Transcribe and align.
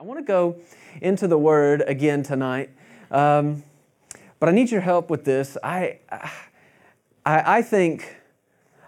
I 0.00 0.02
want 0.02 0.18
to 0.18 0.24
go 0.24 0.56
into 1.02 1.28
the 1.28 1.36
Word 1.36 1.84
again 1.86 2.22
tonight, 2.22 2.70
um, 3.10 3.62
but 4.38 4.48
I 4.48 4.52
need 4.52 4.70
your 4.70 4.80
help 4.80 5.10
with 5.10 5.26
this. 5.26 5.58
I, 5.62 5.98
I, 6.10 7.58
I 7.58 7.60
think, 7.60 8.16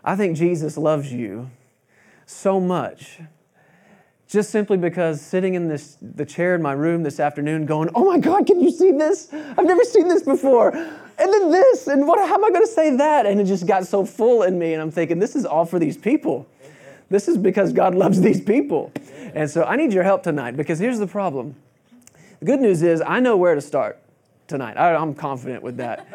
I 0.03 0.17
think 0.17 0.39
Jesus 0.39 0.79
loves 0.79 1.13
you 1.13 1.51
so 2.25 2.59
much, 2.59 3.21
just 4.27 4.49
simply 4.49 4.79
because 4.79 5.21
sitting 5.21 5.53
in 5.53 5.69
this 5.69 5.99
the 6.01 6.25
chair 6.25 6.55
in 6.55 6.63
my 6.63 6.73
room 6.73 7.03
this 7.03 7.21
afternoon, 7.21 7.67
going, 7.67 7.91
"Oh 7.95 8.07
my 8.07 8.19
God, 8.19 8.47
can 8.47 8.59
you 8.61 8.71
see 8.71 8.93
this? 8.93 9.29
I've 9.35 9.67
never 9.67 9.85
seen 9.85 10.09
this 10.09 10.23
before." 10.23 10.75
And 10.75 11.31
then 11.31 11.51
this, 11.51 11.89
and 11.89 12.09
what? 12.09 12.27
How 12.27 12.37
am 12.37 12.45
I 12.47 12.49
going 12.49 12.65
to 12.65 12.73
say 12.73 12.97
that? 12.97 13.27
And 13.27 13.39
it 13.39 13.45
just 13.45 13.67
got 13.67 13.87
so 13.87 14.07
full 14.07 14.45
in 14.45 14.59
me, 14.59 14.73
and 14.73 14.81
I'm 14.81 14.91
thinking, 14.91 15.19
this 15.19 15.37
is 15.37 15.45
all 15.45 15.67
for 15.67 15.79
these 15.79 15.99
people. 15.99 16.47
This 17.13 17.29
is 17.29 17.37
because 17.37 17.75
God 17.75 17.95
loves 17.95 18.21
these 18.23 18.41
people. 18.41 18.91
And 19.35 19.49
so 19.51 19.65
I 19.65 19.77
need 19.77 19.93
your 19.93 20.03
help 20.03 20.23
tonight 20.23 20.57
because 20.57 20.79
here's 20.79 20.99
the 20.99 21.07
problem. 21.07 21.55
The 22.41 22.47
good 22.47 22.61
news 22.61 22.83
is 22.83 23.03
I 23.07 23.21
know 23.21 23.37
where 23.37 23.55
to 23.55 23.61
start 23.61 24.01
tonight. 24.49 24.79
I, 24.79 24.95
am 24.95 25.15
confident 25.15 25.63
with 25.63 25.77
that. 25.77 26.07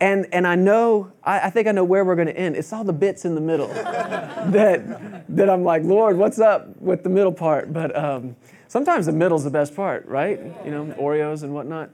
And, 0.00 0.26
and 0.32 0.46
I 0.46 0.54
know, 0.54 1.12
I, 1.24 1.40
I 1.40 1.50
think 1.50 1.66
I 1.66 1.72
know 1.72 1.82
where 1.82 2.04
we're 2.04 2.14
going 2.14 2.28
to 2.28 2.36
end. 2.36 2.56
It's 2.56 2.72
all 2.72 2.84
the 2.84 2.92
bits 2.92 3.24
in 3.24 3.34
the 3.34 3.40
middle 3.40 3.66
that, 3.68 5.24
that 5.28 5.50
I'm 5.50 5.64
like, 5.64 5.82
Lord, 5.82 6.16
what's 6.16 6.38
up 6.38 6.80
with 6.80 7.02
the 7.02 7.10
middle 7.10 7.32
part? 7.32 7.72
But 7.72 7.94
um, 7.96 8.36
sometimes 8.74 9.06
the 9.06 9.12
middle's 9.12 9.44
the 9.44 9.50
best 9.50 9.76
part, 9.76 10.04
right? 10.08 10.40
You 10.64 10.70
know, 10.72 10.86
Oreos 10.98 11.44
and 11.44 11.54
whatnot. 11.54 11.90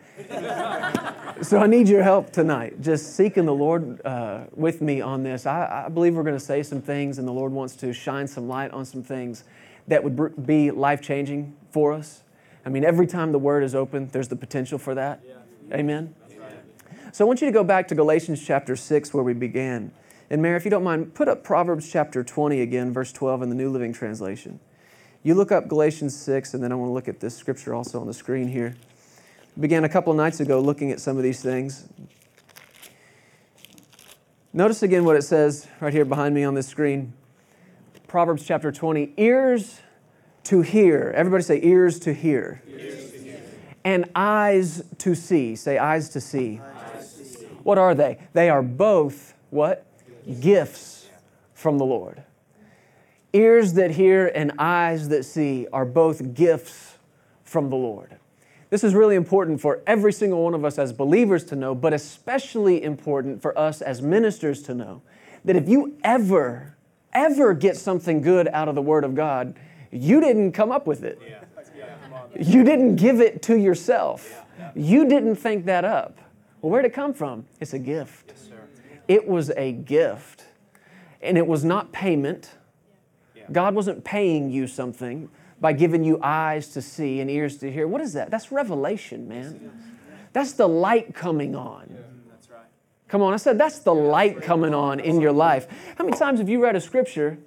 so 1.43 1.59
I 1.59 1.67
need 1.67 1.91
your 1.91 2.03
help 2.03 2.33
tonight, 2.33 2.81
just 2.81 3.17
seeking 3.17 3.45
the 3.45 3.53
Lord 3.53 4.01
uh, 4.03 4.45
with 4.55 4.81
me 4.81 5.03
on 5.03 5.23
this. 5.23 5.45
I, 5.45 5.85
I 5.85 5.89
believe 5.91 6.15
we're 6.15 6.23
going 6.23 6.39
to 6.39 6.45
say 6.45 6.63
some 6.63 6.81
things, 6.81 7.19
and 7.19 7.29
the 7.29 7.33
Lord 7.33 7.53
wants 7.53 7.77
to 7.77 7.93
shine 7.93 8.27
some 8.27 8.49
light 8.49 8.71
on 8.71 8.87
some 8.87 9.03
things 9.03 9.45
that 9.89 10.03
would 10.03 10.47
be 10.47 10.71
life 10.71 11.03
changing 11.03 11.55
for 11.71 11.93
us. 11.93 12.23
I 12.65 12.71
mean, 12.71 12.87
every 12.87 13.07
time 13.07 13.33
the 13.33 13.39
word 13.39 13.63
is 13.63 13.75
open, 13.75 14.09
there's 14.09 14.29
the 14.29 14.37
potential 14.37 14.79
for 14.79 14.95
that. 14.95 15.21
Yeah. 15.29 15.77
Amen. 15.77 16.15
So 17.13 17.27
I 17.27 17.29
want 17.29 17.43
you 17.43 17.47
to 17.47 17.53
go 17.53 17.63
back 17.63 17.89
to 17.89 17.95
Galatians 17.95 18.43
chapter 18.43 18.75
6 18.75 19.13
where 19.13 19.23
we 19.23 19.35
began. 19.35 19.93
And 20.31 20.41
Mary, 20.41 20.57
if 20.57 20.65
you 20.65 20.71
don't 20.71 20.85
mind, 20.85 21.13
put 21.13 21.29
up 21.29 21.45
Proverbs 21.45 21.93
chapter 21.93 22.25
20 22.25 22.63
again, 22.63 22.91
verse 22.91 23.13
12 23.13 23.43
in 23.43 23.49
the 23.51 23.55
New 23.55 23.69
Living 23.69 23.93
Translation. 23.93 24.61
You 25.23 25.35
look 25.35 25.53
up 25.53 25.69
Galatians 25.69 26.17
6, 26.17 26.55
and 26.55 26.65
then 26.65 26.73
I 26.73 26.75
want 26.75 26.89
to 26.89 26.95
look 26.95 27.07
at 27.07 27.21
this 27.21 27.37
scripture 27.37 27.75
also 27.75 28.01
on 28.01 28.07
the 28.07 28.15
screen 28.15 28.49
here. 28.49 28.75
We 29.55 29.63
began 29.63 29.85
a 29.85 29.89
couple 29.89 30.15
nights 30.15 30.41
ago 30.41 30.61
looking 30.61 30.91
at 30.91 31.01
some 31.01 31.19
of 31.19 31.23
these 31.23 31.43
things. 31.43 31.87
Notice 34.55 34.83
again 34.83 35.05
what 35.05 35.17
it 35.17 35.23
says 35.23 35.69
right 35.81 35.93
here 35.93 36.07
behind 36.07 36.35
me 36.35 36.43
on 36.43 36.55
this 36.55 36.67
screen. 36.67 37.13
Proverbs 38.09 38.47
chapter 38.47 38.73
20 38.73 39.13
ears 39.19 39.81
to 40.45 40.63
hear. 40.63 41.13
Everybody 41.15 41.43
say, 41.43 41.61
ears 41.63 42.01
to 42.01 42.15
hear. 42.15 42.63
Ears 42.67 43.13
to 43.13 43.19
hear. 43.19 43.43
And 43.85 44.11
eyes 44.15 44.83
to 44.99 45.15
see. 45.15 45.55
Say, 45.55 45.77
eyes 45.77 46.09
to 46.11 46.21
see. 46.21 46.61
Eyes 46.95 47.15
to 47.15 47.25
see. 47.25 47.45
What 47.63 47.77
are 47.77 47.95
they? 47.95 48.19
They 48.33 48.49
are 48.49 48.63
both 48.63 49.35
what? 49.51 49.87
Gifts, 50.27 50.41
Gifts 50.41 51.07
from 51.53 51.77
the 51.77 51.85
Lord. 51.85 52.25
Ears 53.33 53.75
that 53.75 53.93
hear 53.93 54.27
and 54.27 54.53
eyes 54.59 55.09
that 55.09 55.25
see 55.25 55.67
are 55.73 55.85
both 55.85 56.35
gifts 56.35 56.99
from 57.45 57.71
the 57.71 57.77
Lord. 57.77 58.17
This 58.71 58.85
is 58.85 58.95
really 58.95 59.17
important 59.17 59.61
for 59.61 59.83
every 59.87 60.13
single 60.13 60.45
one 60.45 60.55
of 60.55 60.65
us 60.65 60.79
as 60.79 60.93
believers 60.93 61.45
to 61.47 61.57
know, 61.57 61.75
but 61.75 61.93
especially 61.93 62.83
important 62.83 63.43
for 63.43 63.57
us 63.59 63.83
as 63.83 64.01
ministers 64.01 64.63
to 64.63 64.75
know 64.75 65.03
that 65.45 65.57
if 65.57 65.69
you 65.69 65.97
ever 66.05 66.77
ever 67.13 67.55
get 67.55 67.77
something 67.77 68.21
good 68.21 68.49
out 68.49 68.69
of 68.69 68.75
the 68.75 68.83
Word 68.83 69.05
of 69.05 69.15
God, 69.15 69.59
you 69.91 70.21
didn't 70.21 70.53
come 70.53 70.71
up 70.71 70.87
with 70.87 71.03
it. 71.03 71.21
You 72.39 72.63
didn't 72.63 72.97
give 72.97 73.21
it 73.21 73.43
to 73.43 73.59
yourself. 73.59 74.43
You 74.75 75.09
didn't 75.09 75.37
think 75.37 75.65
that 75.67 75.85
up. 75.85 76.19
Well, 76.61 76.71
where'd 76.71 76.85
it 76.85 76.93
come 76.93 77.15
from? 77.15 77.47
It's 77.59 77.73
a 77.73 77.79
gift. 77.79 78.35
It 79.09 79.27
was 79.27 79.51
a 79.57 79.73
gift. 79.73 80.45
And 81.23 81.37
it 81.37 81.47
was 81.47 81.65
not 81.65 81.93
payment. 81.93 82.53
God 83.51 83.75
wasn't 83.75 84.05
paying 84.05 84.51
you 84.51 84.67
something 84.67 85.29
by 85.61 85.73
giving 85.73 86.05
you 86.05 86.19
eyes 86.23 86.69
to 86.69 86.83
see 86.83 87.21
and 87.21 87.31
ears 87.31 87.59
to 87.59 87.71
hear. 87.71 87.87
What 87.87 88.01
is 88.01 88.15
that? 88.15 88.31
That's 88.31 88.51
revelation, 88.51 89.29
man. 89.29 89.73
That's 90.33 90.53
the 90.53 90.69
light 90.69 91.15
coming 91.15 91.55
on. 91.55 91.97
Come 93.09 93.23
on, 93.23 93.33
I 93.33 93.37
said 93.37 93.59
that's 93.59 93.81
the 93.81 93.95
light 93.95 94.41
coming 94.41 94.73
on 94.73 95.01
in 95.01 95.21
your 95.21 95.33
life. 95.33 95.67
How 95.97 96.05
many 96.05 96.17
times 96.17 96.39
have 96.39 96.49
you 96.49 96.63
read 96.63 96.77
a 96.77 96.81
scripture 96.81 97.39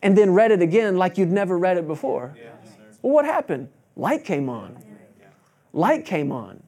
and 0.00 0.16
then 0.16 0.32
read 0.32 0.50
it 0.50 0.62
again 0.62 0.96
like 0.96 1.18
you'd 1.18 1.30
never 1.30 1.58
read 1.58 1.76
it 1.76 1.86
before? 1.86 2.34
Well, 3.02 3.12
what 3.12 3.24
happened? 3.26 3.68
Light 3.94 4.24
came 4.24 4.48
on. 4.48 4.82
Light 5.74 6.06
came 6.06 6.32
on. 6.32 6.62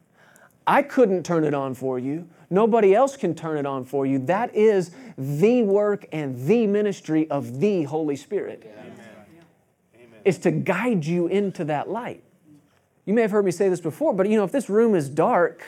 I 0.67 0.83
couldn't 0.83 1.25
turn 1.25 1.45
it 1.45 1.55
on 1.55 1.75
for 1.75 1.99
you. 1.99 2.29
Nobody 2.55 2.95
else 2.95 3.17
can 3.17 3.35
turn 3.35 3.59
it 3.59 3.67
on 3.67 3.85
for 3.85 4.07
you. 4.07 4.21
That 4.21 4.55
is 4.55 4.93
the 5.19 5.63
work 5.65 6.07
and 6.13 6.47
the 6.47 6.69
ministry 6.69 7.29
of 7.29 7.59
the 7.59 7.83
Holy 7.83 8.15
Spirit. 8.15 8.73
Is 10.25 10.39
to 10.39 10.53
guide 10.53 11.05
you 11.05 11.27
into 11.27 11.65
that 11.65 11.91
light. 11.91 12.23
You 13.07 13.13
may 13.13 13.23
have 13.23 13.33
heard 13.33 13.45
me 13.45 13.51
say 13.51 13.69
this 13.69 13.81
before, 13.81 14.15
but 14.15 14.29
you 14.29 14.37
know, 14.37 14.45
if 14.45 14.53
this 14.53 14.71
room 14.71 14.95
is 14.95 15.09
dark 15.09 15.65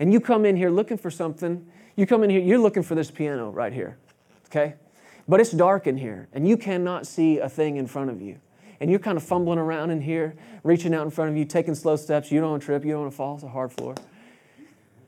and 0.00 0.12
you 0.12 0.20
come 0.20 0.44
in 0.44 0.56
here 0.56 0.70
looking 0.70 0.98
for 0.98 1.10
something 1.10 1.66
you 1.94 2.04
come 2.04 2.22
in 2.22 2.30
here, 2.30 2.40
you're 2.40 2.58
looking 2.58 2.82
for 2.82 2.94
this 2.94 3.10
piano 3.10 3.50
right 3.50 3.72
here, 3.72 3.96
okay? 4.46 4.74
But 5.26 5.40
it's 5.40 5.50
dark 5.50 5.86
in 5.86 5.96
here, 5.96 6.28
and 6.32 6.48
you 6.48 6.56
cannot 6.56 7.06
see 7.06 7.38
a 7.38 7.48
thing 7.48 7.76
in 7.76 7.86
front 7.86 8.10
of 8.10 8.20
you. 8.20 8.38
And 8.80 8.88
you're 8.88 9.00
kind 9.00 9.16
of 9.16 9.24
fumbling 9.24 9.58
around 9.58 9.90
in 9.90 10.00
here, 10.00 10.36
reaching 10.62 10.94
out 10.94 11.02
in 11.04 11.10
front 11.10 11.30
of 11.30 11.36
you, 11.36 11.44
taking 11.44 11.74
slow 11.74 11.96
steps. 11.96 12.30
You 12.30 12.40
don't 12.40 12.50
want 12.50 12.62
to 12.62 12.66
trip, 12.66 12.84
you 12.84 12.92
don't 12.92 13.00
want 13.00 13.12
to 13.12 13.16
fall, 13.16 13.34
it's 13.34 13.42
a 13.42 13.48
hard 13.48 13.72
floor. 13.72 13.96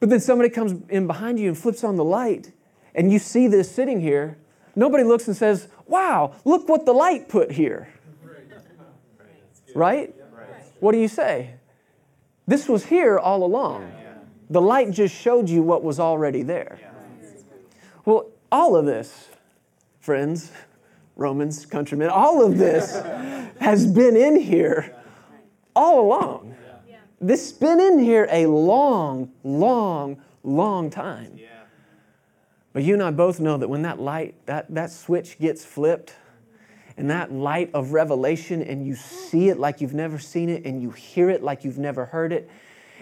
But 0.00 0.08
then 0.08 0.20
somebody 0.20 0.48
comes 0.48 0.82
in 0.88 1.06
behind 1.06 1.38
you 1.38 1.48
and 1.48 1.56
flips 1.56 1.84
on 1.84 1.96
the 1.96 2.04
light, 2.04 2.52
and 2.94 3.12
you 3.12 3.18
see 3.18 3.46
this 3.46 3.70
sitting 3.70 4.00
here. 4.00 4.38
Nobody 4.74 5.04
looks 5.04 5.28
and 5.28 5.36
says, 5.36 5.68
Wow, 5.86 6.34
look 6.44 6.68
what 6.68 6.86
the 6.86 6.92
light 6.92 7.28
put 7.28 7.52
here. 7.52 7.88
Right? 9.74 10.14
What 10.80 10.92
do 10.92 10.98
you 10.98 11.08
say? 11.08 11.54
This 12.46 12.68
was 12.68 12.86
here 12.86 13.18
all 13.18 13.44
along. 13.44 13.92
The 14.48 14.60
light 14.60 14.90
just 14.90 15.14
showed 15.14 15.48
you 15.48 15.62
what 15.62 15.84
was 15.84 16.00
already 16.00 16.42
there. 16.42 16.80
Well, 18.04 18.26
all 18.50 18.74
of 18.74 18.86
this, 18.86 19.28
friends, 20.00 20.50
Romans, 21.14 21.66
countrymen, 21.66 22.08
all 22.08 22.44
of 22.44 22.58
this 22.58 22.94
has 23.60 23.86
been 23.86 24.16
in 24.16 24.40
here 24.40 24.96
all 25.76 26.00
along. 26.00 26.56
This 27.20 27.50
has 27.50 27.52
been 27.52 27.80
in 27.80 27.98
here 27.98 28.26
a 28.30 28.46
long, 28.46 29.30
long, 29.44 30.22
long 30.42 30.88
time. 30.90 31.38
But 32.72 32.82
you 32.84 32.94
and 32.94 33.02
I 33.02 33.10
both 33.10 33.40
know 33.40 33.56
that 33.56 33.68
when 33.68 33.82
that 33.82 34.00
light, 34.00 34.34
that, 34.46 34.72
that 34.74 34.90
switch 34.90 35.38
gets 35.38 35.64
flipped, 35.64 36.14
and 36.96 37.10
that 37.10 37.32
light 37.32 37.70
of 37.74 37.92
revelation, 37.92 38.62
and 38.62 38.86
you 38.86 38.94
see 38.94 39.48
it 39.48 39.58
like 39.58 39.80
you've 39.80 39.94
never 39.94 40.18
seen 40.18 40.48
it, 40.48 40.64
and 40.64 40.80
you 40.80 40.90
hear 40.90 41.30
it 41.30 41.42
like 41.42 41.64
you've 41.64 41.78
never 41.78 42.06
heard 42.06 42.32
it, 42.32 42.48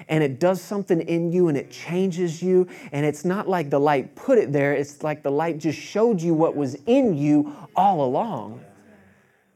and 0.08 0.22
it 0.22 0.38
does 0.38 0.60
something 0.60 1.00
in 1.00 1.32
you 1.32 1.48
and 1.48 1.56
it 1.56 1.70
changes 1.70 2.42
you. 2.42 2.68
And 2.92 3.04
it's 3.04 3.24
not 3.24 3.48
like 3.48 3.70
the 3.70 3.80
light 3.80 4.14
put 4.14 4.38
it 4.38 4.52
there, 4.52 4.72
it's 4.72 5.02
like 5.02 5.22
the 5.22 5.30
light 5.30 5.58
just 5.58 5.78
showed 5.78 6.22
you 6.22 6.34
what 6.34 6.54
was 6.56 6.74
in 6.86 7.16
you 7.16 7.54
all 7.74 8.04
along. 8.04 8.64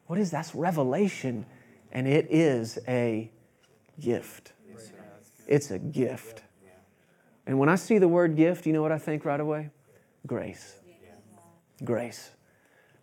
What 0.06 0.18
is 0.18 0.30
that's 0.30 0.54
revelation? 0.54 1.46
And 1.92 2.08
it 2.08 2.26
is 2.30 2.78
a 2.88 3.30
gift. 4.00 4.52
It's 5.46 5.70
a 5.70 5.78
gift. 5.78 6.42
And 7.46 7.58
when 7.58 7.68
I 7.68 7.74
see 7.74 7.98
the 7.98 8.08
word 8.08 8.36
gift, 8.36 8.66
you 8.66 8.72
know 8.72 8.82
what 8.82 8.92
I 8.92 8.98
think 8.98 9.24
right 9.24 9.40
away? 9.40 9.70
Grace. 10.26 10.76
Grace. 11.84 12.30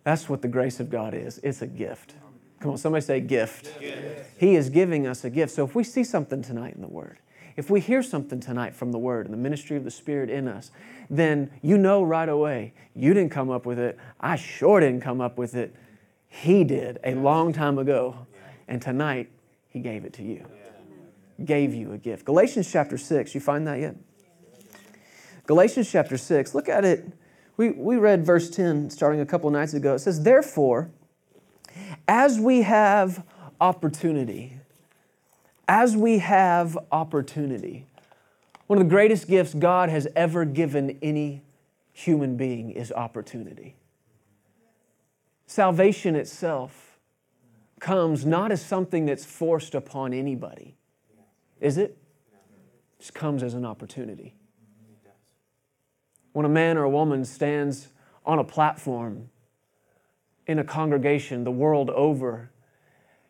That's 0.04 0.28
what 0.28 0.40
the 0.42 0.48
grace 0.48 0.80
of 0.80 0.90
God 0.90 1.12
is. 1.14 1.38
It's 1.42 1.60
a 1.60 1.66
gift. 1.66 2.14
Come 2.60 2.72
on, 2.72 2.78
somebody 2.78 3.04
say 3.04 3.20
gift. 3.20 3.78
gift. 3.78 4.38
He 4.38 4.54
is 4.54 4.70
giving 4.70 5.06
us 5.06 5.24
a 5.24 5.30
gift. 5.30 5.52
So 5.52 5.64
if 5.64 5.74
we 5.74 5.84
see 5.84 6.04
something 6.04 6.42
tonight 6.42 6.74
in 6.74 6.80
the 6.80 6.88
Word, 6.88 7.18
if 7.56 7.70
we 7.70 7.80
hear 7.80 8.02
something 8.02 8.40
tonight 8.40 8.74
from 8.74 8.92
the 8.92 8.98
Word 8.98 9.26
and 9.26 9.32
the 9.32 9.38
ministry 9.38 9.76
of 9.76 9.84
the 9.84 9.90
Spirit 9.90 10.30
in 10.30 10.48
us, 10.48 10.70
then 11.08 11.50
you 11.62 11.76
know 11.76 12.02
right 12.02 12.28
away, 12.28 12.72
you 12.94 13.12
didn't 13.12 13.32
come 13.32 13.50
up 13.50 13.66
with 13.66 13.78
it. 13.78 13.98
I 14.20 14.36
sure 14.36 14.80
didn't 14.80 15.00
come 15.00 15.20
up 15.20 15.36
with 15.36 15.54
it. 15.54 15.74
He 16.28 16.64
did 16.64 16.98
a 17.04 17.14
long 17.14 17.52
time 17.52 17.78
ago. 17.78 18.26
And 18.68 18.80
tonight, 18.80 19.30
He 19.68 19.80
gave 19.80 20.04
it 20.04 20.12
to 20.14 20.22
you. 20.22 20.46
Gave 21.44 21.74
you 21.74 21.92
a 21.92 21.98
gift. 21.98 22.24
Galatians 22.24 22.70
chapter 22.70 22.98
6, 22.98 23.34
you 23.34 23.40
find 23.40 23.66
that 23.66 23.80
yet? 23.80 23.96
Galatians 25.46 25.90
chapter 25.90 26.16
6, 26.16 26.54
look 26.54 26.68
at 26.68 26.84
it. 26.84 27.04
We, 27.56 27.70
we 27.70 27.96
read 27.96 28.24
verse 28.24 28.50
10 28.50 28.90
starting 28.90 29.20
a 29.20 29.26
couple 29.26 29.50
nights 29.50 29.74
ago. 29.74 29.94
It 29.94 30.00
says, 30.00 30.22
Therefore, 30.22 30.90
as 32.06 32.38
we 32.38 32.62
have 32.62 33.24
opportunity, 33.60 34.60
as 35.70 35.96
we 35.96 36.18
have 36.18 36.76
opportunity. 36.90 37.86
One 38.66 38.80
of 38.80 38.84
the 38.84 38.90
greatest 38.90 39.28
gifts 39.28 39.54
God 39.54 39.88
has 39.88 40.08
ever 40.16 40.44
given 40.44 40.98
any 41.00 41.42
human 41.92 42.36
being 42.36 42.70
is 42.72 42.90
opportunity. 42.90 43.76
Salvation 45.46 46.16
itself 46.16 46.98
comes 47.78 48.26
not 48.26 48.50
as 48.50 48.64
something 48.64 49.06
that's 49.06 49.24
forced 49.24 49.76
upon 49.76 50.12
anybody. 50.12 50.76
Is 51.60 51.78
it? 51.78 51.96
Just 52.98 53.14
comes 53.14 53.42
as 53.42 53.54
an 53.54 53.64
opportunity. 53.64 54.34
When 56.32 56.44
a 56.44 56.50
man 56.50 56.76
or 56.76 56.84
a 56.84 56.90
woman 56.90 57.24
stands 57.24 57.88
on 58.24 58.38
a 58.38 58.44
platform 58.44 59.30
in 60.46 60.58
a 60.58 60.64
congregation 60.64 61.44
the 61.44 61.50
world 61.50 61.90
over 61.90 62.50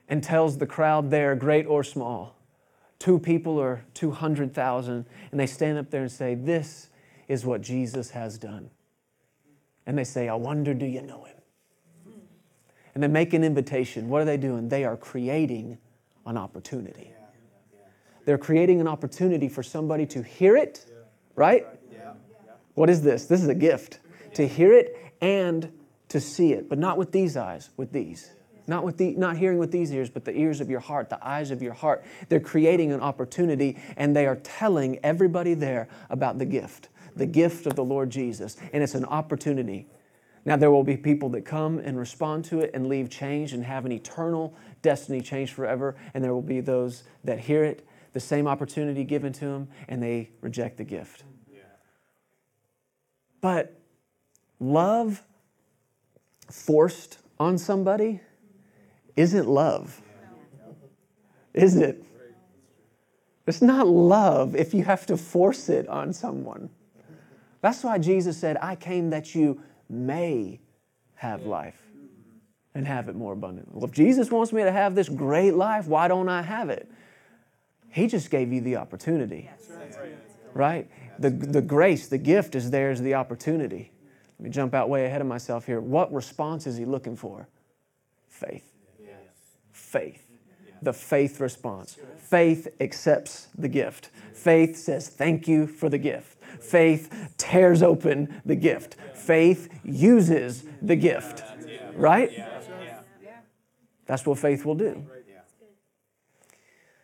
and 0.09 0.23
tells 0.23 0.59
the 0.59 0.67
crowd 0.67 1.11
there, 1.11 1.35
great 1.35 1.67
or 1.67 1.85
small, 1.85 2.37
two 2.99 3.19
people 3.19 3.59
or 3.59 3.85
200,000, 3.95 5.07
and 5.31 5.41
they 5.41 5.47
stand 5.47 5.79
up 5.79 5.91
there 5.91 6.03
and 6.03 6.13
say, 6.13 6.35
This 6.35 6.91
is 7.29 7.45
what 7.45 7.63
Jesus 7.63 8.11
has 8.11 8.39
done. 8.39 8.71
And 9.87 9.97
they 9.97 10.05
say, 10.05 10.29
I 10.29 10.35
wonder, 10.35 10.75
do 10.75 10.87
you 10.87 11.03
know 11.03 11.25
him? 11.25 11.37
And 12.95 13.03
they 13.03 13.09
make 13.09 13.33
an 13.33 13.45
invitation. 13.45 14.09
What 14.09 14.21
are 14.21 14.25
they 14.25 14.37
doing? 14.37 14.69
They 14.69 14.85
are 14.85 14.97
creating 14.97 15.79
an 16.27 16.37
opportunity. 16.37 17.13
They're 18.31 18.39
creating 18.39 18.81
an 18.81 18.87
opportunity 18.87 19.49
for 19.49 19.65
somebody 19.65 20.07
to 20.07 20.23
hear 20.23 20.57
it, 20.57 20.87
right? 21.35 21.67
What 22.75 22.89
is 22.89 23.03
this? 23.03 23.27
This 23.27 23.43
is 23.43 23.49
a 23.49 23.57
gift 23.57 23.99
to 24.35 24.47
hear 24.47 24.73
it 24.73 24.97
and 25.21 25.77
to 26.11 26.21
see 26.21 26.53
it, 26.53 26.69
but 26.69 26.79
not 26.79 26.97
with 26.97 27.11
these 27.11 27.37
eyes, 27.37 27.71
with 27.77 27.91
these. 27.91 28.31
Not, 28.69 28.85
with 28.85 28.99
the, 28.99 29.17
not 29.17 29.37
hearing 29.37 29.59
with 29.59 29.73
these 29.73 29.93
ears, 29.93 30.11
but 30.11 30.25
the 30.25 30.31
ears 30.31 30.61
of 30.61 30.71
your 30.71 30.79
heart, 30.79 31.11
the 31.11 31.19
eyes 31.27 31.51
of 31.51 31.61
your 31.61 31.73
heart. 31.73 32.05
They're 32.29 32.39
creating 32.39 32.93
an 32.93 33.01
opportunity 33.01 33.77
and 33.97 34.15
they 34.15 34.29
are 34.29 34.37
telling 34.37 35.01
everybody 35.03 35.55
there 35.55 35.89
about 36.09 36.39
the 36.39 36.47
gift, 36.47 36.89
the 37.17 37.27
gift 37.27 37.67
of 37.67 37.75
the 37.75 37.83
Lord 37.83 38.11
Jesus. 38.11 38.57
And 38.73 38.81
it's 38.81 38.95
an 38.95 39.07
opportunity. 39.07 39.89
Now, 40.45 40.55
there 40.55 40.71
will 40.71 40.85
be 40.85 40.97
people 40.97 41.31
that 41.31 41.45
come 41.45 41.81
and 41.81 41.99
respond 41.99 42.45
to 42.45 42.61
it 42.61 42.71
and 42.75 42.87
leave 42.87 43.11
changed 43.11 43.55
and 43.55 43.65
have 43.65 43.85
an 43.85 43.91
eternal 43.91 44.55
destiny 44.83 45.21
changed 45.21 45.53
forever. 45.53 45.97
And 46.15 46.23
there 46.23 46.33
will 46.33 46.43
be 46.43 46.61
those 46.61 47.03
that 47.25 47.41
hear 47.41 47.65
it, 47.65 47.85
the 48.13 48.21
same 48.21 48.47
opportunity 48.47 49.05
given 49.05 49.33
to 49.35 49.45
them, 49.45 49.69
and 49.89 50.03
they 50.03 50.31
reject 50.41 50.77
the 50.77 50.85
gift. 50.85 51.25
But 53.41 53.81
love 54.59 55.23
forced 56.51 57.19
on 57.39 57.57
somebody 57.57 58.21
isn't 59.17 59.49
love. 59.49 60.01
Is 61.55 61.77
it? 61.77 62.05
It's 63.47 63.63
not 63.63 63.89
love 63.89 64.55
if 64.55 64.73
you 64.75 64.85
have 64.85 65.07
to 65.07 65.17
force 65.17 65.69
it 65.69 65.89
on 65.89 66.13
someone. 66.13 66.71
That's 67.61 67.83
why 67.83 67.99
Jesus 67.99 68.39
said, 68.39 68.57
I 68.61 68.77
came 68.77 69.11
that 69.11 69.35
you 69.35 69.61
may 69.89 70.61
have 71.15 71.45
life 71.45 71.83
and 72.75 72.87
have 72.87 73.09
it 73.09 73.17
more 73.17 73.33
abundantly. 73.33 73.73
Well, 73.75 73.85
if 73.85 73.93
Jesus 73.93 74.31
wants 74.31 74.53
me 74.53 74.63
to 74.63 74.71
have 74.71 74.95
this 74.95 75.09
great 75.09 75.55
life, 75.55 75.87
why 75.87 76.09
don't 76.09 76.29
I 76.29 76.43
have 76.43 76.71
it? 76.71 76.91
He 77.91 78.07
just 78.07 78.31
gave 78.31 78.53
you 78.53 78.61
the 78.61 78.77
opportunity. 78.77 79.51
Right? 80.55 80.89
The, 81.19 81.31
the 81.31 81.63
grace, 81.63 82.09
the 82.09 82.19
gift 82.19 82.55
is 82.55 82.71
there 82.71 82.91
as 82.91 83.03
the 83.03 83.15
opportunity. 83.15 83.93
Let 84.39 84.45
me 84.45 84.51
jump 84.51 84.75
out 84.75 84.89
way 84.89 85.07
ahead 85.07 85.21
of 85.21 85.27
myself 85.27 85.67
here. 85.67 85.81
What 85.81 86.13
response 86.13 86.67
is 86.67 86.77
he 86.77 86.85
looking 86.85 87.17
for? 87.17 87.49
Faith 88.29 88.71
faith. 89.91 90.29
The 90.83 90.93
faith 90.93 91.41
response. 91.41 91.99
Faith 92.17 92.69
accepts 92.81 93.49
the 93.59 93.69
gift. 93.69 94.11
Faith 94.33 94.77
says, 94.77 95.09
Thank 95.09 95.49
you 95.49 95.67
for 95.67 95.89
the 95.89 95.99
gift. 95.99 96.39
Faith 96.61 97.35
tears 97.37 97.83
open 97.83 98.41
the 98.45 98.55
gift. 98.55 98.97
Faith 99.15 99.69
uses 99.85 100.65
the 100.81 100.97
gift. 100.97 101.43
Right? 101.95 102.31
That's 104.07 104.25
what 104.25 104.39
faith 104.39 104.65
will 104.65 104.77
do. 104.77 105.05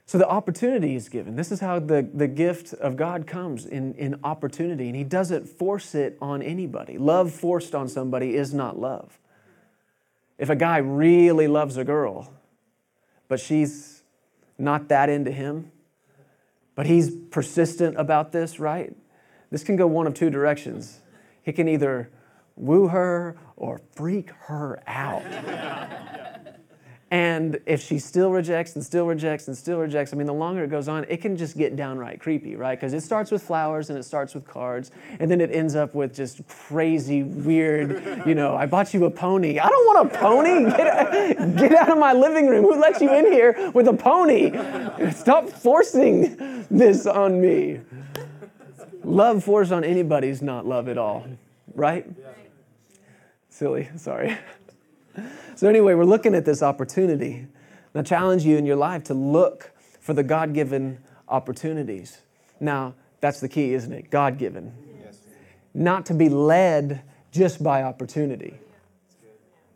So 0.06 0.18
the 0.18 0.28
opportunity 0.28 0.94
is 0.94 1.08
given. 1.08 1.34
This 1.34 1.50
is 1.50 1.58
how 1.58 1.80
the, 1.80 2.08
the 2.14 2.28
gift 2.28 2.72
of 2.74 2.96
God 2.96 3.26
comes 3.26 3.66
in, 3.66 3.94
in 3.94 4.20
opportunity, 4.22 4.86
and 4.86 4.96
He 4.96 5.04
doesn't 5.04 5.48
force 5.48 5.94
it 5.94 6.16
on 6.20 6.42
anybody. 6.42 6.96
Love 6.96 7.32
forced 7.32 7.74
on 7.74 7.88
somebody 7.88 8.36
is 8.36 8.54
not 8.54 8.78
love. 8.78 9.18
If 10.38 10.48
a 10.48 10.56
guy 10.56 10.78
really 10.78 11.48
loves 11.48 11.76
a 11.76 11.84
girl, 11.84 12.32
but 13.28 13.40
she's 13.40 13.96
not 14.58 14.88
that 14.88 15.08
into 15.08 15.30
him. 15.30 15.70
But 16.74 16.86
he's 16.86 17.10
persistent 17.30 17.98
about 17.98 18.32
this, 18.32 18.60
right? 18.60 18.94
This 19.50 19.64
can 19.64 19.76
go 19.76 19.86
one 19.86 20.06
of 20.06 20.14
two 20.14 20.30
directions. 20.30 21.00
He 21.42 21.52
can 21.52 21.68
either 21.68 22.10
woo 22.54 22.88
her 22.88 23.36
or 23.56 23.80
freak 23.94 24.30
her 24.30 24.82
out. 24.86 25.22
And 27.08 27.60
if 27.66 27.80
she 27.82 28.00
still 28.00 28.32
rejects 28.32 28.74
and 28.74 28.84
still 28.84 29.06
rejects 29.06 29.46
and 29.46 29.56
still 29.56 29.78
rejects, 29.78 30.12
I 30.12 30.16
mean, 30.16 30.26
the 30.26 30.34
longer 30.34 30.64
it 30.64 30.70
goes 30.70 30.88
on, 30.88 31.06
it 31.08 31.22
can 31.22 31.36
just 31.36 31.56
get 31.56 31.76
downright 31.76 32.18
creepy, 32.18 32.56
right? 32.56 32.76
Because 32.76 32.92
it 32.94 33.00
starts 33.02 33.30
with 33.30 33.44
flowers 33.44 33.90
and 33.90 33.98
it 33.98 34.02
starts 34.02 34.34
with 34.34 34.44
cards, 34.44 34.90
and 35.20 35.30
then 35.30 35.40
it 35.40 35.52
ends 35.52 35.76
up 35.76 35.94
with 35.94 36.12
just 36.12 36.40
crazy, 36.48 37.22
weird, 37.22 38.26
you 38.26 38.34
know, 38.34 38.56
I 38.56 38.66
bought 38.66 38.92
you 38.92 39.04
a 39.04 39.10
pony. 39.10 39.60
I 39.60 39.68
don't 39.68 39.86
want 39.86 40.12
a 40.12 40.18
pony. 40.18 40.68
Get, 40.76 41.56
get 41.56 41.74
out 41.76 41.90
of 41.90 41.98
my 41.98 42.12
living 42.12 42.48
room. 42.48 42.64
Who 42.64 42.74
let 42.74 43.00
you 43.00 43.14
in 43.14 43.32
here 43.32 43.70
with 43.72 43.86
a 43.86 43.92
pony? 43.92 44.50
Stop 45.12 45.48
forcing 45.48 46.66
this 46.68 47.06
on 47.06 47.40
me. 47.40 47.82
Love 49.04 49.44
forced 49.44 49.70
on 49.70 49.84
anybody 49.84 50.26
is 50.26 50.42
not 50.42 50.66
love 50.66 50.88
at 50.88 50.98
all, 50.98 51.24
right? 51.76 52.04
Silly, 53.48 53.88
sorry. 53.96 54.36
So, 55.56 55.68
anyway, 55.70 55.94
we're 55.94 56.04
looking 56.04 56.34
at 56.34 56.44
this 56.44 56.62
opportunity. 56.62 57.34
And 57.34 57.48
I 57.94 58.02
challenge 58.02 58.44
you 58.44 58.58
in 58.58 58.66
your 58.66 58.76
life 58.76 59.04
to 59.04 59.14
look 59.14 59.72
for 60.00 60.12
the 60.12 60.22
God 60.22 60.52
given 60.52 60.98
opportunities. 61.28 62.20
Now, 62.60 62.94
that's 63.20 63.40
the 63.40 63.48
key, 63.48 63.72
isn't 63.72 63.90
it? 63.90 64.10
God 64.10 64.36
given. 64.36 64.70
Yes. 65.02 65.18
Not 65.72 66.04
to 66.06 66.14
be 66.14 66.28
led 66.28 67.02
just 67.32 67.62
by 67.62 67.82
opportunity, 67.82 68.52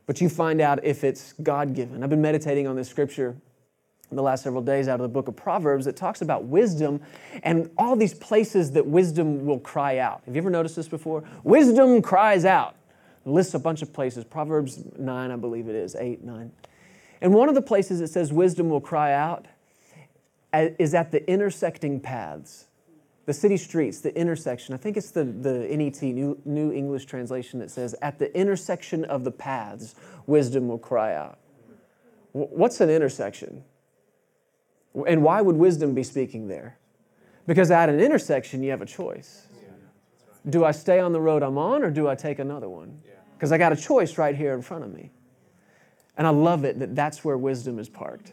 but 0.06 0.20
you 0.20 0.28
find 0.28 0.60
out 0.60 0.84
if 0.84 1.02
it's 1.02 1.32
God 1.42 1.74
given. 1.74 2.04
I've 2.04 2.10
been 2.10 2.20
meditating 2.20 2.66
on 2.66 2.76
this 2.76 2.88
scripture 2.88 3.34
in 4.10 4.16
the 4.16 4.22
last 4.22 4.42
several 4.42 4.62
days 4.62 4.86
out 4.86 5.00
of 5.00 5.02
the 5.02 5.08
book 5.08 5.28
of 5.28 5.36
Proverbs 5.36 5.86
that 5.86 5.96
talks 5.96 6.20
about 6.20 6.44
wisdom 6.44 7.00
and 7.42 7.70
all 7.78 7.96
these 7.96 8.12
places 8.12 8.72
that 8.72 8.86
wisdom 8.86 9.46
will 9.46 9.60
cry 9.60 9.96
out. 9.96 10.20
Have 10.26 10.34
you 10.34 10.42
ever 10.42 10.50
noticed 10.50 10.76
this 10.76 10.88
before? 10.88 11.24
Wisdom 11.42 12.02
cries 12.02 12.44
out 12.44 12.76
lists 13.24 13.54
a 13.54 13.58
bunch 13.58 13.82
of 13.82 13.92
places. 13.92 14.24
Proverbs 14.24 14.82
9, 14.98 15.30
I 15.30 15.36
believe 15.36 15.68
it 15.68 15.74
is, 15.74 15.94
8, 15.94 16.24
9. 16.24 16.52
And 17.20 17.34
one 17.34 17.48
of 17.48 17.54
the 17.54 17.62
places 17.62 18.00
it 18.00 18.08
says 18.08 18.32
wisdom 18.32 18.70
will 18.70 18.80
cry 18.80 19.12
out 19.12 19.46
is 20.52 20.94
at 20.94 21.12
the 21.12 21.28
intersecting 21.30 22.00
paths, 22.00 22.66
the 23.26 23.34
city 23.34 23.56
streets, 23.56 24.00
the 24.00 24.16
intersection. 24.16 24.74
I 24.74 24.78
think 24.78 24.96
it's 24.96 25.10
the, 25.10 25.24
the 25.24 25.68
NET, 25.76 26.02
New, 26.02 26.40
New 26.44 26.72
English 26.72 27.04
Translation, 27.04 27.60
that 27.60 27.70
says, 27.70 27.94
at 28.02 28.18
the 28.18 28.34
intersection 28.36 29.04
of 29.04 29.24
the 29.24 29.30
paths, 29.30 29.94
wisdom 30.26 30.66
will 30.66 30.78
cry 30.78 31.14
out. 31.14 31.38
What's 32.32 32.80
an 32.80 32.90
intersection? 32.90 33.64
And 35.06 35.22
why 35.22 35.40
would 35.40 35.56
wisdom 35.56 35.94
be 35.94 36.02
speaking 36.02 36.48
there? 36.48 36.78
Because 37.46 37.70
at 37.70 37.88
an 37.88 38.00
intersection, 38.00 38.62
you 38.62 38.70
have 38.70 38.82
a 38.82 38.86
choice. 38.86 39.46
Do 40.48 40.64
I 40.64 40.70
stay 40.70 41.00
on 41.00 41.12
the 41.12 41.20
road 41.20 41.42
I'm 41.42 41.58
on 41.58 41.82
or 41.82 41.90
do 41.90 42.08
I 42.08 42.14
take 42.14 42.38
another 42.38 42.68
one? 42.68 43.00
Because 43.36 43.52
I 43.52 43.58
got 43.58 43.72
a 43.72 43.76
choice 43.76 44.18
right 44.18 44.34
here 44.34 44.54
in 44.54 44.62
front 44.62 44.84
of 44.84 44.92
me. 44.92 45.10
And 46.16 46.26
I 46.26 46.30
love 46.30 46.64
it 46.64 46.78
that 46.78 46.94
that's 46.94 47.24
where 47.24 47.38
wisdom 47.38 47.78
is 47.78 47.88
parked. 47.88 48.32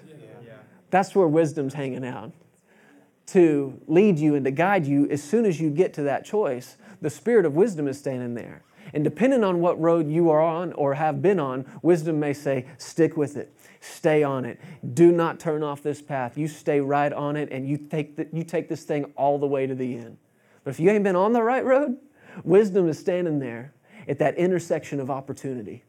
That's 0.90 1.16
where 1.16 1.28
wisdom's 1.28 1.74
hanging 1.74 2.06
out. 2.06 2.32
To 3.28 3.80
lead 3.88 4.20
you 4.20 4.36
and 4.36 4.46
to 4.46 4.52
guide 4.52 4.86
you 4.86 5.08
as 5.10 5.22
soon 5.22 5.46
as 5.46 5.60
you 5.60 5.70
get 5.70 5.94
to 5.96 6.04
that 6.04 6.24
choice, 6.24 6.78
the 7.02 7.10
spirit 7.10 7.46
of 7.46 7.56
wisdom 7.56 7.88
is 7.88 8.00
standing 8.00 8.36
there. 8.36 8.64
And 8.94 9.04
depending 9.04 9.44
on 9.44 9.60
what 9.60 9.80
road 9.80 10.10
you 10.10 10.30
are 10.30 10.42
on 10.42 10.72
or 10.74 10.94
have 10.94 11.22
been 11.22 11.40
on, 11.40 11.66
wisdom 11.82 12.20
may 12.20 12.34
say, 12.34 12.66
stick 12.78 13.18
with 13.18 13.36
it, 13.36 13.54
stay 13.82 14.24
on 14.24 14.46
it, 14.46 14.60
do 14.94 15.12
not 15.12 15.40
turn 15.40 15.62
off 15.62 15.84
this 15.84 16.02
path. 16.02 16.38
You 16.38 16.48
stay 16.48 16.80
right 16.80 17.12
on 17.12 17.36
it 17.36 17.50
and 17.52 17.68
you 17.68 17.78
take, 17.78 18.16
the, 18.16 18.28
you 18.32 18.44
take 18.44 18.70
this 18.70 18.84
thing 18.84 19.06
all 19.18 19.40
the 19.40 19.48
way 19.48 19.68
to 19.68 19.76
the 19.76 19.98
end. 19.98 20.18
But 20.68 20.72
if 20.72 20.82
you 20.82 20.90
ain't 20.90 21.06
been 21.06 21.16
on 21.16 21.32
the 21.32 21.42
right 21.42 21.64
road, 21.64 21.96
wisdom 22.44 22.90
is 22.90 23.00
standing 23.00 23.40
there 23.40 23.74
at 24.06 24.20
that 24.20 24.36
intersection 24.36 25.00
of 25.00 25.10
opportunity. 25.10 25.86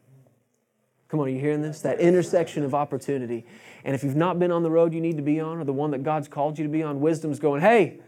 Come 1.09 1.19
on, 1.19 1.27
are 1.27 1.31
you 1.31 1.39
hearing 1.41 1.61
this? 1.61 1.81
That 1.81 1.99
intersection 1.99 2.63
of 2.63 2.73
opportunity. 2.73 3.45
And 3.83 3.93
if 3.93 4.05
you've 4.05 4.15
not 4.15 4.39
been 4.39 4.53
on 4.53 4.63
the 4.63 4.71
road 4.71 4.93
you 4.93 5.01
need 5.01 5.17
to 5.17 5.21
be 5.21 5.41
on, 5.41 5.57
or 5.57 5.65
the 5.65 5.73
one 5.73 5.91
that 5.91 6.03
God's 6.03 6.29
called 6.29 6.57
you 6.57 6.63
to 6.63 6.69
be 6.69 6.81
on, 6.81 7.01
wisdom's 7.01 7.39
going, 7.39 7.59
hey, 7.59 7.99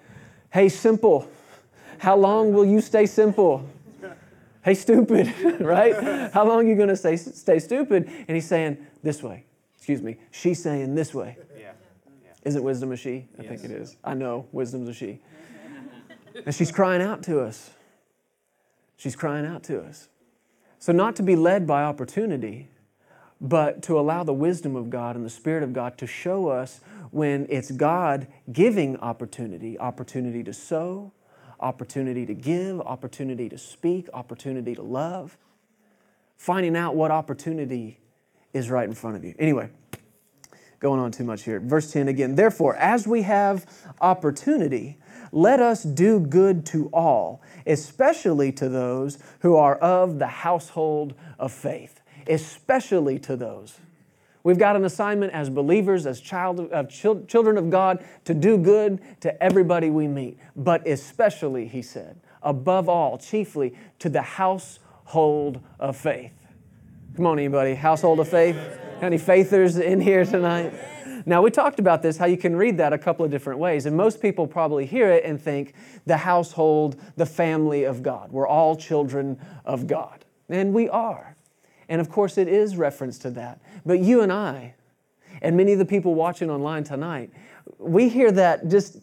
hey, 0.53 0.69
simple. 0.69 1.29
How 1.97 2.15
long 2.15 2.53
will 2.53 2.63
you 2.63 2.79
stay 2.79 3.05
simple? 3.05 3.67
Hey, 4.63 4.73
stupid, 4.73 5.33
right? 5.59 6.31
How 6.31 6.47
long 6.47 6.59
are 6.59 6.69
you 6.69 6.75
going 6.75 6.87
to 6.87 6.95
stay, 6.95 7.17
stay 7.17 7.59
stupid? 7.59 8.09
And 8.29 8.33
he's 8.33 8.47
saying, 8.47 8.77
this 9.03 9.21
way. 9.21 9.43
Excuse 9.75 10.01
me. 10.01 10.19
She's 10.31 10.63
saying 10.63 10.95
this 10.95 11.13
way. 11.13 11.35
Yeah. 11.53 11.73
yeah. 12.23 12.31
Isn't 12.45 12.63
wisdom 12.63 12.93
a 12.93 12.95
she? 12.95 13.27
I 13.37 13.41
yes. 13.41 13.47
think 13.49 13.65
it 13.65 13.71
is. 13.71 13.97
I 14.05 14.13
know 14.13 14.47
wisdom's 14.53 14.87
a 14.87 14.93
she. 14.93 15.19
And 16.45 16.53
she's 16.53 16.71
crying 16.71 17.01
out 17.01 17.23
to 17.23 17.41
us. 17.41 17.71
She's 18.97 19.15
crying 19.15 19.45
out 19.45 19.63
to 19.63 19.81
us. 19.81 20.09
So, 20.79 20.91
not 20.91 21.15
to 21.17 21.23
be 21.23 21.35
led 21.35 21.67
by 21.67 21.83
opportunity, 21.83 22.69
but 23.39 23.81
to 23.83 23.99
allow 23.99 24.23
the 24.23 24.33
wisdom 24.33 24.75
of 24.75 24.89
God 24.89 25.15
and 25.15 25.25
the 25.25 25.29
Spirit 25.29 25.63
of 25.63 25.73
God 25.73 25.97
to 25.97 26.07
show 26.07 26.49
us 26.49 26.81
when 27.09 27.47
it's 27.49 27.71
God 27.71 28.27
giving 28.51 28.97
opportunity 28.97 29.77
opportunity 29.79 30.43
to 30.43 30.53
sow, 30.53 31.11
opportunity 31.59 32.25
to 32.25 32.33
give, 32.33 32.79
opportunity 32.81 33.49
to 33.49 33.57
speak, 33.57 34.07
opportunity 34.13 34.75
to 34.75 34.81
love, 34.81 35.37
finding 36.37 36.75
out 36.75 36.95
what 36.95 37.11
opportunity 37.11 37.99
is 38.53 38.69
right 38.69 38.87
in 38.87 38.93
front 38.93 39.15
of 39.15 39.23
you. 39.23 39.33
Anyway, 39.39 39.69
going 40.79 40.99
on 40.99 41.11
too 41.11 41.23
much 41.23 41.43
here. 41.43 41.59
Verse 41.59 41.91
10 41.91 42.07
again. 42.07 42.35
Therefore, 42.35 42.75
as 42.75 43.07
we 43.07 43.21
have 43.23 43.65
opportunity, 44.01 44.97
let 45.31 45.59
us 45.59 45.83
do 45.83 46.19
good 46.19 46.65
to 46.67 46.89
all, 46.93 47.41
especially 47.65 48.51
to 48.53 48.69
those 48.69 49.17
who 49.39 49.55
are 49.55 49.75
of 49.75 50.19
the 50.19 50.27
household 50.27 51.13
of 51.39 51.51
faith, 51.51 52.01
especially 52.27 53.17
to 53.19 53.35
those. 53.35 53.79
We've 54.43 54.57
got 54.57 54.75
an 54.75 54.85
assignment 54.85 55.33
as 55.33 55.49
believers, 55.49 56.05
as 56.05 56.19
child 56.19 56.59
uh, 56.59 56.83
of, 56.83 56.89
children 56.89 57.57
of 57.57 57.69
God, 57.69 58.03
to 58.25 58.33
do 58.33 58.57
good 58.57 58.99
to 59.21 59.41
everybody 59.41 59.89
we 59.89 60.07
meet, 60.07 60.39
but 60.55 60.87
especially, 60.87 61.67
he 61.67 61.81
said, 61.81 62.19
above 62.41 62.89
all, 62.89 63.17
chiefly 63.17 63.75
to 63.99 64.09
the 64.09 64.21
household 64.21 65.61
of 65.79 65.95
faith. 65.95 66.33
Come 67.15 67.27
on, 67.27 67.37
anybody, 67.37 67.75
household 67.75 68.19
of 68.19 68.27
faith? 68.27 68.57
Any 69.01 69.17
faithers 69.17 69.77
in 69.77 70.01
here 70.01 70.25
tonight? 70.25 70.73
Now, 71.25 71.41
we 71.41 71.51
talked 71.51 71.79
about 71.79 72.01
this, 72.01 72.17
how 72.17 72.25
you 72.25 72.37
can 72.37 72.55
read 72.55 72.77
that 72.77 72.93
a 72.93 72.97
couple 72.97 73.25
of 73.25 73.31
different 73.31 73.59
ways. 73.59 73.85
And 73.85 73.95
most 73.95 74.21
people 74.21 74.47
probably 74.47 74.85
hear 74.85 75.09
it 75.09 75.23
and 75.23 75.41
think 75.41 75.73
the 76.05 76.17
household, 76.17 76.99
the 77.15 77.25
family 77.25 77.83
of 77.83 78.03
God. 78.03 78.31
We're 78.31 78.47
all 78.47 78.75
children 78.75 79.39
of 79.65 79.87
God. 79.87 80.25
And 80.49 80.73
we 80.73 80.89
are. 80.89 81.35
And 81.89 82.01
of 82.01 82.09
course, 82.09 82.37
it 82.37 82.47
is 82.47 82.77
reference 82.77 83.17
to 83.19 83.31
that. 83.31 83.61
But 83.85 83.99
you 83.99 84.21
and 84.21 84.31
I, 84.31 84.75
and 85.41 85.57
many 85.57 85.73
of 85.73 85.79
the 85.79 85.85
people 85.85 86.15
watching 86.15 86.49
online 86.49 86.83
tonight, 86.83 87.31
we 87.77 88.09
hear 88.09 88.31
that 88.31 88.67
just 88.67 88.97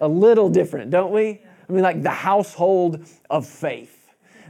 a 0.00 0.08
little 0.08 0.48
different, 0.48 0.90
don't 0.90 1.12
we? 1.12 1.40
I 1.68 1.72
mean, 1.72 1.82
like 1.82 2.02
the 2.02 2.10
household 2.10 3.06
of 3.28 3.46
faith 3.46 4.05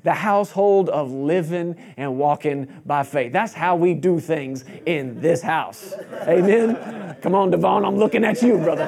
the 0.06 0.14
household 0.14 0.88
of 0.88 1.10
living 1.10 1.74
and 1.96 2.16
walking 2.16 2.68
by 2.86 3.02
faith. 3.02 3.32
That's 3.32 3.52
how 3.52 3.74
we 3.74 3.92
do 3.92 4.20
things 4.20 4.64
in 4.86 5.20
this 5.20 5.42
house. 5.42 5.94
Amen. 6.28 7.16
Come 7.22 7.34
on, 7.34 7.50
Devon, 7.50 7.84
I'm 7.84 7.96
looking 7.96 8.24
at 8.24 8.40
you, 8.40 8.56
brother. 8.58 8.84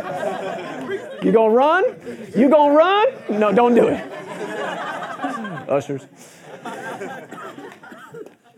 You 1.20 1.32
gonna 1.32 1.52
run? 1.52 1.84
You 2.36 2.48
gonna 2.48 2.72
run? 2.72 3.08
No, 3.30 3.52
don't 3.52 3.74
do 3.74 3.88
it. 3.88 4.00
Ushers. 5.68 6.06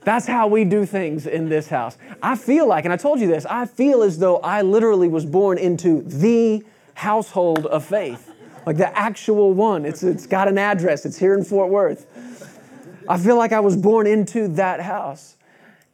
That's 0.02 0.26
how 0.26 0.46
we 0.46 0.64
do 0.64 0.84
things 0.84 1.26
in 1.26 1.48
this 1.48 1.66
house. 1.68 1.96
I 2.22 2.36
feel 2.36 2.68
like, 2.68 2.84
and 2.84 2.92
I 2.92 2.98
told 2.98 3.20
you 3.20 3.26
this, 3.26 3.46
I 3.46 3.64
feel 3.64 4.02
as 4.02 4.18
though 4.18 4.36
I 4.36 4.60
literally 4.60 5.08
was 5.08 5.24
born 5.24 5.56
into 5.56 6.02
the 6.02 6.62
household 6.92 7.64
of 7.64 7.86
faith, 7.86 8.30
like 8.66 8.76
the 8.76 8.94
actual 8.98 9.54
one. 9.54 9.86
It's, 9.86 10.02
it's 10.02 10.26
got 10.26 10.46
an 10.46 10.58
address, 10.58 11.06
it's 11.06 11.16
here 11.16 11.32
in 11.32 11.42
Fort 11.42 11.70
Worth. 11.70 12.06
I 13.10 13.18
feel 13.18 13.36
like 13.36 13.52
I 13.52 13.58
was 13.58 13.76
born 13.76 14.06
into 14.06 14.46
that 14.54 14.80
house. 14.80 15.36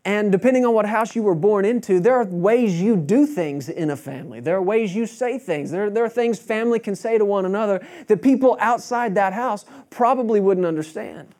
And 0.04 0.30
depending 0.30 0.66
on 0.66 0.75
what 0.75 0.85
house 0.85 1.16
you 1.16 1.23
were 1.23 1.35
born 1.35 1.64
into, 1.64 1.99
there 1.99 2.14
are 2.14 2.26
ways 2.26 2.78
you 2.78 2.94
do 2.94 3.25
things 3.25 3.70
in 3.70 3.88
a 3.88 3.96
family. 3.96 4.38
There 4.38 4.54
are 4.54 4.62
ways 4.62 4.94
you 4.94 5.06
say 5.06 5.38
things. 5.38 5.70
There, 5.70 5.88
there 5.88 6.04
are 6.04 6.11
things 6.11 6.38
family 6.38 6.78
can 6.78 6.94
say 6.94 7.16
to 7.16 7.25
one 7.25 7.46
another 7.46 7.85
that 8.08 8.20
people 8.20 8.58
outside 8.61 9.14
that 9.14 9.32
house 9.32 9.64
probably 9.88 10.40
wouldn't 10.40 10.66
understand. 10.66 11.35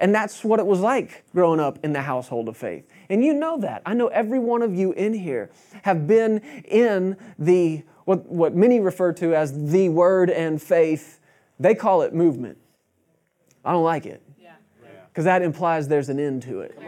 And 0.00 0.12
that's 0.12 0.42
what 0.42 0.58
it 0.58 0.66
was 0.66 0.80
like 0.80 1.24
growing 1.32 1.60
up 1.60 1.78
in 1.84 1.92
the 1.92 2.02
household 2.02 2.48
of 2.48 2.56
faith. 2.56 2.84
And 3.08 3.24
you 3.24 3.32
know 3.32 3.58
that. 3.58 3.82
I 3.86 3.94
know 3.94 4.08
every 4.08 4.40
one 4.40 4.60
of 4.60 4.74
you 4.74 4.90
in 4.90 5.14
here 5.14 5.50
have 5.82 6.08
been 6.08 6.40
in 6.64 7.16
the, 7.38 7.84
what, 8.06 8.26
what 8.26 8.56
many 8.56 8.80
refer 8.80 9.12
to 9.12 9.36
as 9.36 9.70
the 9.70 9.88
word 9.88 10.30
and 10.30 10.60
faith. 10.60 11.20
They 11.60 11.76
call 11.76 12.02
it 12.02 12.12
movement. 12.12 12.58
I 13.64 13.70
don't 13.70 13.84
like 13.84 14.04
it 14.04 14.20
because 15.12 15.24
that 15.26 15.42
implies 15.42 15.88
there's 15.88 16.08
an 16.08 16.18
end 16.18 16.42
to 16.42 16.60
it. 16.60 16.78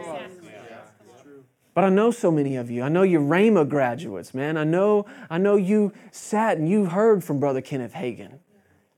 But 1.75 1.83
I 1.83 1.89
know 1.89 2.09
so 2.09 2.31
many 2.31 2.55
of 2.55 2.71
you. 2.71 2.81
I 2.81 2.89
know 2.89 3.03
you're 3.03 3.21
Rhema 3.21 3.69
graduates, 3.69 4.33
man. 4.33 4.57
I 4.57 4.63
know, 4.63 5.05
I 5.29 5.37
know 5.37 5.57
you 5.57 5.93
sat 6.11 6.57
and 6.57 6.67
you 6.67 6.85
heard 6.85 7.23
from 7.23 7.39
Brother 7.39 7.61
Kenneth 7.61 7.93
Hagin. 7.93 8.39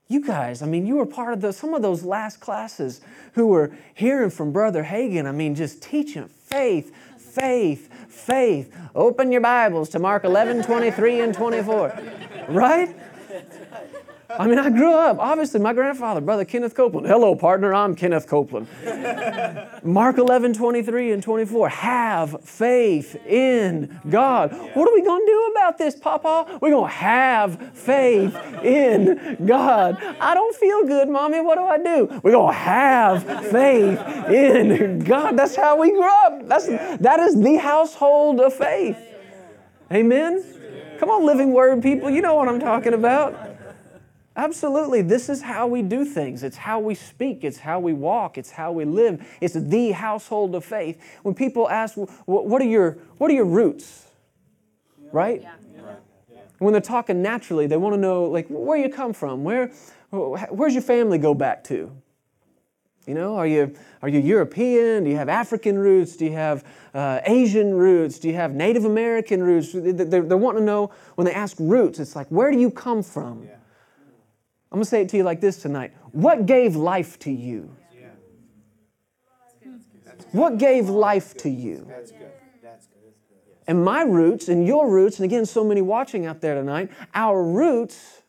You 0.06 0.24
guys, 0.24 0.62
I 0.62 0.66
mean, 0.66 0.86
you 0.86 0.94
were 0.94 1.04
part 1.04 1.34
of 1.34 1.42
the, 1.42 1.52
some 1.52 1.74
of 1.74 1.82
those 1.82 2.04
last 2.04 2.40
classes 2.40 3.02
who 3.34 3.48
were 3.48 3.76
hearing 3.92 4.30
from 4.30 4.52
Brother 4.52 4.84
Hagin. 4.84 5.26
I 5.26 5.32
mean, 5.32 5.54
just 5.54 5.82
teaching 5.82 6.28
faith, 6.28 6.94
faith, 7.18 7.92
faith. 8.08 8.74
Open 8.94 9.30
your 9.30 9.42
Bibles 9.42 9.90
to 9.90 9.98
Mark 9.98 10.24
11, 10.24 10.62
23, 10.62 11.20
and 11.20 11.34
24. 11.34 12.00
Right? 12.48 12.96
I 14.30 14.46
mean, 14.46 14.58
I 14.58 14.68
grew 14.68 14.92
up, 14.92 15.18
obviously, 15.18 15.58
my 15.58 15.72
grandfather, 15.72 16.20
Brother 16.20 16.44
Kenneth 16.44 16.74
Copeland. 16.74 17.06
Hello, 17.06 17.34
partner, 17.34 17.72
I'm 17.72 17.94
Kenneth 17.94 18.26
Copeland. 18.26 18.68
Mark 19.82 20.18
11, 20.18 20.52
23 20.52 21.12
and 21.12 21.22
24. 21.22 21.68
Have 21.70 22.44
faith 22.44 23.16
in 23.26 23.98
God. 24.10 24.52
What 24.52 24.86
are 24.86 24.94
we 24.94 25.02
going 25.02 25.24
to 25.24 25.26
do 25.26 25.52
about 25.52 25.78
this, 25.78 25.96
Papa? 25.96 26.58
We're 26.60 26.72
going 26.72 26.90
to 26.90 26.96
have 26.96 27.74
faith 27.74 28.36
in 28.62 29.46
God. 29.46 29.96
I 30.20 30.34
don't 30.34 30.54
feel 30.56 30.84
good, 30.84 31.08
Mommy. 31.08 31.40
What 31.40 31.56
do 31.56 31.64
I 31.64 31.78
do? 31.78 32.20
We're 32.22 32.32
going 32.32 32.52
to 32.52 32.58
have 32.58 33.46
faith 33.50 33.98
in 34.28 34.98
God. 34.98 35.38
That's 35.38 35.56
how 35.56 35.80
we 35.80 35.90
grew 35.90 36.26
up. 36.26 36.46
That's, 36.46 36.66
that 36.66 37.18
is 37.20 37.40
the 37.40 37.56
household 37.56 38.40
of 38.40 38.52
faith. 38.52 38.98
Amen? 39.90 40.44
Come 40.98 41.08
on, 41.08 41.24
living 41.24 41.52
word 41.52 41.82
people. 41.82 42.10
You 42.10 42.20
know 42.20 42.34
what 42.34 42.48
I'm 42.48 42.60
talking 42.60 42.92
about. 42.92 43.57
Absolutely. 44.38 45.02
This 45.02 45.28
is 45.28 45.42
how 45.42 45.66
we 45.66 45.82
do 45.82 46.04
things. 46.04 46.44
It's 46.44 46.56
how 46.56 46.78
we 46.78 46.94
speak. 46.94 47.42
It's 47.42 47.58
how 47.58 47.80
we 47.80 47.92
walk. 47.92 48.38
It's 48.38 48.52
how 48.52 48.70
we 48.70 48.84
live. 48.84 49.26
It's 49.40 49.54
the 49.54 49.90
household 49.90 50.54
of 50.54 50.64
faith. 50.64 51.02
When 51.24 51.34
people 51.34 51.68
ask, 51.68 51.96
what 51.96 52.62
are 52.62 52.64
your, 52.64 52.98
what 53.18 53.32
are 53.32 53.34
your 53.34 53.44
roots? 53.44 54.06
Right? 55.10 55.42
Yeah. 55.42 55.50
When 56.58 56.72
they're 56.72 56.80
talking 56.80 57.20
naturally, 57.20 57.66
they 57.66 57.76
want 57.76 57.94
to 57.94 58.00
know, 58.00 58.24
like, 58.24 58.46
where 58.48 58.78
you 58.78 58.88
come 58.88 59.12
from. 59.12 59.42
Where, 59.42 59.72
where's 60.10 60.72
your 60.72 60.82
family 60.82 61.18
go 61.18 61.34
back 61.34 61.64
to? 61.64 61.90
You 63.06 63.14
know, 63.14 63.36
are 63.36 63.46
you, 63.46 63.74
are 64.02 64.08
you 64.08 64.20
European? 64.20 65.02
Do 65.02 65.10
you 65.10 65.16
have 65.16 65.28
African 65.28 65.78
roots? 65.78 66.16
Do 66.16 66.26
you 66.26 66.32
have 66.32 66.64
uh, 66.94 67.20
Asian 67.24 67.74
roots? 67.74 68.18
Do 68.18 68.28
you 68.28 68.34
have 68.34 68.54
Native 68.54 68.84
American 68.84 69.42
roots? 69.42 69.72
They're, 69.72 70.22
they're 70.22 70.36
wanting 70.36 70.62
to 70.62 70.66
know 70.66 70.92
when 71.16 71.24
they 71.24 71.32
ask 71.32 71.56
roots, 71.58 71.98
it's 71.98 72.14
like, 72.14 72.28
where 72.28 72.52
do 72.52 72.58
you 72.58 72.70
come 72.70 73.02
from? 73.02 73.44
Yeah. 73.44 73.54
I'm 74.70 74.76
going 74.76 74.84
to 74.84 74.88
say 74.90 75.02
it 75.02 75.08
to 75.10 75.16
you 75.16 75.22
like 75.22 75.40
this 75.40 75.62
tonight. 75.62 75.92
What 76.12 76.46
gave 76.46 76.76
life 76.76 77.18
to 77.20 77.30
you? 77.30 77.74
What 80.32 80.58
gave 80.58 80.88
life 80.88 81.34
to 81.38 81.48
you? 81.48 81.90
And 83.66 83.84
my 83.84 84.02
roots 84.02 84.48
and 84.48 84.66
your 84.66 84.90
roots, 84.90 85.18
and 85.18 85.24
again, 85.24 85.46
so 85.46 85.64
many 85.64 85.82
watching 85.82 86.26
out 86.26 86.40
there 86.40 86.54
tonight, 86.54 86.90
our 87.14 87.42
roots, 87.42 88.22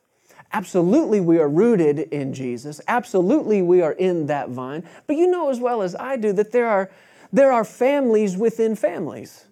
absolutely 0.51 1.19
we 1.19 1.39
are 1.39 1.47
rooted 1.47 1.99
in 1.99 2.33
Jesus. 2.33 2.79
Absolutely 2.87 3.61
we 3.61 3.81
are 3.81 3.93
in 3.93 4.27
that 4.27 4.49
vine. 4.49 4.83
But 5.07 5.15
you 5.15 5.27
know 5.27 5.49
as 5.49 5.59
well 5.59 5.81
as 5.81 5.95
I 5.95 6.17
do 6.17 6.33
that 6.33 6.51
there 6.51 6.67
are, 6.67 6.89
there 7.33 7.51
are 7.51 7.63
families 7.63 8.37
within 8.37 8.75
families. 8.75 9.45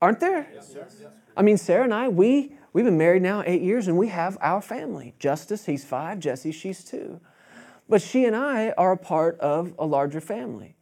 Aren't 0.00 0.20
there? 0.20 0.46
I 1.36 1.42
mean, 1.42 1.56
Sarah 1.56 1.84
and 1.84 1.94
I, 1.94 2.08
we, 2.08 2.56
We've 2.74 2.84
been 2.84 2.98
married 2.98 3.22
now 3.22 3.44
eight 3.46 3.62
years 3.62 3.86
and 3.86 3.96
we 3.96 4.08
have 4.08 4.36
our 4.40 4.60
family. 4.60 5.14
Justice, 5.20 5.64
he's 5.64 5.84
five. 5.84 6.18
Jesse, 6.18 6.50
she's 6.50 6.84
two. 6.84 7.20
But 7.88 8.02
she 8.02 8.24
and 8.24 8.34
I 8.34 8.70
are 8.72 8.92
a 8.92 8.98
part 8.98 9.38
of 9.38 9.72
a 9.78 9.86
larger 9.86 10.20
family. 10.20 10.74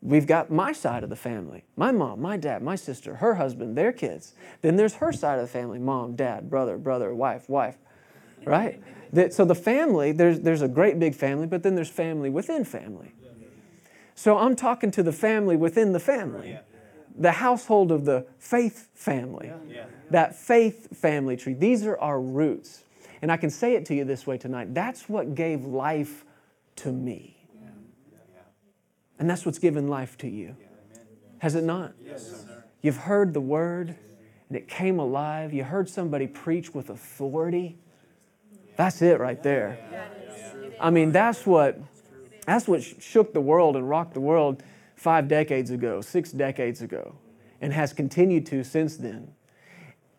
We've 0.00 0.26
got 0.26 0.50
my 0.50 0.72
side 0.72 1.04
of 1.04 1.10
the 1.10 1.16
family 1.16 1.64
my 1.76 1.92
mom, 1.92 2.22
my 2.22 2.36
dad, 2.36 2.62
my 2.62 2.74
sister, 2.74 3.16
her 3.16 3.34
husband, 3.34 3.76
their 3.76 3.92
kids. 3.92 4.32
Then 4.62 4.76
there's 4.76 4.94
her 4.94 5.12
side 5.12 5.38
of 5.38 5.42
the 5.42 5.52
family 5.52 5.78
mom, 5.78 6.16
dad, 6.16 6.48
brother, 6.48 6.78
brother, 6.78 7.14
wife, 7.14 7.48
wife, 7.48 7.76
right? 8.44 8.80
so 9.30 9.44
the 9.44 9.54
family, 9.54 10.12
there's, 10.12 10.40
there's 10.40 10.62
a 10.62 10.68
great 10.68 10.98
big 10.98 11.14
family, 11.14 11.46
but 11.46 11.62
then 11.62 11.74
there's 11.74 11.90
family 11.90 12.30
within 12.30 12.64
family. 12.64 13.12
So 14.14 14.38
I'm 14.38 14.56
talking 14.56 14.90
to 14.92 15.02
the 15.02 15.12
family 15.12 15.56
within 15.56 15.92
the 15.92 16.00
family 16.00 16.58
the 17.18 17.32
household 17.32 17.90
of 17.90 18.04
the 18.04 18.26
faith 18.38 18.88
family. 18.94 19.52
That 20.10 20.36
faith 20.36 20.96
family 20.96 21.36
tree. 21.36 21.54
These 21.54 21.86
are 21.86 21.98
our 21.98 22.20
roots. 22.20 22.84
And 23.20 23.32
I 23.32 23.36
can 23.36 23.50
say 23.50 23.74
it 23.74 23.84
to 23.86 23.94
you 23.94 24.04
this 24.04 24.26
way 24.26 24.38
tonight 24.38 24.74
that's 24.74 25.08
what 25.08 25.34
gave 25.34 25.64
life 25.64 26.24
to 26.76 26.92
me. 26.92 27.34
And 29.18 29.28
that's 29.28 29.44
what's 29.44 29.58
given 29.58 29.88
life 29.88 30.16
to 30.18 30.28
you. 30.28 30.56
Has 31.38 31.54
it 31.54 31.64
not? 31.64 31.92
Yes, 32.04 32.44
You've 32.82 32.96
heard 32.96 33.34
the 33.34 33.40
word 33.40 33.96
and 34.48 34.56
it 34.56 34.68
came 34.68 34.98
alive. 34.98 35.52
You 35.52 35.64
heard 35.64 35.88
somebody 35.88 36.26
preach 36.26 36.72
with 36.72 36.90
authority. 36.90 37.78
That's 38.76 39.02
it 39.02 39.18
right 39.18 39.42
there. 39.42 39.78
I 40.80 40.90
mean, 40.90 41.10
that's 41.10 41.44
what 41.44 41.78
that's 42.46 42.66
what 42.66 42.82
shook 42.82 43.34
the 43.34 43.40
world 43.40 43.76
and 43.76 43.88
rocked 43.88 44.14
the 44.14 44.20
world 44.20 44.62
five 44.94 45.28
decades 45.28 45.70
ago, 45.70 46.00
six 46.00 46.32
decades 46.32 46.80
ago, 46.80 47.16
and 47.60 47.72
has 47.72 47.92
continued 47.92 48.46
to 48.46 48.64
since 48.64 48.96
then. 48.96 49.32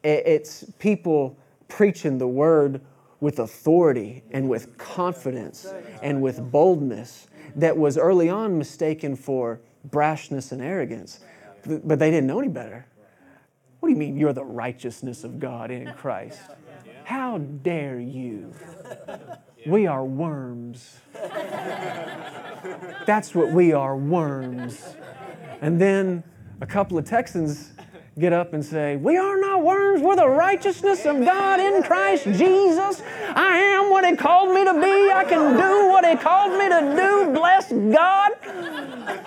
It's 0.04 0.64
people 0.80 1.38
preaching 1.68 2.18
the 2.18 2.28
word 2.28 2.82
with 3.20 3.40
authority 3.40 4.24
and 4.32 4.50
with 4.50 4.78
confidence 4.78 5.68
and 6.02 6.22
with 6.22 6.52
boldness 6.52 7.28
that 7.56 7.78
was 7.78 7.98
early 7.98 8.30
on 8.30 8.58
mistaken 8.58 9.16
for 9.16 9.60
brashness 9.90 10.52
and 10.52 10.62
arrogance, 10.62 11.20
but 11.66 12.00
they 12.00 12.10
didn't 12.12 12.28
know 12.28 12.40
any 12.40 12.48
better. 12.48 12.86
What 13.80 13.90
do 13.90 13.94
you 13.94 14.00
mean 14.00 14.18
you're 14.18 14.34
the 14.34 14.44
righteousness 14.44 15.24
of 15.24 15.40
God 15.40 15.72
in 15.72 15.92
Christ? 15.94 16.42
How 17.04 17.38
dare 17.38 18.00
you? 18.00 18.54
We 19.66 19.88
are 19.88 20.06
worms. 20.06 21.00
That's 23.06 23.34
what 23.34 23.52
we 23.52 23.74
are 23.74 23.98
worms. 23.98 24.96
And 25.62 25.82
then 25.82 26.24
a 26.62 26.66
couple 26.66 26.98
of 26.98 27.06
Texans 27.06 27.74
get 28.20 28.34
up 28.34 28.54
and 28.54 28.64
say, 28.64 28.98
We 28.98 29.18
are 29.18 29.40
not 29.40 29.64
worms, 29.64 30.02
we're 30.02 30.16
the 30.16 30.28
righteousness 30.28 31.06
of 31.06 31.24
God 31.24 31.60
in 31.60 31.82
Christ 31.84 32.26
Jesus. 32.26 33.02
I 33.36 33.58
am 33.58 33.90
what 33.90 34.06
He 34.06 34.16
called 34.16 34.54
me 34.54 34.66
to 34.66 34.74
be, 34.74 35.12
I 35.12 35.24
can 35.24 35.58
do 35.58 35.88
what 35.88 36.06
He 36.06 36.16
called 36.16 36.52
me 36.60 36.70
to 36.70 36.96
do. 36.96 37.34
Bless 37.34 37.72
God. 37.72 38.32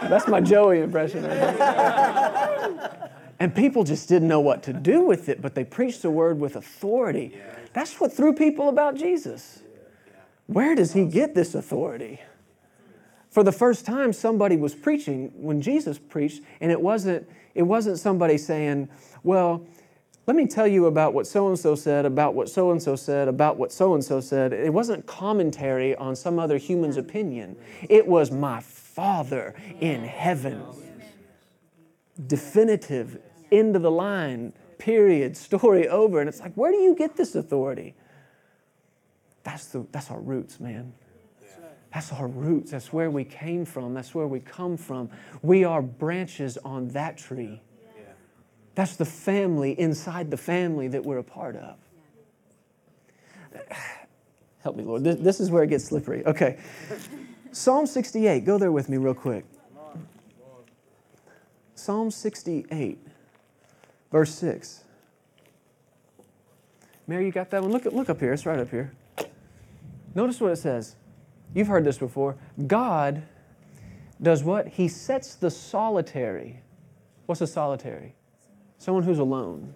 That's 0.08 0.28
my 0.28 0.40
Joey 0.40 0.80
impression. 0.80 1.25
and 3.40 3.54
people 3.54 3.84
just 3.84 4.08
didn't 4.08 4.28
know 4.28 4.40
what 4.40 4.62
to 4.64 4.72
do 4.72 5.02
with 5.02 5.28
it, 5.28 5.40
but 5.40 5.54
they 5.54 5.64
preached 5.64 6.02
the 6.02 6.11
word 6.11 6.38
with 6.38 6.56
authority. 6.56 7.37
That's 7.72 7.99
what 7.99 8.12
threw 8.12 8.34
people 8.34 8.68
about 8.68 8.96
Jesus. 8.96 9.62
Where 10.46 10.75
does 10.75 10.92
He 10.92 11.06
get 11.06 11.34
this 11.34 11.54
authority? 11.54 12.20
For 13.30 13.42
the 13.42 13.52
first 13.52 13.87
time, 13.87 14.12
somebody 14.12 14.56
was 14.56 14.75
preaching 14.75 15.32
when 15.37 15.62
Jesus 15.62 15.99
preached, 15.99 16.42
and 16.61 16.70
it 16.70 16.82
wasn't 16.82 17.26
it 17.54 17.62
wasn't 17.62 17.99
somebody 17.99 18.38
saying, 18.38 18.88
well, 19.23 19.66
let 20.26 20.37
me 20.37 20.47
tell 20.47 20.68
you 20.68 20.87
about 20.87 21.14
what 21.14 21.26
so 21.26 21.49
and 21.49 21.59
so 21.59 21.75
said, 21.75 22.04
about 22.04 22.35
what 22.35 22.49
so 22.49 22.71
and 22.71 22.80
so 22.80 22.94
said, 22.94 23.26
about 23.26 23.56
what 23.56 23.73
so 23.73 23.94
and 23.94 24.04
so 24.04 24.21
said. 24.21 24.52
It 24.52 24.73
wasn't 24.73 25.04
commentary 25.06 25.97
on 25.97 26.14
some 26.14 26.38
other 26.38 26.59
human's 26.59 26.97
opinion. 26.97 27.56
It 27.88 28.06
was 28.06 28.30
my 28.30 28.61
Father 28.61 29.54
in 29.80 30.04
heaven. 30.04 30.64
Definitive, 32.26 33.18
end 33.50 33.75
of 33.75 33.82
the 33.82 33.90
line, 33.90 34.52
period, 34.78 35.37
story 35.37 35.88
over. 35.88 36.21
And 36.21 36.28
it's 36.28 36.40
like, 36.40 36.54
where 36.54 36.71
do 36.71 36.78
you 36.78 36.94
get 36.94 37.16
this 37.16 37.35
authority? 37.35 37.94
That's, 39.42 39.66
the, 39.66 39.85
that's 39.90 40.09
our 40.11 40.21
roots, 40.21 40.61
man. 40.61 40.92
That's 41.92 42.12
our 42.12 42.26
roots. 42.26 42.70
That's 42.70 42.92
where 42.92 43.11
we 43.11 43.25
came 43.25 43.64
from. 43.64 43.92
That's 43.94 44.14
where 44.14 44.26
we 44.26 44.40
come 44.40 44.76
from. 44.76 45.11
We 45.42 45.64
are 45.64 45.82
branches 45.82 46.56
on 46.58 46.88
that 46.88 47.18
tree. 47.18 47.61
That's 48.75 48.96
the 48.96 49.04
family 49.04 49.78
inside 49.78 50.30
the 50.30 50.37
family 50.38 50.88
that 50.88 51.04
we're 51.04 51.18
a 51.18 51.25
part 51.25 51.56
of. 51.56 51.76
Help 54.62 54.76
me, 54.76 54.84
Lord. 54.84 55.04
This, 55.04 55.16
this 55.16 55.40
is 55.40 55.50
where 55.50 55.62
it 55.62 55.68
gets 55.68 55.84
slippery. 55.84 56.25
Okay. 56.25 56.58
Psalm 57.50 57.87
68. 57.87 58.44
Go 58.46 58.56
there 58.56 58.72
with 58.72 58.88
me, 58.88 58.96
real 58.96 59.12
quick. 59.12 59.44
Psalm 61.75 62.12
68, 62.12 62.96
verse 64.12 64.32
6. 64.37 64.84
Mary, 67.08 67.26
you 67.26 67.32
got 67.32 67.50
that 67.50 67.61
one? 67.61 67.72
Look, 67.72 67.84
look 67.87 68.08
up 68.08 68.20
here. 68.20 68.32
It's 68.32 68.46
right 68.46 68.61
up 68.61 68.70
here. 68.70 68.92
Notice 70.14 70.40
what 70.40 70.52
it 70.52 70.56
says. 70.56 70.94
You've 71.54 71.68
heard 71.68 71.85
this 71.85 71.99
before. 71.99 72.37
God 72.66 73.23
does 74.21 74.44
what? 74.44 74.68
He 74.68 74.88
sets 74.88 75.35
the 75.35 75.50
solitary. 75.50 76.62
What's 77.26 77.40
a 77.40 77.47
solitary? 77.47 78.14
Someone 78.78 79.02
who's 79.02 79.18
alone. 79.18 79.75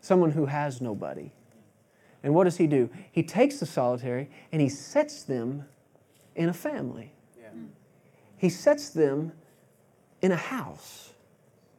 Someone 0.00 0.30
who 0.30 0.46
has 0.46 0.80
nobody. 0.80 1.32
And 2.22 2.34
what 2.34 2.44
does 2.44 2.56
he 2.56 2.66
do? 2.66 2.90
He 3.12 3.22
takes 3.22 3.60
the 3.60 3.66
solitary 3.66 4.30
and 4.52 4.60
he 4.60 4.68
sets 4.68 5.22
them 5.22 5.64
in 6.34 6.48
a 6.48 6.54
family. 6.54 7.12
He 8.36 8.48
sets 8.48 8.90
them 8.90 9.32
in 10.22 10.32
a 10.32 10.36
house. 10.36 11.12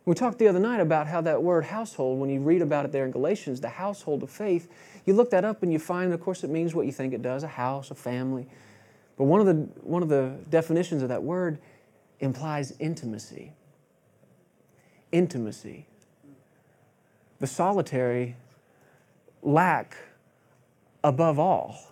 We 0.06 0.16
talked 0.16 0.40
the 0.40 0.48
other 0.48 0.60
night 0.60 0.80
about 0.80 1.08
how 1.08 1.22
that 1.22 1.42
word 1.42 1.66
household, 1.66 2.20
when 2.20 2.30
you 2.30 2.40
read 2.40 2.62
about 2.62 2.86
it 2.86 2.92
there 2.92 3.06
in 3.06 3.12
Galatians, 3.12 3.62
the 3.62 3.70
household 3.70 4.24
of 4.24 4.30
faith, 4.30 4.68
you 5.06 5.14
look 5.14 5.30
that 5.32 5.46
up 5.46 5.64
and 5.64 5.72
you 5.72 5.80
find, 5.80 6.14
of 6.14 6.22
course, 6.22 6.44
it 6.44 6.50
means 6.50 6.74
what 6.74 6.86
you 6.86 6.92
think 6.92 7.14
it 7.14 7.22
does 7.22 7.44
a 7.44 7.48
house, 7.48 7.92
a 7.92 7.96
family. 7.96 8.48
But 9.18 9.26
one 9.26 9.40
of 9.40 9.46
the, 9.46 9.54
one 9.82 10.02
of 10.02 10.10
the 10.10 10.36
definitions 10.50 11.04
of 11.04 11.10
that 11.10 11.24
word 11.24 11.60
implies 12.20 12.74
intimacy. 12.80 13.54
Intimacy. 15.12 15.88
The 17.40 17.48
solitary 17.48 18.36
lack, 19.42 19.98
above 21.04 21.40
all, 21.40 21.92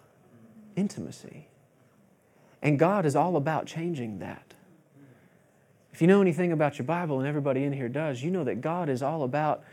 intimacy. 0.76 1.48
And 2.62 2.78
God 2.78 3.06
is 3.06 3.15
all 3.15 3.36
about 3.36 3.65
changing 3.65 4.20
that. 4.20 4.54
If 5.93 6.02
you 6.02 6.08
know 6.08 6.22
anything 6.22 6.52
about 6.52 6.78
your 6.78 6.86
Bible, 6.86 7.20
and 7.20 7.28
everybody 7.28 7.63
in 7.63 7.74
here 7.74 7.89
does, 7.89 8.22
you 8.22 8.30
know 8.30 8.43
that 8.43 8.62
God 8.62 8.88
is 8.89 9.02
all 9.02 9.24
about 9.24 9.63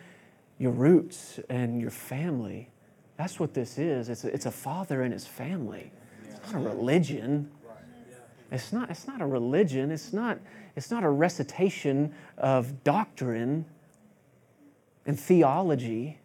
your 0.59 0.73
roots 0.73 1.39
and 1.51 1.81
your 1.81 1.91
family 1.91 2.71
that's 3.17 3.39
what 3.39 3.55
this 3.55 3.79
is. 3.79 4.09
It's 4.09 4.25
a, 4.25 4.29
it's 4.29 4.47
a 4.47 4.51
father 4.51 5.03
and 5.03 5.13
his 5.13 5.27
family. 5.27 5.93
It's 6.29 6.53
not 6.53 6.63
a 6.63 6.69
religion. 6.69 7.51
It's 8.51 8.73
not, 8.73 8.91
it's 8.91 9.07
not 9.07 9.21
a 9.21 9.27
religion. 9.27 9.91
It's 9.91 10.13
not, 10.13 10.39
it's 10.77 10.91
not 10.91 11.05
a 11.05 11.09
recitation 11.09 12.15
of 12.37 12.83
doctrine 12.85 13.65
and 15.07 15.19
theology. 15.19 16.19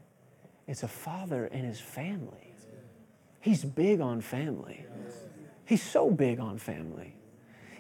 It's 0.67 0.83
a 0.83 0.87
father 0.87 1.45
and 1.45 1.65
his 1.65 1.79
family. 1.79 2.53
He's 3.39 3.63
big 3.63 4.01
on 4.01 4.21
family. 4.21 4.85
He's 5.65 5.83
so 5.83 6.09
big 6.09 6.39
on 6.39 6.57
family. 6.57 7.15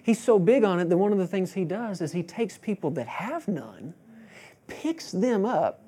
He's 0.03 0.19
so 0.19 0.39
big 0.39 0.63
on 0.63 0.79
it 0.79 0.89
that 0.89 0.97
one 0.97 1.11
of 1.11 1.17
the 1.17 1.27
things 1.27 1.53
he 1.53 1.65
does 1.65 2.01
is 2.01 2.11
he 2.11 2.23
takes 2.23 2.57
people 2.57 2.91
that 2.91 3.07
have 3.07 3.47
none, 3.47 3.93
picks 4.67 5.11
them 5.11 5.45
up, 5.45 5.83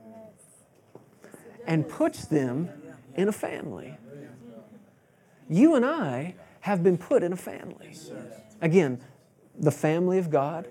and 1.65 1.87
puts 1.87 2.25
them 2.25 2.69
in 3.15 3.27
a 3.27 3.31
family. 3.31 3.97
You 5.49 5.75
and 5.75 5.85
I 5.85 6.35
have 6.61 6.83
been 6.83 6.97
put 6.97 7.23
in 7.23 7.33
a 7.33 7.37
family. 7.37 7.93
Again, 8.61 9.01
the 9.57 9.71
family 9.71 10.17
of 10.17 10.29
God, 10.29 10.67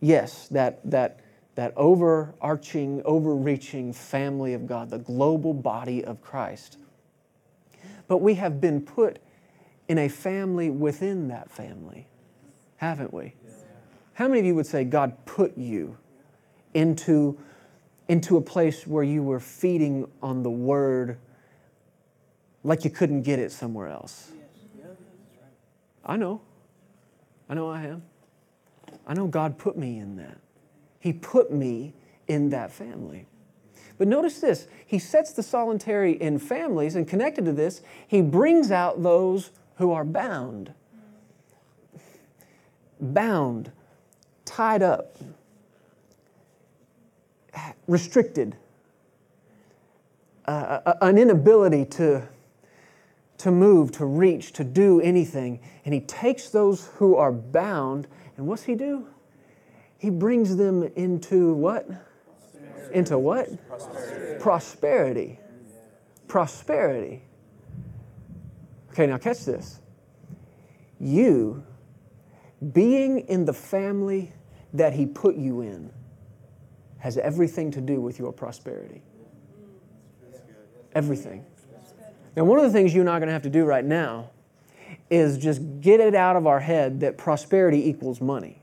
yes, 0.00 0.48
that, 0.48 0.80
that, 0.90 1.20
that 1.56 1.72
overarching, 1.76 3.02
overreaching 3.04 3.92
family 3.92 4.54
of 4.54 4.66
God, 4.66 4.90
the 4.90 4.98
global 4.98 5.52
body 5.52 6.04
of 6.04 6.22
Christ. 6.22 6.78
But 8.08 8.18
we 8.18 8.34
have 8.34 8.60
been 8.60 8.80
put 8.80 9.18
in 9.88 9.98
a 9.98 10.08
family 10.08 10.70
within 10.70 11.28
that 11.28 11.50
family, 11.50 12.06
haven't 12.76 13.12
we? 13.12 13.34
How 14.14 14.28
many 14.28 14.40
of 14.40 14.46
you 14.46 14.54
would 14.54 14.66
say 14.66 14.84
God 14.84 15.16
put 15.24 15.56
you 15.56 15.96
into, 16.74 17.38
into 18.08 18.36
a 18.36 18.40
place 18.40 18.86
where 18.86 19.04
you 19.04 19.22
were 19.22 19.40
feeding 19.40 20.08
on 20.22 20.42
the 20.42 20.50
Word 20.50 21.18
like 22.62 22.84
you 22.84 22.90
couldn't 22.90 23.22
get 23.22 23.38
it 23.38 23.52
somewhere 23.52 23.88
else. 23.88 24.30
I 26.04 26.16
know. 26.16 26.40
I 27.48 27.54
know 27.54 27.68
I 27.68 27.82
am. 27.82 28.02
I 29.06 29.14
know 29.14 29.26
God 29.26 29.58
put 29.58 29.76
me 29.76 29.98
in 29.98 30.16
that. 30.16 30.38
He 30.98 31.12
put 31.12 31.52
me 31.52 31.94
in 32.28 32.50
that 32.50 32.70
family. 32.70 33.26
But 33.98 34.08
notice 34.08 34.40
this 34.40 34.66
He 34.86 34.98
sets 34.98 35.32
the 35.32 35.42
solitary 35.42 36.12
in 36.12 36.38
families, 36.38 36.96
and 36.96 37.06
connected 37.06 37.44
to 37.44 37.52
this, 37.52 37.82
He 38.06 38.22
brings 38.22 38.70
out 38.70 39.02
those 39.02 39.50
who 39.76 39.92
are 39.92 40.04
bound. 40.04 40.72
Bound, 43.00 43.72
tied 44.44 44.82
up, 44.82 45.16
restricted, 47.86 48.56
uh, 50.46 50.94
an 51.00 51.16
inability 51.16 51.84
to 51.86 52.28
to 53.40 53.50
move, 53.50 53.92
to 53.92 54.04
reach, 54.04 54.52
to 54.52 54.64
do 54.64 55.00
anything. 55.00 55.60
And 55.84 55.94
he 55.94 56.00
takes 56.00 56.50
those 56.50 56.88
who 56.96 57.16
are 57.16 57.32
bound, 57.32 58.06
and 58.36 58.46
what's 58.46 58.64
he 58.64 58.74
do? 58.74 59.06
He 59.98 60.10
brings 60.10 60.56
them 60.56 60.82
into 60.96 61.54
what? 61.54 61.86
Prosperity. 61.86 62.98
Into 62.98 63.18
what? 63.18 63.68
Prosperity. 63.68 64.38
Prosperity. 64.38 65.40
Prosperity. 66.28 67.22
Okay, 68.90 69.06
now 69.06 69.18
catch 69.18 69.44
this. 69.44 69.80
You, 70.98 71.64
being 72.72 73.20
in 73.20 73.44
the 73.44 73.54
family 73.54 74.32
that 74.74 74.92
he 74.92 75.06
put 75.06 75.36
you 75.36 75.62
in, 75.62 75.92
has 76.98 77.16
everything 77.16 77.70
to 77.70 77.80
do 77.80 78.00
with 78.00 78.18
your 78.18 78.32
prosperity. 78.32 79.02
Everything. 80.94 81.46
Now, 82.36 82.44
one 82.44 82.58
of 82.58 82.64
the 82.64 82.70
things 82.70 82.94
you 82.94 83.00
and 83.00 83.10
I 83.10 83.16
are 83.16 83.20
going 83.20 83.28
to 83.28 83.32
have 83.32 83.42
to 83.42 83.50
do 83.50 83.64
right 83.64 83.84
now 83.84 84.30
is 85.10 85.38
just 85.38 85.60
get 85.80 86.00
it 86.00 86.14
out 86.14 86.36
of 86.36 86.46
our 86.46 86.60
head 86.60 87.00
that 87.00 87.18
prosperity 87.18 87.88
equals 87.88 88.20
money. 88.20 88.62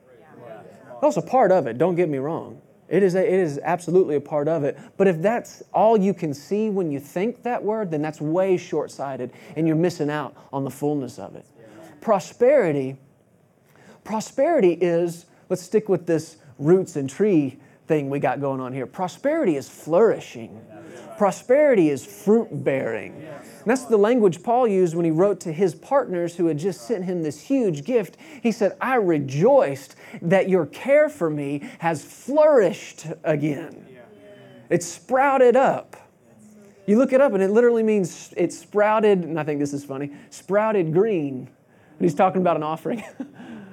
That's 1.01 1.17
a 1.17 1.21
part 1.21 1.51
of 1.51 1.67
it, 1.67 1.77
don't 1.77 1.95
get 1.95 2.10
me 2.10 2.17
wrong. 2.17 2.62
It 2.89 3.03
is, 3.03 3.15
a, 3.15 3.21
it 3.21 3.39
is 3.39 3.60
absolutely 3.63 4.15
a 4.15 4.21
part 4.21 4.47
of 4.47 4.63
it. 4.63 4.77
But 4.95 5.08
if 5.08 5.21
that's 5.21 5.62
all 5.73 5.97
you 5.97 6.13
can 6.13 6.34
see 6.34 6.69
when 6.69 6.89
you 6.89 7.01
think 7.01 7.43
that 7.43 7.62
word, 7.62 7.91
then 7.91 8.01
that's 8.01 8.21
way 8.21 8.56
short 8.56 8.91
sighted 8.91 9.32
and 9.58 9.67
you're 9.67 9.75
missing 9.75 10.10
out 10.10 10.36
on 10.53 10.63
the 10.63 10.69
fullness 10.69 11.19
of 11.19 11.36
it. 11.36 11.45
Prosperity, 11.99 12.95
prosperity 14.06 14.71
is, 14.73 15.25
let's 15.49 15.62
stick 15.62 15.89
with 15.89 16.06
this 16.06 16.38
roots 16.58 16.95
and 16.95 17.10
tree 17.10 17.60
thing 17.88 18.10
we 18.10 18.19
got 18.19 18.41
going 18.41 18.60
on 18.60 18.73
here. 18.73 18.86
Prosperity 18.86 19.56
is 19.56 19.69
flourishing, 19.69 20.62
prosperity 21.17 21.89
is 21.89 22.06
fruit 22.06 22.50
bearing. 22.63 23.26
that's 23.65 23.86
the 23.86 23.97
language 23.97 24.43
Paul 24.43 24.67
used 24.67 24.95
when 24.95 25.06
he 25.06 25.12
wrote 25.12 25.39
to 25.41 25.52
his 25.52 25.73
partners 25.73 26.36
who 26.36 26.47
had 26.47 26.58
just 26.58 26.82
sent 26.88 27.06
him 27.06 27.23
this 27.23 27.41
huge 27.41 27.84
gift. 27.84 28.17
He 28.43 28.52
said, 28.52 28.78
I 28.80 28.95
rejoiced 28.95 29.95
that 30.21 30.50
your 30.50 30.65
care 30.65 31.10
for 31.10 31.30
me 31.30 31.69
has 31.80 32.04
flourished 32.04 33.08
again. 33.23 33.86
It 34.69 34.84
sprouted 34.84 35.56
up. 35.56 35.95
You 36.86 36.97
look 36.97 37.12
it 37.13 37.19
up 37.19 37.34
and 37.34 37.43
it 37.43 37.50
literally 37.50 37.84
means 37.84 38.34
it 38.38 38.54
sprouted, 38.54 39.19
and 39.19 39.39
I 39.39 39.43
think 39.43 39.60
this 39.60 39.73
is 39.73 39.84
funny, 39.84 40.12
sprouted 40.30 40.93
green. 40.93 41.50
And 42.00 42.06
he's 42.06 42.15
talking 42.15 42.41
about 42.41 42.56
an 42.56 42.63
offering. 42.63 43.04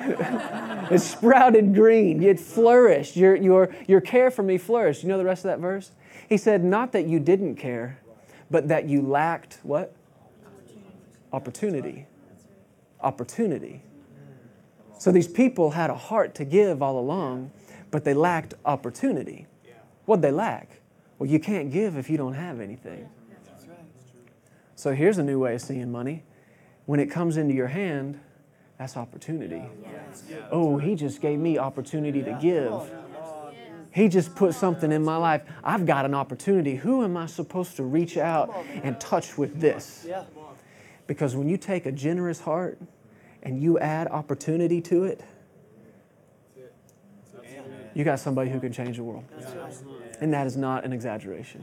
it 0.90 0.98
sprouted 1.00 1.74
green. 1.74 2.22
It 2.22 2.40
flourished. 2.40 3.16
Your, 3.16 3.36
your, 3.36 3.74
your 3.86 4.00
care 4.00 4.30
for 4.30 4.42
me 4.42 4.58
flourished. 4.58 5.02
You 5.02 5.08
know 5.08 5.18
the 5.18 5.24
rest 5.24 5.44
of 5.44 5.50
that 5.50 5.58
verse? 5.58 5.90
He 6.28 6.36
said, 6.36 6.64
Not 6.64 6.92
that 6.92 7.06
you 7.06 7.20
didn't 7.20 7.56
care, 7.56 8.00
but 8.50 8.68
that 8.68 8.88
you 8.88 9.02
lacked 9.02 9.58
what? 9.62 9.94
Opportunity. 11.32 12.06
Opportunity. 13.00 13.82
So 14.98 15.10
these 15.10 15.28
people 15.28 15.70
had 15.70 15.90
a 15.90 15.94
heart 15.94 16.34
to 16.36 16.44
give 16.44 16.82
all 16.82 16.98
along, 16.98 17.52
but 17.90 18.04
they 18.04 18.14
lacked 18.14 18.54
opportunity. 18.64 19.46
What'd 20.04 20.22
they 20.22 20.30
lack? 20.30 20.80
Well, 21.18 21.28
you 21.28 21.38
can't 21.38 21.70
give 21.70 21.96
if 21.96 22.10
you 22.10 22.16
don't 22.16 22.34
have 22.34 22.60
anything. 22.60 23.08
So 24.74 24.94
here's 24.94 25.18
a 25.18 25.22
new 25.22 25.38
way 25.38 25.54
of 25.54 25.60
seeing 25.60 25.92
money. 25.92 26.22
When 26.86 27.00
it 27.00 27.10
comes 27.10 27.36
into 27.36 27.54
your 27.54 27.68
hand, 27.68 28.18
that's 28.80 28.96
opportunity. 28.96 29.62
Oh, 30.50 30.78
he 30.78 30.94
just 30.94 31.20
gave 31.20 31.38
me 31.38 31.58
opportunity 31.58 32.22
to 32.22 32.32
give. 32.40 32.90
He 33.92 34.08
just 34.08 34.34
put 34.34 34.54
something 34.54 34.90
in 34.90 35.04
my 35.04 35.18
life. 35.18 35.42
I've 35.62 35.84
got 35.84 36.06
an 36.06 36.14
opportunity. 36.14 36.76
Who 36.76 37.04
am 37.04 37.14
I 37.14 37.26
supposed 37.26 37.76
to 37.76 37.82
reach 37.82 38.16
out 38.16 38.64
and 38.82 38.98
touch 38.98 39.36
with 39.36 39.60
this? 39.60 40.08
Because 41.06 41.36
when 41.36 41.46
you 41.46 41.58
take 41.58 41.84
a 41.84 41.92
generous 41.92 42.40
heart 42.40 42.80
and 43.42 43.62
you 43.62 43.78
add 43.78 44.08
opportunity 44.08 44.80
to 44.80 45.04
it, 45.04 45.20
you 47.92 48.02
got 48.02 48.18
somebody 48.18 48.48
who 48.48 48.60
can 48.60 48.72
change 48.72 48.96
the 48.96 49.02
world. 49.02 49.24
And 50.22 50.32
that 50.32 50.46
is 50.46 50.56
not 50.56 50.86
an 50.86 50.94
exaggeration. 50.94 51.62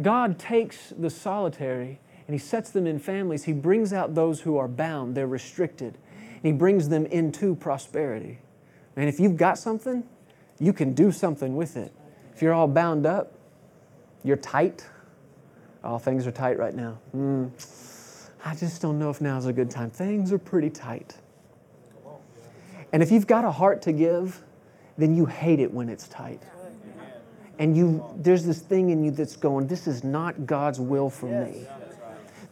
God 0.00 0.38
takes 0.38 0.94
the 0.96 1.10
solitary 1.10 2.00
and 2.28 2.34
He 2.34 2.38
sets 2.38 2.70
them 2.70 2.86
in 2.86 2.98
families. 2.98 3.44
He 3.44 3.54
brings 3.54 3.92
out 3.92 4.14
those 4.14 4.42
who 4.42 4.58
are 4.58 4.68
bound, 4.68 5.16
they're 5.16 5.26
restricted. 5.26 5.96
And 6.20 6.42
He 6.42 6.52
brings 6.52 6.90
them 6.90 7.06
into 7.06 7.56
prosperity. 7.56 8.38
And 8.96 9.08
if 9.08 9.18
you've 9.18 9.38
got 9.38 9.58
something, 9.58 10.04
you 10.60 10.72
can 10.72 10.92
do 10.92 11.10
something 11.10 11.56
with 11.56 11.76
it. 11.76 11.90
If 12.34 12.42
you're 12.42 12.52
all 12.52 12.68
bound 12.68 13.06
up, 13.06 13.32
you're 14.22 14.36
tight. 14.36 14.86
All 15.82 15.98
things 15.98 16.26
are 16.26 16.30
tight 16.30 16.58
right 16.58 16.74
now. 16.74 16.98
Mm. 17.16 17.50
I 18.44 18.54
just 18.54 18.82
don't 18.82 18.98
know 18.98 19.08
if 19.08 19.20
now's 19.20 19.46
a 19.46 19.52
good 19.52 19.70
time. 19.70 19.90
Things 19.90 20.30
are 20.32 20.38
pretty 20.38 20.68
tight. 20.68 21.16
And 22.92 23.02
if 23.02 23.10
you've 23.10 23.26
got 23.26 23.44
a 23.44 23.50
heart 23.50 23.80
to 23.82 23.92
give, 23.92 24.42
then 24.98 25.14
you 25.14 25.24
hate 25.24 25.60
it 25.60 25.72
when 25.72 25.88
it's 25.88 26.08
tight. 26.08 26.42
And 27.58 27.76
you 27.76 28.04
there's 28.16 28.44
this 28.44 28.60
thing 28.60 28.90
in 28.90 29.02
you 29.02 29.10
that's 29.12 29.36
going, 29.36 29.66
this 29.66 29.86
is 29.86 30.04
not 30.04 30.46
God's 30.46 30.78
will 30.78 31.08
for 31.08 31.26
me 31.26 31.66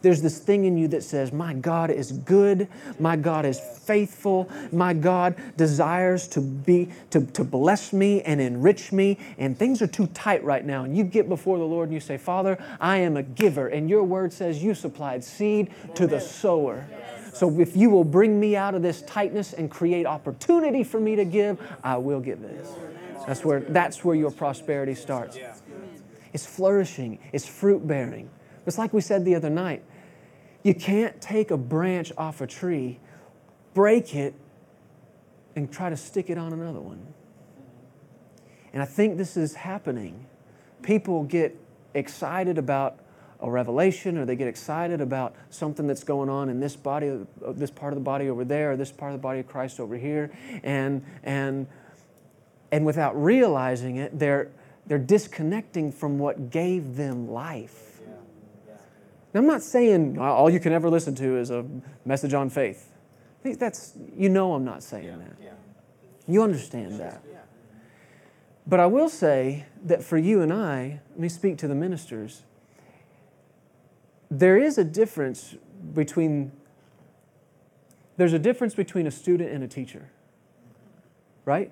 there's 0.07 0.21
this 0.21 0.39
thing 0.39 0.63
in 0.63 0.77
you 0.77 0.87
that 0.87 1.03
says, 1.03 1.33
My 1.33 1.53
God 1.53 1.89
is 1.89 2.13
good, 2.13 2.69
my 2.97 3.17
God 3.17 3.45
is 3.45 3.59
faithful, 3.59 4.49
my 4.71 4.93
God 4.93 5.35
desires 5.57 6.29
to 6.29 6.39
be 6.39 6.89
to, 7.09 7.25
to 7.25 7.43
bless 7.43 7.91
me 7.91 8.21
and 8.21 8.39
enrich 8.39 8.93
me, 8.93 9.17
and 9.37 9.59
things 9.59 9.81
are 9.81 9.87
too 9.87 10.07
tight 10.07 10.41
right 10.45 10.65
now. 10.65 10.85
And 10.85 10.95
you 10.95 11.03
get 11.03 11.27
before 11.27 11.57
the 11.57 11.65
Lord 11.65 11.89
and 11.89 11.93
you 11.93 11.99
say, 11.99 12.17
Father, 12.17 12.57
I 12.79 12.99
am 12.99 13.17
a 13.17 13.23
giver, 13.23 13.67
and 13.67 13.89
your 13.89 14.03
word 14.03 14.31
says 14.31 14.63
you 14.63 14.73
supplied 14.73 15.25
seed 15.25 15.71
to 15.95 16.07
the 16.07 16.21
sower. 16.21 16.87
So 17.33 17.59
if 17.59 17.75
you 17.75 17.89
will 17.89 18.05
bring 18.05 18.39
me 18.39 18.55
out 18.55 18.75
of 18.75 18.81
this 18.81 19.01
tightness 19.01 19.51
and 19.51 19.69
create 19.69 20.05
opportunity 20.05 20.85
for 20.85 21.01
me 21.01 21.17
to 21.17 21.25
give, 21.25 21.59
I 21.83 21.97
will 21.97 22.21
give 22.21 22.41
this. 22.41 22.69
That's 23.27 23.43
where 23.43 23.59
that's 23.59 24.05
where 24.05 24.15
your 24.15 24.31
prosperity 24.31 24.95
starts. 24.95 25.37
It's 26.31 26.45
flourishing, 26.45 27.19
it's 27.33 27.45
fruit 27.45 27.85
bearing. 27.85 28.29
It's 28.65 28.77
like 28.77 28.93
we 28.93 29.01
said 29.01 29.25
the 29.25 29.35
other 29.35 29.49
night. 29.49 29.81
You 30.63 30.73
can't 30.73 31.19
take 31.21 31.51
a 31.51 31.57
branch 31.57 32.11
off 32.17 32.41
a 32.41 32.47
tree, 32.47 32.99
break 33.73 34.15
it, 34.15 34.33
and 35.55 35.71
try 35.71 35.89
to 35.89 35.97
stick 35.97 36.29
it 36.29 36.37
on 36.37 36.53
another 36.53 36.79
one. 36.79 37.13
And 38.73 38.81
I 38.81 38.85
think 38.85 39.17
this 39.17 39.37
is 39.37 39.55
happening. 39.55 40.25
People 40.83 41.23
get 41.23 41.59
excited 41.93 42.57
about 42.57 42.99
a 43.39 43.49
revelation 43.49 44.17
or 44.17 44.25
they 44.25 44.35
get 44.35 44.47
excited 44.47 45.01
about 45.01 45.35
something 45.49 45.87
that's 45.87 46.03
going 46.03 46.29
on 46.29 46.49
in 46.49 46.59
this 46.59 46.75
body 46.75 47.09
uh, 47.09 47.51
this 47.51 47.69
part 47.69 47.93
of 47.93 47.99
the 47.99 48.03
body 48.03 48.29
over 48.29 48.43
there 48.43 48.71
or 48.71 48.77
this 48.77 48.91
part 48.91 49.11
of 49.13 49.19
the 49.19 49.21
body 49.21 49.39
of 49.39 49.47
Christ 49.47 49.79
over 49.79 49.95
here 49.95 50.31
and 50.63 51.03
and 51.23 51.67
and 52.71 52.85
without 52.85 53.21
realizing 53.21 53.97
it 53.97 54.17
they're 54.17 54.49
they're 54.87 54.97
disconnecting 54.97 55.91
from 55.91 56.17
what 56.17 56.49
gave 56.49 56.95
them 56.95 57.29
life 57.29 57.86
now, 59.33 59.41
I'm 59.41 59.47
not 59.47 59.61
saying 59.61 60.17
all 60.19 60.49
you 60.49 60.59
can 60.59 60.73
ever 60.73 60.89
listen 60.89 61.13
to 61.15 61.37
is 61.37 61.51
a 61.51 61.65
message 62.05 62.33
on 62.33 62.49
faith. 62.49 62.91
That's, 63.43 63.93
you 64.15 64.29
know, 64.29 64.53
I'm 64.53 64.65
not 64.65 64.83
saying 64.83 65.19
that. 65.19 65.37
You 66.27 66.43
understand 66.43 66.99
that. 66.99 67.23
But 68.65 68.81
I 68.81 68.85
will 68.85 69.09
say 69.09 69.65
that 69.85 70.03
for 70.03 70.17
you 70.17 70.41
and 70.41 70.51
I, 70.51 70.99
let 71.11 71.19
me 71.19 71.29
speak 71.29 71.57
to 71.59 71.67
the 71.67 71.75
ministers. 71.75 72.43
There 74.29 74.57
is 74.57 74.77
a 74.77 74.83
difference 74.83 75.55
between 75.93 76.51
there's 78.17 78.33
a 78.33 78.39
difference 78.39 78.73
between 78.73 79.05
a 79.05 79.11
student 79.11 79.51
and 79.51 79.63
a 79.63 79.67
teacher. 79.67 80.09
Right? 81.45 81.71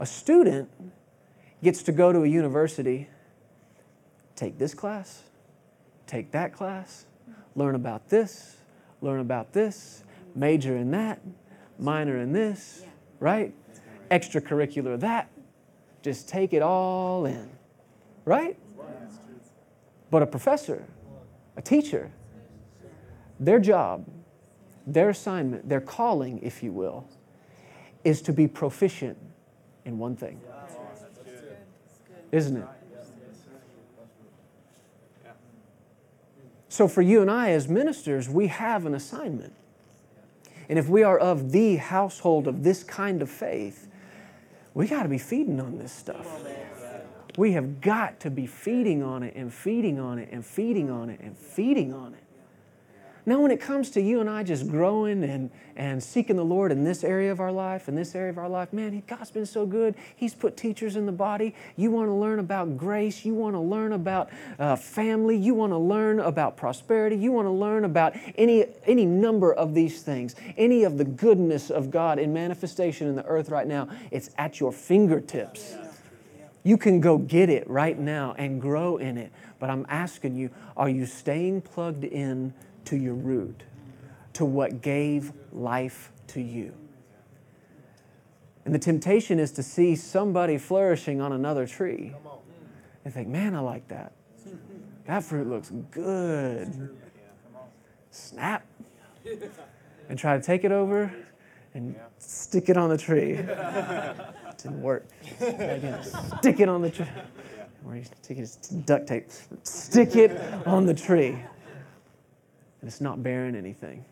A 0.00 0.06
student 0.06 0.68
gets 1.62 1.82
to 1.84 1.92
go 1.92 2.12
to 2.12 2.22
a 2.22 2.26
university, 2.26 3.08
take 4.34 4.58
this 4.58 4.74
class, 4.74 5.24
take 6.06 6.30
that 6.32 6.52
class, 6.52 7.06
learn 7.54 7.74
about 7.74 8.08
this, 8.08 8.56
learn 9.00 9.20
about 9.20 9.52
this, 9.52 10.04
major 10.34 10.76
in 10.76 10.90
that, 10.92 11.20
minor 11.78 12.18
in 12.18 12.32
this, 12.32 12.84
right? 13.20 13.52
Extracurricular 14.10 14.98
that. 15.00 15.28
Just 16.02 16.28
take 16.28 16.52
it 16.52 16.62
all 16.62 17.26
in, 17.26 17.50
right? 18.24 18.56
But 20.10 20.22
a 20.22 20.26
professor, 20.26 20.84
a 21.56 21.62
teacher, 21.62 22.10
their 23.40 23.58
job, 23.58 24.06
their 24.86 25.10
assignment, 25.10 25.68
their 25.68 25.80
calling, 25.80 26.38
if 26.42 26.62
you 26.62 26.72
will, 26.72 27.08
is 28.04 28.22
to 28.22 28.32
be 28.32 28.46
proficient 28.46 29.18
in 29.84 29.98
one 29.98 30.14
thing. 30.14 30.40
Isn't 32.30 32.56
it? 32.58 32.66
So, 36.76 36.86
for 36.88 37.00
you 37.00 37.22
and 37.22 37.30
I 37.30 37.52
as 37.52 37.68
ministers, 37.68 38.28
we 38.28 38.48
have 38.48 38.84
an 38.84 38.94
assignment. 38.94 39.54
And 40.68 40.78
if 40.78 40.90
we 40.90 41.02
are 41.02 41.18
of 41.18 41.50
the 41.50 41.76
household 41.76 42.46
of 42.46 42.64
this 42.64 42.84
kind 42.84 43.22
of 43.22 43.30
faith, 43.30 43.88
we 44.74 44.86
got 44.86 45.04
to 45.04 45.08
be 45.08 45.16
feeding 45.16 45.58
on 45.58 45.78
this 45.78 45.90
stuff. 45.90 46.44
We 47.38 47.52
have 47.52 47.80
got 47.80 48.20
to 48.20 48.30
be 48.30 48.46
feeding 48.46 49.02
on 49.02 49.22
it 49.22 49.34
and 49.36 49.54
feeding 49.54 49.98
on 49.98 50.18
it 50.18 50.28
and 50.30 50.44
feeding 50.44 50.90
on 50.90 51.08
it 51.08 51.18
and 51.20 51.34
feeding 51.34 51.94
on 51.94 52.12
it. 52.12 52.25
Now, 53.28 53.40
when 53.40 53.50
it 53.50 53.60
comes 53.60 53.90
to 53.90 54.00
you 54.00 54.20
and 54.20 54.30
I 54.30 54.44
just 54.44 54.68
growing 54.68 55.24
and, 55.24 55.50
and 55.74 56.00
seeking 56.00 56.36
the 56.36 56.44
Lord 56.44 56.70
in 56.70 56.84
this 56.84 57.02
area 57.02 57.32
of 57.32 57.40
our 57.40 57.50
life, 57.50 57.88
in 57.88 57.96
this 57.96 58.14
area 58.14 58.30
of 58.30 58.38
our 58.38 58.48
life, 58.48 58.72
man, 58.72 59.02
God's 59.08 59.32
been 59.32 59.46
so 59.46 59.66
good. 59.66 59.96
He's 60.14 60.32
put 60.32 60.56
teachers 60.56 60.94
in 60.94 61.06
the 61.06 61.12
body. 61.12 61.52
You 61.76 61.90
want 61.90 62.08
to 62.08 62.14
learn 62.14 62.38
about 62.38 62.76
grace. 62.76 63.24
You 63.24 63.34
want 63.34 63.56
to 63.56 63.60
learn 63.60 63.92
about 63.92 64.30
uh, 64.60 64.76
family. 64.76 65.36
You 65.36 65.54
want 65.54 65.72
to 65.72 65.76
learn 65.76 66.20
about 66.20 66.56
prosperity. 66.56 67.16
You 67.16 67.32
want 67.32 67.46
to 67.46 67.52
learn 67.52 67.84
about 67.84 68.14
any, 68.36 68.66
any 68.86 69.04
number 69.04 69.52
of 69.52 69.74
these 69.74 70.02
things, 70.02 70.36
any 70.56 70.84
of 70.84 70.96
the 70.96 71.04
goodness 71.04 71.68
of 71.68 71.90
God 71.90 72.20
in 72.20 72.32
manifestation 72.32 73.08
in 73.08 73.16
the 73.16 73.24
earth 73.24 73.48
right 73.48 73.66
now. 73.66 73.88
It's 74.12 74.30
at 74.38 74.60
your 74.60 74.70
fingertips. 74.70 75.74
You 76.62 76.76
can 76.76 77.00
go 77.00 77.18
get 77.18 77.48
it 77.48 77.68
right 77.68 77.98
now 77.98 78.36
and 78.38 78.60
grow 78.60 78.98
in 78.98 79.18
it. 79.18 79.32
But 79.58 79.70
I'm 79.70 79.84
asking 79.88 80.36
you, 80.36 80.50
are 80.76 80.88
you 80.88 81.06
staying 81.06 81.62
plugged 81.62 82.04
in 82.04 82.54
to 82.86 82.96
your 82.96 83.14
root, 83.14 83.62
to 84.34 84.44
what 84.44 84.82
gave 84.82 85.32
life 85.52 86.12
to 86.28 86.40
you. 86.40 86.74
And 88.64 88.74
the 88.74 88.78
temptation 88.78 89.38
is 89.38 89.52
to 89.52 89.62
see 89.62 89.94
somebody 89.94 90.58
flourishing 90.58 91.20
on 91.20 91.32
another 91.32 91.66
tree 91.66 92.14
and 93.04 93.14
think, 93.14 93.28
man, 93.28 93.54
I 93.54 93.60
like 93.60 93.86
that. 93.88 94.12
That 95.06 95.22
fruit 95.22 95.48
looks 95.48 95.70
good. 95.92 96.96
Snap. 98.10 98.66
And 100.08 100.18
try 100.18 100.36
to 100.36 100.42
take 100.42 100.64
it 100.64 100.72
over 100.72 101.12
and 101.74 101.94
stick 102.18 102.68
it 102.68 102.76
on 102.76 102.90
the 102.90 102.98
tree. 102.98 103.34
Didn't 104.56 104.82
work. 104.82 105.06
Again, 105.40 106.02
stick 106.38 106.58
it 106.58 106.68
on 106.68 106.82
the 106.82 106.90
tree. 106.90 107.06
Or 107.86 107.94
you 107.94 108.04
take 108.22 108.38
it, 108.38 108.56
duct 108.84 109.06
tape, 109.06 109.26
stick 109.62 110.16
it 110.16 110.32
on 110.66 110.86
the 110.86 110.94
tree. 110.94 111.38
And 112.80 112.88
it's 112.88 113.00
not 113.00 113.22
bearing 113.22 113.54
anything. 113.54 114.04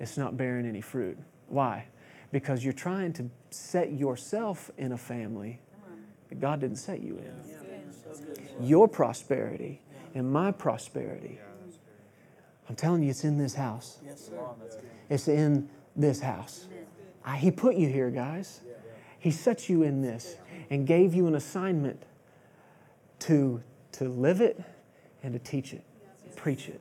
It's 0.00 0.16
not 0.16 0.36
bearing 0.36 0.66
any 0.66 0.80
fruit. 0.80 1.16
Why? 1.48 1.86
Because 2.32 2.64
you're 2.64 2.72
trying 2.72 3.12
to 3.14 3.30
set 3.50 3.92
yourself 3.92 4.70
in 4.76 4.92
a 4.92 4.98
family 4.98 5.60
that 6.28 6.40
God 6.40 6.60
didn't 6.60 6.76
set 6.76 7.00
you 7.00 7.18
in. 7.18 8.66
Your 8.66 8.88
prosperity 8.88 9.80
and 10.14 10.30
my 10.30 10.50
prosperity. 10.50 11.38
I'm 12.68 12.76
telling 12.76 13.02
you, 13.02 13.10
it's 13.10 13.24
in 13.24 13.38
this 13.38 13.54
house. 13.54 13.98
It's 15.10 15.28
in 15.28 15.68
this 15.94 16.20
house. 16.20 16.66
I, 17.24 17.36
he 17.36 17.50
put 17.50 17.76
you 17.76 17.88
here, 17.88 18.10
guys. 18.10 18.60
He 19.18 19.30
set 19.30 19.68
you 19.68 19.82
in 19.82 20.02
this 20.02 20.36
and 20.70 20.86
gave 20.86 21.14
you 21.14 21.26
an 21.26 21.34
assignment 21.34 22.02
to, 23.20 23.62
to 23.92 24.08
live 24.08 24.40
it 24.40 24.62
and 25.22 25.32
to 25.32 25.38
teach 25.38 25.72
it, 25.72 25.84
preach 26.36 26.68
it. 26.68 26.80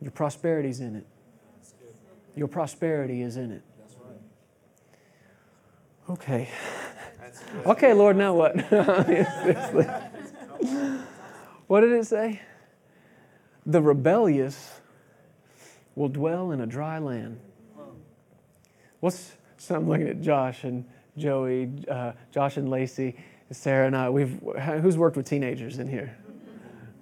Your 0.00 0.10
prosperity's 0.10 0.80
in 0.80 0.96
it. 0.96 1.06
Your 2.36 2.48
prosperity 2.48 3.22
is 3.22 3.36
in 3.36 3.50
it. 3.50 3.62
Okay. 6.08 6.48
Okay, 7.66 7.92
Lord, 7.92 8.16
now 8.16 8.34
what? 8.34 8.56
what 11.66 11.80
did 11.80 11.92
it 11.92 12.06
say? 12.06 12.40
The 13.66 13.82
rebellious 13.82 14.80
will 15.94 16.08
dwell 16.08 16.52
in 16.52 16.60
a 16.60 16.66
dry 16.66 16.98
land. 16.98 17.40
What's 19.00 19.32
so 19.58 19.74
I'm 19.74 19.88
looking 19.88 20.08
at 20.08 20.20
Josh 20.20 20.64
and 20.64 20.84
Joey, 21.16 21.70
uh, 21.90 22.12
Josh 22.30 22.56
and 22.56 22.70
Lacey, 22.70 23.16
Sarah 23.50 23.86
and 23.86 23.96
I. 23.96 24.08
We've 24.08 24.40
who's 24.80 24.96
worked 24.96 25.16
with 25.16 25.26
teenagers 25.26 25.78
in 25.78 25.88
here? 25.88 26.16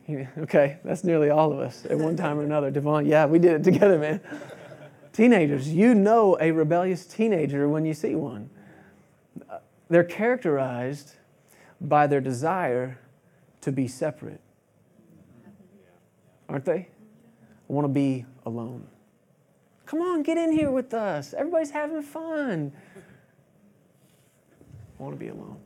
Okay, 0.38 0.79
that's 0.85 1.05
nearly 1.05 1.31
all 1.31 1.53
of 1.53 1.59
us 1.59 1.85
at 1.87 1.99
one 1.99 2.16
time 2.16 2.38
or 2.38 2.45
another. 2.45 2.71
Devon, 2.71 3.07
yeah, 3.07 3.27
we 3.27 3.38
did 3.38 3.53
it 3.53 3.64
together, 3.64 3.99
man. 3.99 4.21
Teenagers, 5.12 5.69
you 5.69 5.95
know 5.95 6.37
a 6.40 6.51
rebellious 6.51 7.07
teenager 7.07 7.69
when 7.69 7.85
you 7.85 7.95
see 7.95 8.14
one. 8.14 8.51
They're 9.88 10.05
characterized 10.05 11.14
by 11.81 12.07
their 12.07 12.21
desire 12.21 12.99
to 13.62 13.73
be 13.73 13.88
separate. 13.88 14.40
Aren't 16.49 16.64
they? 16.64 16.88
I 17.69 17.73
want 17.73 17.85
to 17.87 17.92
be 17.92 18.25
alone. 18.45 18.87
Come 19.87 20.01
on, 20.01 20.23
get 20.23 20.37
in 20.37 20.53
here 20.53 20.71
with 20.71 20.95
us. 20.95 21.35
Everybody's 21.37 21.71
having 21.71 22.03
fun. 22.03 22.73
I 24.99 25.03
want 25.03 25.14
to 25.14 25.19
be 25.19 25.29
alone. 25.29 25.59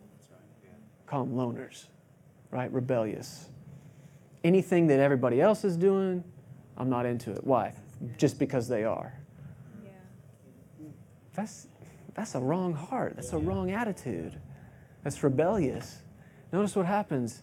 Call 1.07 1.25
them 1.25 1.35
loners, 1.35 1.87
right? 2.51 2.73
Rebellious. 2.73 3.49
Anything 4.43 4.87
that 4.89 4.99
everybody 5.01 5.41
else 5.41 5.65
is 5.65 5.77
doing, 5.77 6.25
I'm 6.77 6.89
not 6.89 7.07
into 7.07 7.31
it. 7.33 7.45
Why? 7.45 7.75
Just 8.17 8.39
because 8.39 8.69
they 8.69 8.85
are. 8.85 9.13
That's, 11.35 11.69
that's 12.15 12.35
a 12.35 12.41
wrong 12.41 12.73
heart. 12.73 13.15
That's 13.17 13.33
a 13.33 13.39
wrong 13.39 13.71
attitude. 13.71 14.41
That's 15.05 15.23
rebellious. 15.23 15.99
Notice 16.53 16.75
what 16.75 16.87
happens. 16.87 17.43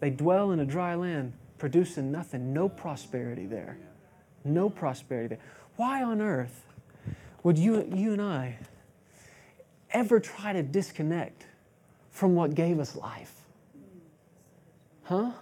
They 0.00 0.10
dwell 0.10 0.52
in 0.52 0.60
a 0.60 0.64
dry 0.64 0.94
land, 0.94 1.32
producing 1.58 2.10
nothing, 2.10 2.52
no 2.52 2.68
prosperity 2.68 3.46
there. 3.46 3.78
No 4.44 4.70
prosperity 4.70 5.28
there. 5.36 5.44
Why 5.76 6.02
on 6.02 6.20
earth 6.20 6.64
would 7.42 7.58
you, 7.58 7.88
you 7.92 8.12
and 8.12 8.22
I 8.22 8.58
ever 9.90 10.20
try 10.20 10.52
to 10.52 10.62
disconnect 10.62 11.46
from 12.10 12.34
what 12.34 12.54
gave 12.54 12.78
us 12.80 12.96
life? 12.96 13.32
Huh? 15.04 15.32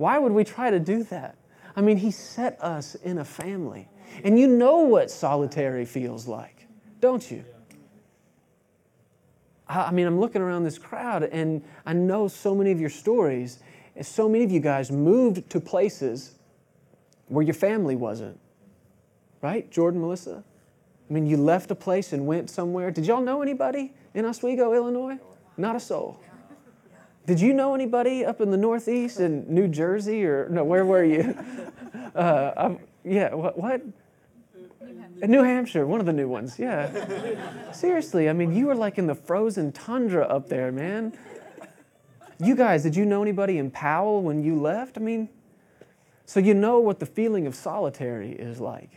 Why 0.00 0.18
would 0.18 0.32
we 0.32 0.44
try 0.44 0.70
to 0.70 0.80
do 0.80 1.02
that? 1.04 1.36
I 1.76 1.82
mean, 1.82 1.98
He 1.98 2.10
set 2.10 2.56
us 2.62 2.94
in 2.94 3.18
a 3.18 3.24
family. 3.24 3.86
And 4.24 4.40
you 4.40 4.46
know 4.46 4.78
what 4.78 5.10
solitary 5.10 5.84
feels 5.84 6.26
like, 6.26 6.66
don't 7.00 7.30
you? 7.30 7.44
I 9.68 9.90
mean, 9.90 10.06
I'm 10.06 10.18
looking 10.18 10.40
around 10.40 10.64
this 10.64 10.78
crowd 10.78 11.24
and 11.24 11.62
I 11.84 11.92
know 11.92 12.28
so 12.28 12.54
many 12.54 12.72
of 12.72 12.80
your 12.80 12.88
stories. 12.88 13.58
And 13.94 14.06
so 14.06 14.26
many 14.26 14.42
of 14.42 14.50
you 14.50 14.60
guys 14.60 14.90
moved 14.90 15.50
to 15.50 15.60
places 15.60 16.34
where 17.28 17.44
your 17.44 17.52
family 17.52 17.94
wasn't. 17.94 18.40
Right? 19.42 19.70
Jordan, 19.70 20.00
Melissa? 20.00 20.42
I 21.10 21.12
mean, 21.12 21.26
you 21.26 21.36
left 21.36 21.70
a 21.72 21.74
place 21.74 22.14
and 22.14 22.26
went 22.26 22.48
somewhere. 22.48 22.90
Did 22.90 23.04
y'all 23.04 23.20
know 23.20 23.42
anybody 23.42 23.92
in 24.14 24.24
Oswego, 24.24 24.72
Illinois? 24.72 25.18
Not 25.58 25.76
a 25.76 25.80
soul. 25.80 26.22
Did 27.26 27.40
you 27.40 27.52
know 27.52 27.74
anybody 27.74 28.24
up 28.24 28.40
in 28.40 28.50
the 28.50 28.56
Northeast 28.56 29.20
in 29.20 29.44
New 29.52 29.68
Jersey 29.68 30.24
or 30.24 30.48
no? 30.48 30.64
Where 30.64 30.84
were 30.84 31.04
you? 31.04 31.36
Uh, 32.12 32.74
yeah. 33.04 33.32
What? 33.32 33.56
what? 33.56 33.82
New 35.28 35.42
Hampshire, 35.42 35.86
one 35.86 36.00
of 36.00 36.06
the 36.06 36.12
new 36.12 36.28
ones. 36.28 36.58
Yeah. 36.58 37.72
Seriously, 37.72 38.28
I 38.28 38.32
mean, 38.32 38.52
you 38.52 38.66
were 38.66 38.74
like 38.74 38.98
in 38.98 39.06
the 39.06 39.14
frozen 39.14 39.70
tundra 39.70 40.24
up 40.24 40.48
there, 40.48 40.72
man. 40.72 41.16
You 42.38 42.56
guys, 42.56 42.82
did 42.82 42.96
you 42.96 43.04
know 43.04 43.22
anybody 43.22 43.58
in 43.58 43.70
Powell 43.70 44.22
when 44.22 44.42
you 44.42 44.60
left? 44.60 44.96
I 44.96 45.00
mean, 45.00 45.28
so 46.24 46.40
you 46.40 46.54
know 46.54 46.80
what 46.80 47.00
the 47.00 47.06
feeling 47.06 47.46
of 47.46 47.54
solitary 47.54 48.32
is 48.32 48.60
like. 48.60 48.90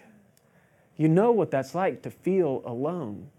You 0.96 1.10
know 1.10 1.32
what 1.32 1.52
that's 1.52 1.76
like 1.76 2.02
to 2.04 2.12
feel 2.12 2.62
alone. 2.66 3.30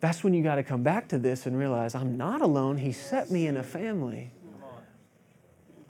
That's 0.00 0.22
when 0.22 0.32
you 0.32 0.42
got 0.42 0.56
to 0.56 0.62
come 0.62 0.82
back 0.82 1.08
to 1.08 1.18
this 1.18 1.46
and 1.46 1.58
realize 1.58 1.94
I'm 1.94 2.16
not 2.16 2.40
alone. 2.40 2.78
He 2.78 2.92
set 2.92 3.30
me 3.30 3.46
in 3.46 3.56
a 3.56 3.62
family. 3.62 4.30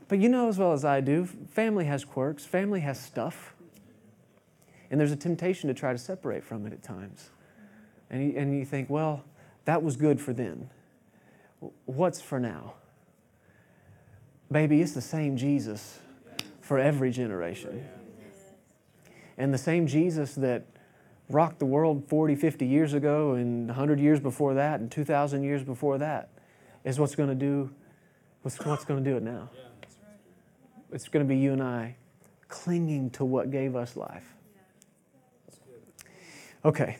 But 0.08 0.18
you 0.18 0.30
know 0.30 0.48
as 0.48 0.58
well 0.58 0.72
as 0.72 0.84
I 0.84 1.02
do, 1.02 1.26
family 1.26 1.84
has 1.84 2.04
quirks, 2.04 2.44
family 2.44 2.80
has 2.80 2.98
stuff. 2.98 3.54
And 4.90 4.98
there's 4.98 5.12
a 5.12 5.16
temptation 5.16 5.68
to 5.68 5.74
try 5.74 5.92
to 5.92 5.98
separate 5.98 6.42
from 6.42 6.66
it 6.66 6.72
at 6.72 6.82
times. 6.82 7.28
And 8.08 8.24
you, 8.24 8.38
and 8.38 8.58
you 8.58 8.64
think, 8.64 8.88
well, 8.88 9.22
that 9.66 9.82
was 9.82 9.96
good 9.96 10.18
for 10.18 10.32
then. 10.32 10.70
What's 11.84 12.22
for 12.22 12.40
now? 12.40 12.74
Baby, 14.50 14.80
it's 14.80 14.92
the 14.92 15.02
same 15.02 15.36
Jesus 15.36 15.98
for 16.62 16.78
every 16.78 17.10
generation. 17.10 17.86
And 19.36 19.52
the 19.52 19.58
same 19.58 19.86
Jesus 19.86 20.34
that 20.36 20.64
rocked 21.28 21.58
the 21.58 21.66
world 21.66 22.04
40, 22.08 22.34
50 22.36 22.66
years 22.66 22.94
ago, 22.94 23.32
and 23.32 23.68
100 23.68 24.00
years 24.00 24.20
before 24.20 24.54
that, 24.54 24.80
and 24.80 24.90
2,000 24.90 25.42
years 25.42 25.62
before 25.62 25.98
that, 25.98 26.30
is 26.84 26.98
what's 26.98 27.14
going 27.14 27.28
to 27.28 27.34
do, 27.34 27.70
what's, 28.42 28.58
what's 28.64 28.84
going 28.84 29.02
to 29.02 29.10
do 29.10 29.16
it 29.16 29.22
now. 29.22 29.50
It's 30.90 31.08
going 31.08 31.26
to 31.26 31.28
be 31.28 31.38
you 31.38 31.52
and 31.52 31.62
I 31.62 31.96
clinging 32.48 33.10
to 33.10 33.24
what 33.24 33.50
gave 33.50 33.76
us 33.76 33.96
life. 33.96 34.34
Okay. 36.64 36.96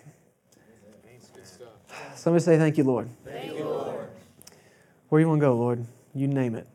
Somebody 2.15 2.45
say, 2.45 2.59
Thank 2.59 2.79
you, 2.79 2.85
Lord. 2.85 3.09
Thank 3.25 3.57
you, 3.57 3.65
Lord. 3.65 4.09
Where 5.09 5.21
you 5.21 5.29
want 5.29 5.41
to 5.41 5.47
go, 5.47 5.57
Lord? 5.57 5.87
You 6.15 6.29
name 6.29 6.55
it. 6.55 6.67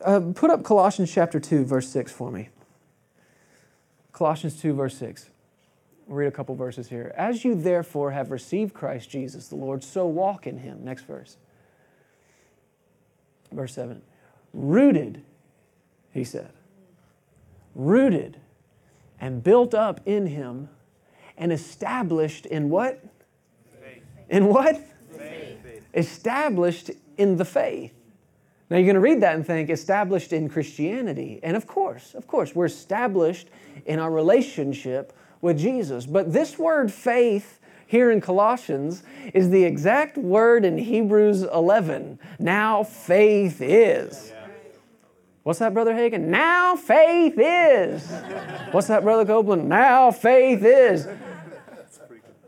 Uh, 0.00 0.20
put 0.34 0.50
up 0.50 0.64
Colossians 0.64 1.12
chapter 1.12 1.38
2, 1.38 1.64
verse 1.64 1.88
6 1.88 2.10
for 2.10 2.30
me. 2.30 2.48
Colossians 4.12 4.60
2, 4.60 4.72
verse 4.72 4.96
6. 4.96 5.28
We'll 6.06 6.18
read 6.18 6.26
a 6.26 6.32
couple 6.32 6.54
verses 6.54 6.88
here. 6.88 7.12
As 7.16 7.44
you 7.44 7.54
therefore 7.54 8.10
have 8.10 8.30
received 8.30 8.74
Christ 8.74 9.08
Jesus 9.08 9.48
the 9.48 9.56
Lord, 9.56 9.82
so 9.82 10.06
walk 10.06 10.46
in 10.46 10.58
him. 10.58 10.84
Next 10.84 11.04
verse. 11.04 11.36
Verse 13.50 13.74
7. 13.74 14.02
Rooted, 14.52 15.22
he 16.12 16.24
said. 16.24 16.50
Rooted 17.74 18.38
and 19.20 19.42
built 19.42 19.74
up 19.74 20.00
in 20.04 20.26
him 20.26 20.68
and 21.36 21.52
established 21.52 22.46
in 22.46 22.68
what? 22.68 23.02
Faith. 23.82 24.02
In 24.28 24.48
what? 24.48 24.76
Faith. 25.16 25.82
Established 25.94 26.90
in 27.16 27.36
the 27.36 27.44
faith. 27.44 27.92
Now 28.70 28.76
you're 28.76 28.86
going 28.86 28.94
to 28.94 29.00
read 29.00 29.22
that 29.22 29.34
and 29.34 29.46
think 29.46 29.70
established 29.70 30.32
in 30.32 30.48
Christianity. 30.48 31.40
And 31.42 31.56
of 31.56 31.66
course, 31.66 32.14
of 32.14 32.26
course, 32.26 32.54
we're 32.54 32.64
established 32.66 33.48
in 33.86 33.98
our 33.98 34.10
relationship 34.10 35.12
with 35.44 35.58
Jesus. 35.58 36.06
But 36.06 36.32
this 36.32 36.58
word 36.58 36.92
faith 36.92 37.60
here 37.86 38.10
in 38.10 38.20
Colossians 38.20 39.04
is 39.32 39.50
the 39.50 39.62
exact 39.62 40.16
word 40.16 40.64
in 40.64 40.78
Hebrews 40.78 41.42
11. 41.42 42.18
Now 42.40 42.82
faith 42.82 43.60
is. 43.60 44.32
What's 45.44 45.58
that, 45.58 45.74
Brother 45.74 45.92
Hagin? 45.92 46.22
Now 46.22 46.74
faith 46.74 47.34
is. 47.36 48.10
What's 48.72 48.86
that, 48.88 49.02
Brother 49.02 49.26
Copeland? 49.26 49.68
Now 49.68 50.10
faith 50.10 50.64
is. 50.64 51.06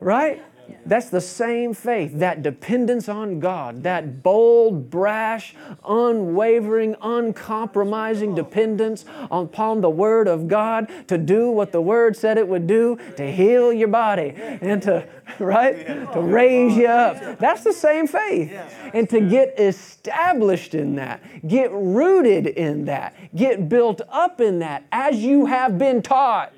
Right? 0.01 0.43
That's 0.87 1.11
the 1.11 1.20
same 1.20 1.74
faith, 1.74 2.12
that 2.20 2.44
dependence 2.44 3.09
on 3.09 3.40
God, 3.40 3.83
that 3.83 4.22
bold, 4.22 4.88
brash, 4.88 5.55
unwavering, 5.85 6.94
uncompromising 7.02 8.37
dependence 8.37 9.05
upon 9.31 9.81
the 9.81 9.90
Word 9.90 10.29
of 10.29 10.46
God 10.46 10.88
to 11.09 11.18
do 11.18 11.50
what 11.50 11.72
the 11.72 11.81
Word 11.81 12.16
said 12.16 12.38
it 12.38 12.46
would 12.46 12.68
do, 12.68 12.98
to 13.16 13.31
heal 13.31 13.72
your 13.72 13.88
body 13.88 14.33
and 14.37 14.81
to, 14.83 15.09
right, 15.40 15.87
to 16.12 16.20
raise 16.20 16.76
you 16.76 16.87
up. 16.87 17.38
That's 17.40 17.64
the 17.64 17.72
same 17.72 18.07
faith. 18.07 18.52
And 18.94 19.11
to 19.11 19.20
get 19.20 19.59
established 19.59 20.74
in 20.74 20.94
that, 20.96 21.20
get 21.48 21.72
rooted 21.72 22.46
in 22.46 22.85
that, 22.85 23.16
get 23.35 23.68
built 23.68 24.02
up 24.09 24.40
in 24.40 24.61
that 24.61 24.85
as 24.92 25.16
you 25.16 25.46
have 25.46 25.79
been 25.79 26.00
taught. 26.00 26.52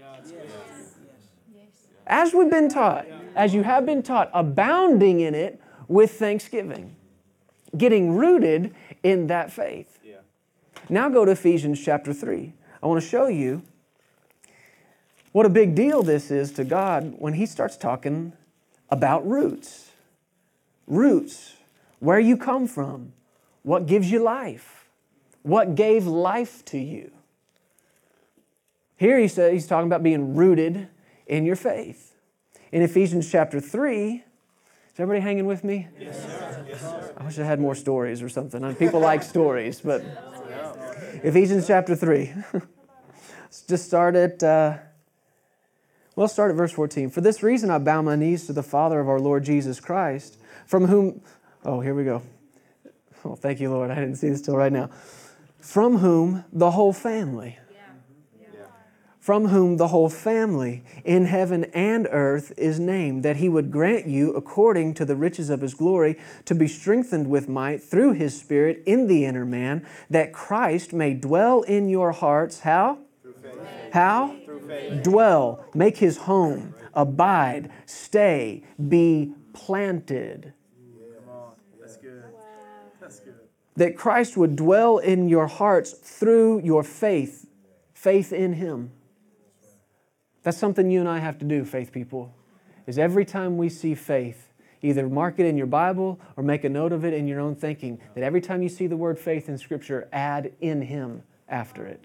As 2.07 2.33
we've 2.33 2.51
been 2.51 2.69
taught 2.69 3.07
as 3.39 3.55
you 3.55 3.63
have 3.63 3.87
been 3.87 4.03
taught, 4.03 4.29
abounding 4.35 5.21
in 5.21 5.33
it 5.33 5.63
with 5.87 6.19
thanksgiving, 6.19 6.97
getting 7.77 8.17
rooted 8.17 8.75
in 9.05 9.29
that 9.29 9.53
faith. 9.53 10.01
Yeah. 10.05 10.17
Now 10.89 11.09
go 11.09 11.25
to 11.25 11.31
Ephesians 11.31 11.83
chapter 11.83 12.13
3. 12.13 12.53
I 12.83 12.87
want 12.87 13.01
to 13.01 13.09
show 13.09 13.29
you 13.29 13.63
what 15.31 15.47
a 15.47 15.49
big 15.49 15.77
deal 15.77 16.03
this 16.03 16.33
is 16.33 16.51
to 16.53 16.65
God 16.65 17.15
when 17.19 17.35
He 17.35 17.47
starts 17.47 17.77
talking 17.77 18.33
about 18.91 19.27
roots. 19.27 19.93
Roots, 20.89 21.55
where 22.01 22.19
you 22.19 22.37
come 22.37 22.67
from, 22.67 23.13
what 23.63 23.87
gives 23.87 24.11
you 24.11 24.21
life, 24.21 24.89
what 25.43 25.77
gave 25.77 26.07
life 26.07 26.65
to 26.67 26.79
you. 26.79 27.13
Here 28.97 29.19
he 29.19 29.29
says 29.29 29.53
he's 29.53 29.67
talking 29.69 29.87
about 29.87 30.03
being 30.03 30.35
rooted 30.35 30.89
in 31.29 31.45
your 31.45 31.55
faith 31.55 32.08
in 32.73 32.83
Ephesians 32.83 33.31
chapter 33.31 33.61
3. 33.61 34.15
Is 34.15 34.23
everybody 34.99 35.21
hanging 35.21 35.47
with 35.47 35.65
me? 35.65 35.89
Yes, 35.99 36.23
sir. 36.23 36.67
Yes, 36.69 36.81
sir. 36.81 37.15
I 37.17 37.25
wish 37.25 37.39
I 37.39 37.45
had 37.45 37.61
more 37.61 37.75
stories 37.75 38.23
or 38.23 38.29
something. 38.29 38.75
People 38.77 39.01
like 39.01 39.23
stories, 39.23 39.81
but 39.81 40.03
Ephesians 41.23 41.67
chapter 41.67 41.95
3. 41.95 42.35
Let's 42.53 43.63
just 43.69 43.87
start 43.87 44.17
at, 44.17 44.43
uh, 44.43 44.79
well, 46.17 46.29
start 46.29 46.51
at 46.51 46.57
verse 46.57 46.73
14. 46.73 47.11
For 47.11 47.21
this 47.21 47.43
reason 47.43 47.71
I 47.71 47.79
bow 47.79 48.03
my 48.03 48.17
knees 48.17 48.47
to 48.47 48.53
the 48.53 48.63
Father 48.63 49.01
of 49.01 49.09
our 49.09 49.21
Lord 49.21 49.45
Jesus 49.45 49.81
Christ, 49.81 50.39
from 50.67 50.87
whom, 50.87 51.21
oh, 51.65 51.81
here 51.81 51.95
we 51.95 52.05
go. 52.05 52.23
Oh, 53.25 53.35
thank 53.35 53.61
you, 53.61 53.71
Lord. 53.71 53.91
I 53.91 53.97
didn't 53.97 54.17
see 54.17 54.29
this 54.29 54.43
till 54.43 54.57
right 54.57 54.73
now. 54.73 54.91
From 55.61 55.99
whom 55.99 56.45
the 56.53 56.71
whole 56.71 56.93
family 56.93 57.59
from 59.29 59.49
whom 59.49 59.77
the 59.77 59.89
whole 59.89 60.09
family 60.09 60.83
in 61.05 61.27
heaven 61.27 61.65
and 61.75 62.09
earth 62.11 62.51
is 62.57 62.81
named, 62.81 63.23
that 63.23 63.37
he 63.37 63.47
would 63.47 63.71
grant 63.71 64.07
you, 64.07 64.33
according 64.33 64.95
to 64.95 65.05
the 65.05 65.15
riches 65.15 65.51
of 65.51 65.61
his 65.61 65.75
glory, 65.75 66.19
to 66.47 66.55
be 66.55 66.67
strengthened 66.67 67.29
with 67.29 67.47
might 67.47 67.83
through 67.83 68.11
his 68.13 68.41
Spirit 68.41 68.83
in 68.87 69.07
the 69.07 69.27
inner 69.27 69.45
man, 69.45 69.87
that 70.09 70.33
Christ 70.33 70.95
may 70.95 71.13
dwell 71.13 71.61
in 71.61 71.91
your 71.91 72.13
hearts. 72.13 72.61
How? 72.61 73.01
How? 73.93 74.35
Dwell, 75.03 75.63
make 75.75 75.99
his 75.99 76.17
home, 76.17 76.75
abide, 76.95 77.71
stay, 77.85 78.65
be 78.89 79.35
planted. 79.53 80.55
That 83.77 83.95
Christ 83.95 84.39
would 84.39 84.57
dwell 84.57 84.97
in 84.97 85.29
your 85.29 85.49
hearts 85.49 85.93
through 85.93 86.63
your 86.63 86.83
faith, 86.83 87.47
faith 87.93 88.33
in 88.33 88.55
him. 88.55 88.93
That's 90.43 90.57
something 90.59 90.91
you 90.91 91.01
and 91.01 91.09
I 91.09 91.19
have 91.19 91.39
to 91.39 91.45
do, 91.45 91.65
faith 91.65 91.93
people, 91.93 92.33
is 92.87 92.99
every 92.99 93.25
time 93.25 93.59
we 93.59 93.69
see 93.69 93.95
faith, 93.95 94.53
either 94.83 95.09
mark 95.09 95.39
it 95.39 95.47
in 95.47 95.57
your 95.57 95.67
Bible 95.67 96.21
or 96.37 96.43
make 96.43 96.65
a 96.65 96.69
note 96.69 96.93
of 96.93 97.05
it 97.05 97.13
in 97.13 97.27
your 97.27 97.41
own 97.41 97.55
thinking, 97.55 98.01
that 98.15 98.23
every 98.23 98.41
time 98.41 98.63
you 98.63 98.69
see 98.69 98.87
the 98.87 98.97
word 98.97 99.19
faith 99.19 99.49
in 99.49 99.59
Scripture, 99.59 100.09
add 100.13 100.53
in 100.61 100.83
Him 100.83 101.23
after 101.49 101.85
it. 101.85 102.05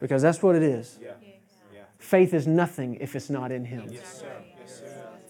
Because 0.00 0.22
that's 0.22 0.42
what 0.42 0.56
it 0.56 0.62
is. 0.62 0.98
Faith 1.98 2.34
is 2.34 2.46
nothing 2.46 2.96
if 2.96 3.16
it's 3.16 3.30
not 3.30 3.50
in 3.50 3.64
Him. 3.64 3.90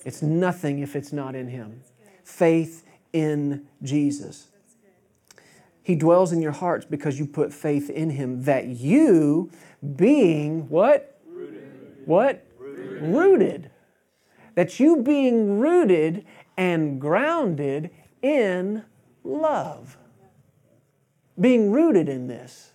It's 0.05 0.23
nothing 0.23 0.79
if 0.81 0.97
it's 0.97 1.13
not 1.13 1.35
in 1.35 1.49
Him. 1.49 1.83
Faith 2.25 2.85
in 3.13 3.67
Jesus. 3.83 4.49
He 5.83 5.95
dwells 5.95 6.33
in 6.33 6.43
your 6.43 6.53
hearts 6.53 6.85
because 6.85 7.19
you 7.19 7.27
put 7.27 7.53
faith 7.53 7.89
in 7.89 8.11
Him, 8.11 8.43
that 8.45 8.67
you, 8.67 9.51
being 9.97 10.69
what? 10.69 11.18
What? 12.09 12.45
Rooted. 12.59 13.03
rooted. 13.03 13.71
That 14.55 14.81
you 14.81 15.03
being 15.03 15.59
rooted 15.59 16.25
and 16.57 16.99
grounded 17.01 17.91
in 18.23 18.83
love. 19.23 19.97
Being 21.39 21.71
rooted 21.71 22.09
in 22.09 22.27
this. 22.27 22.73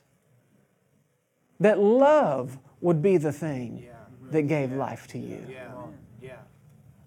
That 1.60 1.80
love 1.80 2.60
would 2.80 3.02
be 3.02 3.17
the 3.17 3.32
thing 3.32 3.88
that 4.30 4.43
gave 4.43 4.72
life 4.72 5.08
to 5.08 5.17
you. 5.17 5.46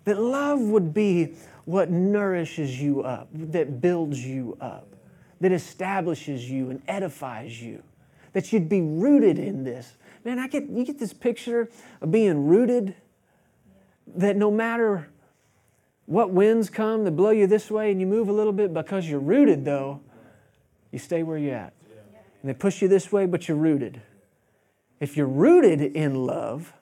That 0.05 0.21
love 0.21 0.61
would 0.61 0.95
be 0.95 1.35
what 1.65 1.91
nourishes 1.91 2.81
you 2.81 3.03
up, 3.03 3.29
that 3.33 3.81
builds 3.81 4.25
you 4.25 4.57
up, 4.61 4.95
that 5.41 5.51
establishes 5.51 6.49
you 6.49 6.71
and 6.71 6.81
edifies 6.87 7.61
you. 7.61 7.83
That 8.33 8.53
you'd 8.53 8.69
be 8.69 8.83
rooted 8.83 9.39
in 9.39 9.65
this 9.65 9.97
man, 10.27 10.41
I 10.41 10.49
get 10.49 10.69
you 10.69 10.85
get 10.85 10.99
this 10.99 11.13
picture 11.13 11.71
of 12.01 12.11
being 12.11 12.49
rooted 12.49 12.97
that 14.17 14.37
no 14.37 14.51
matter 14.51 15.09
what 16.07 16.31
winds 16.31 16.69
come 16.69 17.05
that 17.05 17.13
blow 17.13 17.31
you 17.31 17.47
this 17.47 17.71
way 17.71 17.93
and 17.93 18.01
you 18.01 18.09
move 18.09 18.29
a 18.29 18.33
little 18.33 18.53
bit 18.53 18.75
because 18.75 19.09
you're 19.09 19.21
rooted 19.21 19.65
though, 19.65 20.01
you 20.91 20.99
stay 20.99 21.23
where 21.23 21.39
you're 21.39 21.55
at. 21.55 21.73
And 22.43 22.51
they 22.51 22.55
push 22.55 22.83
you 22.83 22.89
this 22.89 23.13
way, 23.13 23.27
but 23.27 23.47
you're 23.47 23.57
rooted. 23.57 24.03
If 24.99 25.17
you're 25.17 25.29
rooted 25.29 25.81
in 25.81 26.27
love, 26.27 26.73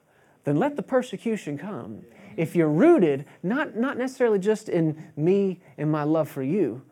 then 0.44 0.56
let 0.56 0.76
the 0.76 0.82
persecution 0.82 1.58
come. 1.58 2.02
If 2.38 2.56
you're 2.56 2.68
rooted, 2.68 3.26
not, 3.42 3.76
not 3.76 3.98
necessarily 3.98 4.38
just 4.38 4.70
in 4.70 5.10
me 5.16 5.60
and 5.76 5.90
my 5.90 6.02
love 6.02 6.28
for 6.28 6.42
you, 6.42 6.82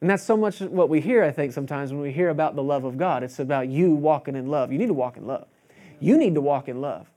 and 0.00 0.10
that's 0.10 0.22
so 0.22 0.36
much 0.36 0.60
what 0.60 0.88
we 0.88 1.00
hear, 1.00 1.24
I 1.24 1.30
think, 1.30 1.52
sometimes 1.52 1.90
when 1.90 2.00
we 2.02 2.12
hear 2.12 2.28
about 2.28 2.56
the 2.56 2.62
love 2.62 2.84
of 2.84 2.98
God. 2.98 3.22
It's 3.22 3.38
about 3.38 3.68
you 3.68 3.94
walking 3.94 4.36
in 4.36 4.48
love. 4.48 4.70
You 4.70 4.78
need 4.78 4.88
to 4.88 4.94
walk 4.94 5.16
in 5.16 5.26
love. 5.26 5.46
You 6.00 6.18
need 6.18 6.34
to 6.34 6.40
walk 6.40 6.68
in 6.68 6.80
love. 6.80 7.10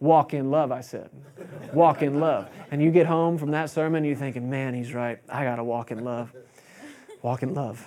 Walk 0.00 0.34
in 0.34 0.50
love, 0.50 0.72
I 0.72 0.80
said. 0.80 1.10
Walk 1.72 2.02
in 2.02 2.18
love. 2.18 2.48
And 2.72 2.82
you 2.82 2.90
get 2.90 3.06
home 3.06 3.38
from 3.38 3.52
that 3.52 3.70
sermon, 3.70 4.04
you're 4.04 4.16
thinking, 4.16 4.50
man, 4.50 4.74
he's 4.74 4.92
right. 4.92 5.20
I 5.28 5.44
got 5.44 5.56
to 5.56 5.64
walk 5.64 5.92
in 5.92 6.02
love. 6.02 6.32
Walk 7.22 7.44
in 7.44 7.54
love. 7.54 7.86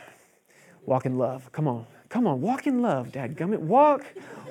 Walk 0.86 1.06
in 1.06 1.18
love. 1.18 1.52
Come 1.52 1.68
on. 1.68 1.86
Come 2.08 2.26
on. 2.26 2.40
Walk 2.40 2.68
in 2.68 2.82
love, 2.82 3.12
Dad. 3.12 3.36
Come. 3.36 3.68
Walk. 3.68 4.06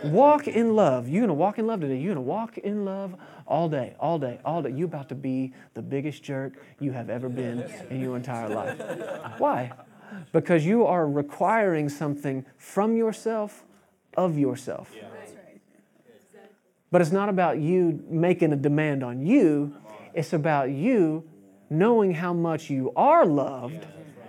Walk 0.05 0.47
in 0.47 0.77
love. 0.77 1.09
You're 1.09 1.23
going 1.23 1.29
to 1.29 1.35
walk 1.35 1.59
in 1.59 1.67
love 1.67 1.81
today. 1.81 1.97
You're 1.97 2.15
going 2.15 2.27
to 2.27 2.31
walk 2.31 2.59
in 2.59 2.85
love 2.85 3.15
all 3.47 3.71
day, 3.71 3.97
all 3.99 4.19
day, 4.19 4.41
all 4.45 4.61
day. 4.61 4.71
You're 4.71 4.85
about 4.85 5.09
to 5.09 5.15
be 5.15 5.55
the 5.73 5.81
biggest 5.81 6.23
jerk 6.23 6.63
you 6.81 6.93
have 6.93 7.09
ever 7.09 7.31
been 7.31 7.65
in 7.89 7.99
your 7.99 8.17
entire 8.17 8.51
life. 8.51 8.79
Why? 9.39 9.73
Because 10.33 10.67
you 10.67 10.85
are 10.85 11.09
requiring 11.09 11.89
something 11.89 12.45
from 12.59 12.95
yourself, 12.95 13.65
of 14.19 14.37
yourself. 14.37 14.91
Yeah. 14.95 15.09
But 16.95 17.01
it's 17.01 17.11
not 17.11 17.29
about 17.29 17.59
you 17.59 18.05
making 18.09 18.53
a 18.53 18.57
demand 18.57 19.03
on 19.03 19.27
you, 19.27 19.75
it's 20.15 20.33
about 20.33 20.71
you 20.71 21.29
knowing 21.69 22.15
how 22.15 22.33
much 22.33 22.71
you 22.71 22.93
are 22.95 23.27
loved, 23.27 23.85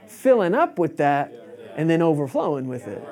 filling 0.08 0.56
up 0.56 0.80
with 0.80 0.98
that, 0.98 1.32
and 1.76 1.88
then 1.88 2.02
overflowing 2.02 2.68
with 2.68 2.88
it. 2.88 3.04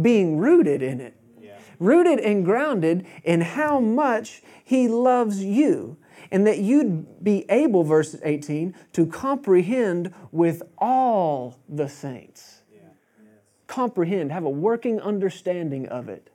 Being 0.00 0.38
rooted 0.38 0.82
in 0.82 1.00
it. 1.00 1.16
Rooted 1.80 2.20
and 2.20 2.44
grounded 2.44 3.08
in 3.24 3.40
how 3.40 3.80
much 3.80 4.40
He 4.64 4.86
loves 4.86 5.42
you. 5.42 5.96
And 6.30 6.46
that 6.46 6.58
you'd 6.58 7.24
be 7.24 7.44
able, 7.48 7.82
verse 7.82 8.14
18, 8.22 8.72
to 8.92 9.06
comprehend 9.06 10.14
with 10.30 10.62
all 10.78 11.58
the 11.68 11.88
saints. 11.88 12.62
Comprehend, 13.66 14.30
have 14.30 14.44
a 14.44 14.48
working 14.48 15.00
understanding 15.00 15.88
of 15.88 16.08
it 16.08 16.30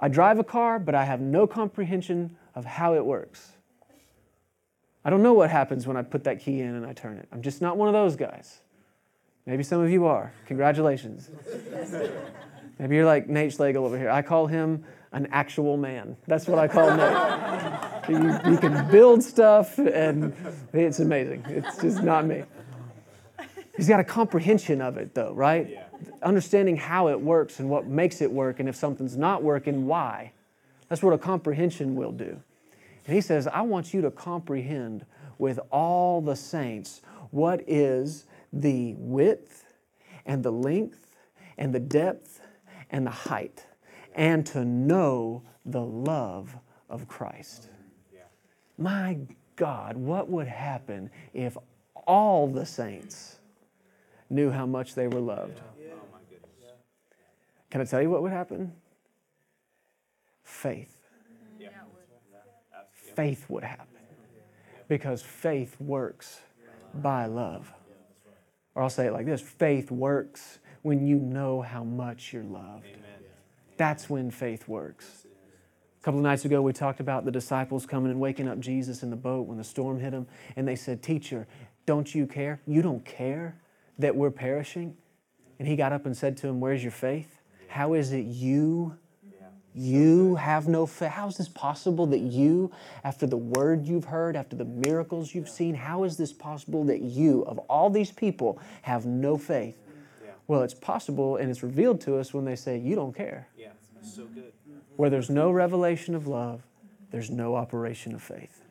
I 0.00 0.08
drive 0.08 0.38
a 0.38 0.44
car, 0.44 0.78
but 0.78 0.94
I 0.94 1.04
have 1.04 1.20
no 1.20 1.46
comprehension 1.46 2.36
of 2.54 2.64
how 2.64 2.94
it 2.94 3.04
works. 3.04 3.52
I 5.04 5.10
don't 5.10 5.22
know 5.22 5.34
what 5.34 5.50
happens 5.50 5.86
when 5.86 5.96
I 5.96 6.02
put 6.02 6.24
that 6.24 6.40
key 6.40 6.60
in 6.60 6.74
and 6.74 6.86
I 6.86 6.92
turn 6.92 7.18
it. 7.18 7.28
I'm 7.32 7.42
just 7.42 7.60
not 7.60 7.76
one 7.76 7.88
of 7.88 7.94
those 7.94 8.16
guys. 8.16 8.60
Maybe 9.46 9.62
some 9.62 9.80
of 9.80 9.90
you 9.90 10.06
are. 10.06 10.32
Congratulations. 10.46 11.30
Maybe 12.78 12.96
you're 12.96 13.06
like 13.06 13.28
Nate 13.28 13.52
Schlegel 13.52 13.84
over 13.84 13.98
here. 13.98 14.10
I 14.10 14.22
call 14.22 14.46
him 14.46 14.84
an 15.12 15.28
actual 15.32 15.76
man. 15.76 16.16
That's 16.26 16.46
what 16.46 16.58
I 16.58 16.68
call 16.68 16.96
Nate. 16.96 18.08
you, 18.08 18.52
you 18.52 18.58
can 18.58 18.90
build 18.90 19.22
stuff, 19.22 19.78
and 19.78 20.34
it's 20.72 21.00
amazing. 21.00 21.44
It's 21.48 21.78
just 21.78 22.02
not 22.02 22.26
me. 22.26 22.44
He's 23.76 23.88
got 23.88 24.00
a 24.00 24.04
comprehension 24.04 24.80
of 24.80 24.98
it, 24.98 25.14
though, 25.14 25.32
right? 25.32 25.68
Yeah 25.70 25.89
understanding 26.22 26.76
how 26.76 27.08
it 27.08 27.20
works 27.20 27.60
and 27.60 27.68
what 27.68 27.86
makes 27.86 28.20
it 28.20 28.30
work, 28.30 28.60
and 28.60 28.68
if 28.68 28.76
something's 28.76 29.16
not 29.16 29.42
working, 29.42 29.86
why. 29.86 30.32
That's 30.88 31.02
what 31.02 31.12
a 31.12 31.18
comprehension 31.18 31.94
will 31.94 32.12
do. 32.12 32.40
And 33.06 33.14
he 33.14 33.20
says, 33.20 33.46
I 33.46 33.62
want 33.62 33.94
you 33.94 34.00
to 34.02 34.10
comprehend 34.10 35.04
with 35.38 35.58
all 35.70 36.20
the 36.20 36.36
saints 36.36 37.00
what 37.30 37.62
is 37.66 38.24
the 38.52 38.94
width 38.98 39.64
and 40.26 40.42
the 40.42 40.52
length 40.52 41.16
and 41.56 41.74
the 41.74 41.80
depth 41.80 42.40
and 42.90 43.06
the 43.06 43.10
height, 43.10 43.66
and 44.14 44.44
to 44.46 44.64
know 44.64 45.42
the 45.64 45.80
love 45.80 46.56
of 46.88 47.06
Christ. 47.06 47.68
My 48.76 49.18
God, 49.56 49.96
what 49.96 50.28
would 50.28 50.48
happen 50.48 51.10
if 51.32 51.56
all 52.06 52.48
the 52.48 52.66
saints 52.66 53.36
knew 54.28 54.50
how 54.50 54.66
much 54.66 54.94
they 54.94 55.06
were 55.06 55.20
loved? 55.20 55.60
Can 57.70 57.80
I 57.80 57.84
tell 57.84 58.02
you 58.02 58.10
what 58.10 58.22
would 58.22 58.32
happen? 58.32 58.72
Faith. 60.42 60.96
Faith 63.14 63.46
would 63.48 63.64
happen. 63.64 63.86
Because 64.88 65.22
faith 65.22 65.76
works 65.80 66.40
by 66.94 67.26
love. 67.26 67.72
Or 68.74 68.82
I'll 68.82 68.90
say 68.90 69.06
it 69.06 69.12
like 69.12 69.26
this 69.26 69.40
faith 69.40 69.90
works 69.90 70.58
when 70.82 71.06
you 71.06 71.16
know 71.16 71.60
how 71.60 71.84
much 71.84 72.32
you're 72.32 72.44
loved. 72.44 72.86
That's 73.76 74.10
when 74.10 74.30
faith 74.30 74.68
works. 74.68 75.26
A 76.00 76.04
couple 76.04 76.18
of 76.18 76.24
nights 76.24 76.44
ago, 76.44 76.62
we 76.62 76.72
talked 76.72 77.00
about 77.00 77.24
the 77.24 77.30
disciples 77.30 77.84
coming 77.84 78.10
and 78.10 78.20
waking 78.20 78.48
up 78.48 78.58
Jesus 78.58 79.02
in 79.02 79.10
the 79.10 79.16
boat 79.16 79.46
when 79.46 79.58
the 79.58 79.64
storm 79.64 79.98
hit 79.98 80.12
them. 80.12 80.26
And 80.56 80.66
they 80.66 80.76
said, 80.76 81.02
Teacher, 81.02 81.46
don't 81.84 82.14
you 82.14 82.26
care? 82.26 82.60
You 82.66 82.80
don't 82.80 83.04
care 83.04 83.60
that 83.98 84.16
we're 84.16 84.30
perishing? 84.30 84.96
And 85.58 85.68
he 85.68 85.76
got 85.76 85.92
up 85.92 86.06
and 86.06 86.16
said 86.16 86.36
to 86.38 86.46
them, 86.46 86.58
Where's 86.58 86.82
your 86.82 86.92
faith? 86.92 87.39
How 87.70 87.94
is 87.94 88.12
it 88.12 88.26
you? 88.26 88.96
You 89.72 90.34
have 90.34 90.66
no 90.66 90.84
faith. 90.84 91.10
How 91.10 91.28
is 91.28 91.36
this 91.36 91.48
possible 91.48 92.04
that 92.06 92.18
you, 92.18 92.72
after 93.04 93.24
the 93.24 93.36
word 93.36 93.86
you've 93.86 94.06
heard, 94.06 94.34
after 94.34 94.56
the 94.56 94.64
miracles 94.64 95.32
you've 95.32 95.48
seen, 95.48 95.76
how 95.76 96.02
is 96.02 96.16
this 96.16 96.32
possible 96.32 96.82
that 96.86 97.00
you, 97.02 97.42
of 97.42 97.58
all 97.60 97.88
these 97.88 98.10
people, 98.10 98.58
have 98.82 99.06
no 99.06 99.36
faith? 99.36 99.78
Well, 100.48 100.62
it's 100.62 100.74
possible 100.74 101.36
and 101.36 101.48
it's 101.48 101.62
revealed 101.62 102.00
to 102.02 102.16
us 102.16 102.34
when 102.34 102.44
they 102.44 102.56
say, 102.56 102.76
You 102.76 102.96
don't 102.96 103.14
care. 103.14 103.46
Yeah, 103.56 103.68
so 104.02 104.24
good. 104.24 104.52
Where 104.96 105.08
there's 105.08 105.30
no 105.30 105.52
revelation 105.52 106.16
of 106.16 106.26
love, 106.26 106.66
there's 107.12 107.30
no 107.30 107.54
operation 107.54 108.12
of 108.16 108.20
faith. 108.20 108.64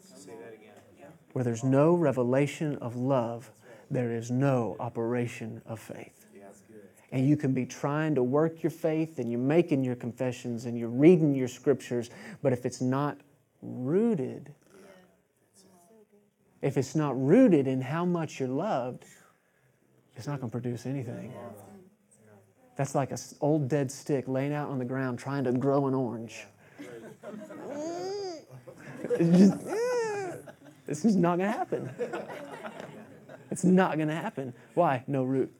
Say 0.00 0.30
that 0.42 0.54
again. 0.54 1.12
Where 1.34 1.44
there's 1.44 1.62
no 1.62 1.94
revelation 1.94 2.76
of 2.76 2.96
love, 2.96 3.50
there 3.90 4.10
is 4.10 4.30
no 4.30 4.76
operation 4.80 5.60
of 5.66 5.78
faith. 5.78 6.17
And 7.10 7.26
you 7.26 7.36
can 7.36 7.52
be 7.52 7.64
trying 7.64 8.14
to 8.16 8.22
work 8.22 8.62
your 8.62 8.70
faith 8.70 9.18
and 9.18 9.30
you're 9.30 9.40
making 9.40 9.82
your 9.82 9.94
confessions 9.94 10.66
and 10.66 10.78
you're 10.78 10.90
reading 10.90 11.34
your 11.34 11.48
scriptures, 11.48 12.10
but 12.42 12.52
if 12.52 12.66
it's 12.66 12.82
not 12.82 13.18
rooted, 13.62 14.52
if 16.60 16.76
it's 16.76 16.94
not 16.94 17.18
rooted 17.20 17.66
in 17.66 17.80
how 17.80 18.04
much 18.04 18.38
you're 18.38 18.48
loved, 18.48 19.04
it's 20.16 20.26
not 20.26 20.40
going 20.40 20.50
to 20.50 20.52
produce 20.52 20.84
anything. 20.84 21.32
That's 22.76 22.94
like 22.94 23.10
an 23.10 23.18
old 23.40 23.68
dead 23.68 23.90
stick 23.90 24.28
laying 24.28 24.52
out 24.52 24.68
on 24.68 24.78
the 24.78 24.84
ground 24.84 25.18
trying 25.18 25.44
to 25.44 25.52
grow 25.52 25.86
an 25.86 25.94
orange. 25.94 26.46
It's 29.02 29.38
just, 29.38 29.54
this 30.86 31.04
is 31.04 31.16
not 31.16 31.38
going 31.38 31.50
to 31.50 31.58
happen. 31.58 31.90
It's 33.50 33.64
not 33.64 33.96
going 33.96 34.08
to 34.08 34.14
happen. 34.14 34.52
Why? 34.74 35.04
No 35.06 35.24
root. 35.24 35.52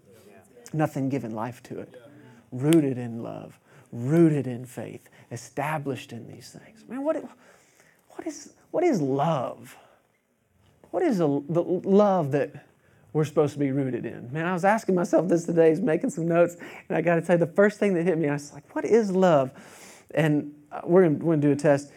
Nothing 0.73 1.09
given 1.09 1.33
life 1.35 1.63
to 1.65 1.81
it. 1.81 2.01
Rooted 2.53 2.99
in 2.99 3.23
love, 3.23 3.59
rooted 3.93 4.47
in 4.47 4.65
faith, 4.65 5.09
established 5.31 6.13
in 6.13 6.27
these 6.27 6.51
things. 6.51 6.85
Man, 6.89 7.05
what, 7.05 7.23
what, 8.11 8.27
is, 8.27 8.55
what 8.71 8.85
is 8.85 9.01
love? 9.01 9.77
What 10.91 11.03
is 11.03 11.19
the, 11.19 11.43
the 11.49 11.63
love 11.63 12.33
that 12.33 12.65
we're 13.13 13.25
supposed 13.25 13.53
to 13.55 13.59
be 13.59 13.71
rooted 13.71 14.07
in? 14.07 14.33
Man, 14.33 14.47
I 14.47 14.53
was 14.53 14.65
asking 14.65 14.95
myself 14.95 15.29
this 15.29 15.45
today, 15.45 15.67
I 15.67 15.71
was 15.71 15.81
making 15.81 16.11
some 16.11 16.27
notes, 16.27 16.57
and 16.89 16.97
I 16.97 17.01
got 17.03 17.17
to 17.17 17.23
tell 17.23 17.37
you, 17.37 17.45
the 17.45 17.53
first 17.53 17.79
thing 17.79 17.95
that 17.95 18.05
hit 18.05 18.17
me, 18.19 18.29
I 18.29 18.35
was 18.35 18.53
like, 18.53 18.75
what 18.75 18.85
is 18.85 19.11
love? 19.11 19.53
And 20.15 20.53
uh, 20.73 20.81
we're 20.85 21.03
going 21.03 21.19
we're 21.19 21.37
to 21.37 21.41
do 21.41 21.51
a 21.53 21.57
test. 21.57 21.93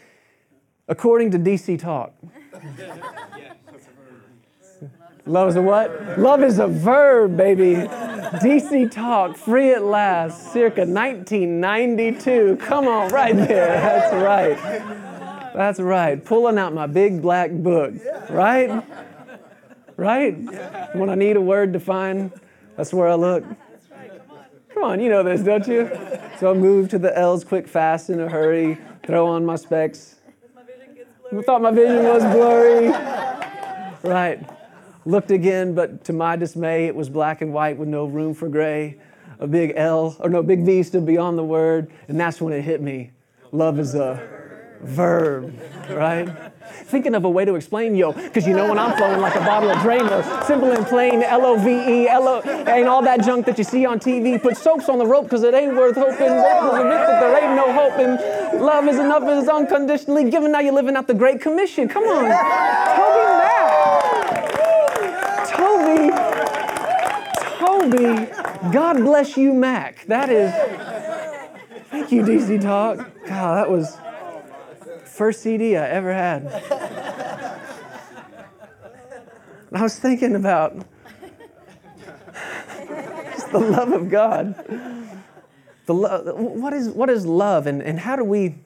According 0.88 1.32
to 1.32 1.40
DC 1.40 1.80
Talk, 1.80 2.14
love 5.26 5.50
is 5.50 5.56
a 5.56 5.62
what? 5.62 6.20
Love 6.20 6.44
is 6.44 6.60
a 6.60 6.68
verb, 6.68 7.38
baby. 7.38 7.88
DC 8.40 8.90
Talk, 8.92 9.36
free 9.36 9.74
at 9.74 9.84
last, 9.84 10.54
circa 10.54 10.86
1992. 10.86 12.58
Come 12.62 12.88
on, 12.88 13.12
right 13.12 13.36
there. 13.36 13.68
That's 13.68 14.14
right. 14.14 15.54
That's 15.54 15.80
right. 15.82 16.24
Pulling 16.24 16.58
out 16.58 16.74
my 16.74 16.88
big 16.88 17.22
black 17.22 17.52
book, 17.52 17.94
right? 18.30 18.84
Right? 19.98 20.32
When 20.96 21.10
I 21.10 21.16
need 21.16 21.36
a 21.36 21.42
word 21.42 21.74
to 21.74 21.80
find, 21.80 22.32
that's 22.78 22.94
where 22.94 23.10
I 23.10 23.16
look. 23.16 23.44
Come 24.74 24.84
on, 24.84 25.02
you 25.02 25.10
know 25.10 25.24
this, 25.24 25.42
don't 25.42 25.68
you? 25.68 25.92
So 26.40 26.52
I 26.52 26.54
move 26.54 26.88
to 26.90 27.00
the 27.00 27.16
L's 27.18 27.44
quick, 27.44 27.68
fast, 27.68 28.10
in 28.10 28.22
a 28.22 28.30
hurry, 28.30 28.78
throw 29.06 29.28
on 29.28 29.46
my 29.46 29.58
specs. 29.58 30.16
I 31.38 31.42
thought 31.42 31.62
my 31.62 31.72
vision 31.72 32.04
was 32.06 32.24
blurry. 32.24 32.90
Right. 34.04 34.40
Looked 35.06 35.32
again, 35.32 35.74
but 35.74 36.04
to 36.06 36.14
my 36.14 36.36
dismay, 36.36 36.86
it 36.86 36.96
was 36.96 37.10
black 37.10 37.42
and 37.42 37.52
white 37.54 37.78
with 37.78 37.88
no 37.88 38.06
room 38.06 38.34
for 38.34 38.48
gray. 38.48 38.98
A 39.40 39.48
big 39.48 39.74
L, 39.76 40.16
or 40.20 40.30
no, 40.30 40.44
big 40.44 40.64
V 40.64 40.84
stood 40.84 41.06
beyond 41.06 41.38
the 41.38 41.44
word, 41.44 41.92
and 42.08 42.20
that's 42.20 42.40
when 42.40 42.54
it 42.54 42.62
hit 42.62 42.82
me. 42.82 43.10
Love 43.52 43.80
is 43.80 43.96
a 43.96 44.22
verb, 44.82 45.60
right? 45.90 46.30
Thinking 46.86 47.16
of 47.16 47.26
a 47.26 47.30
way 47.30 47.46
to 47.46 47.56
explain 47.56 47.96
yo, 47.96 48.12
because 48.12 48.46
you 48.46 48.56
know 48.56 48.70
when 48.70 48.78
I'm 48.78 48.96
flowing 48.98 49.20
like 49.20 49.36
a 49.36 49.40
bottle 49.40 49.72
of 49.72 49.78
Drano, 49.78 50.44
simple 50.46 50.72
and 50.72 50.86
plain, 50.86 51.24
L 51.24 51.46
O 51.46 51.58
V 51.58 51.70
E, 51.72 52.08
L 52.08 52.28
O, 52.28 52.42
ain't 52.68 52.88
all 52.88 53.02
that 53.02 53.24
junk 53.24 53.48
that 53.48 53.58
you 53.58 53.64
see 53.64 53.86
on 53.86 54.00
TV. 54.00 54.40
Put 54.40 54.56
soaps 54.56 54.88
on 54.88 55.00
the 55.00 55.06
rope 55.06 55.24
because 55.24 55.42
it 55.44 55.56
ain't 55.56 55.76
worth 55.76 55.96
hoping. 55.96 56.18
There's 56.18 56.74
a 56.74 56.84
myth 56.84 57.08
that 57.08 57.20
there 57.20 57.44
ain't 57.44 57.56
no 57.56 57.74
hope, 57.74 57.94
and 57.94 58.62
love 58.62 58.88
is 58.88 59.00
enough 59.00 59.24
is 59.28 59.50
unconditionally 59.50 60.30
given. 60.30 60.52
Now 60.52 60.60
you're 60.60 60.74
living 60.74 60.96
out 60.96 61.08
the 61.08 61.16
Great 61.16 61.42
Commission. 61.42 61.88
Come 61.88 62.04
on, 62.04 62.24
Toby 62.24 62.30
Mac. 62.30 63.51
Toby, 67.82 68.30
God 68.72 68.98
bless 68.98 69.38
you, 69.38 69.54
Mac. 69.56 70.06
That 70.06 70.30
is, 70.30 70.52
thank 71.90 72.12
you, 72.12 72.22
DC 72.22 72.62
Talk. 72.62 72.98
God, 73.26 73.58
that 73.58 73.72
was 73.72 73.98
first 75.06 75.42
CD 75.42 75.76
I 75.76 75.90
ever 75.90 76.14
had. 76.14 76.44
And 79.70 79.80
I 79.80 79.82
was 79.82 79.98
thinking 79.98 80.36
about 80.36 80.76
just 83.32 83.52
the 83.52 83.60
love 83.60 83.92
of 83.94 84.12
God. 84.12 84.54
The 85.88 85.94
love, 85.96 86.36
what 86.36 86.74
is 86.74 86.90
what 86.90 87.10
is 87.10 87.26
love, 87.26 87.66
and, 87.66 87.82
and 87.82 88.00
how 88.00 88.16
do 88.16 88.24
we 88.24 88.58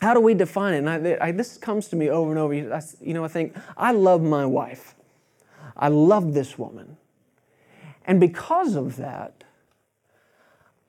how 0.00 0.12
do 0.12 0.20
we 0.20 0.34
define 0.34 0.74
it? 0.74 0.78
And 0.78 0.88
I, 0.88 1.18
I, 1.20 1.30
this 1.30 1.56
comes 1.56 1.86
to 1.88 1.96
me 1.96 2.10
over 2.10 2.30
and 2.30 2.38
over. 2.38 2.54
I, 2.74 2.82
you 3.00 3.14
know, 3.14 3.24
I 3.24 3.28
think 3.28 3.56
I 3.76 3.92
love 3.92 4.22
my 4.22 4.44
wife. 4.44 4.96
I 5.76 5.86
love 5.86 6.34
this 6.34 6.58
woman, 6.58 6.96
and 8.06 8.20
because 8.20 8.74
of 8.74 8.96
that, 8.96 9.44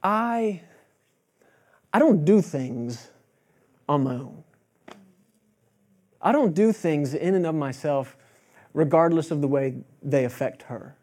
I 0.03 0.62
I 1.93 1.99
don't 1.99 2.24
do 2.24 2.41
things 2.41 3.09
on 3.88 4.03
my 4.03 4.16
own. 4.16 4.43
I 6.22 6.32
don't 6.32 6.53
do 6.53 6.72
things 6.72 7.14
in 7.14 7.36
and 7.36 7.45
of 7.45 7.55
myself 7.55 8.16
regardless 8.74 9.32
of 9.32 9.41
the 9.41 9.47
way 9.47 9.76
they 10.01 10.24
affect 10.24 10.64
her. 10.64 10.95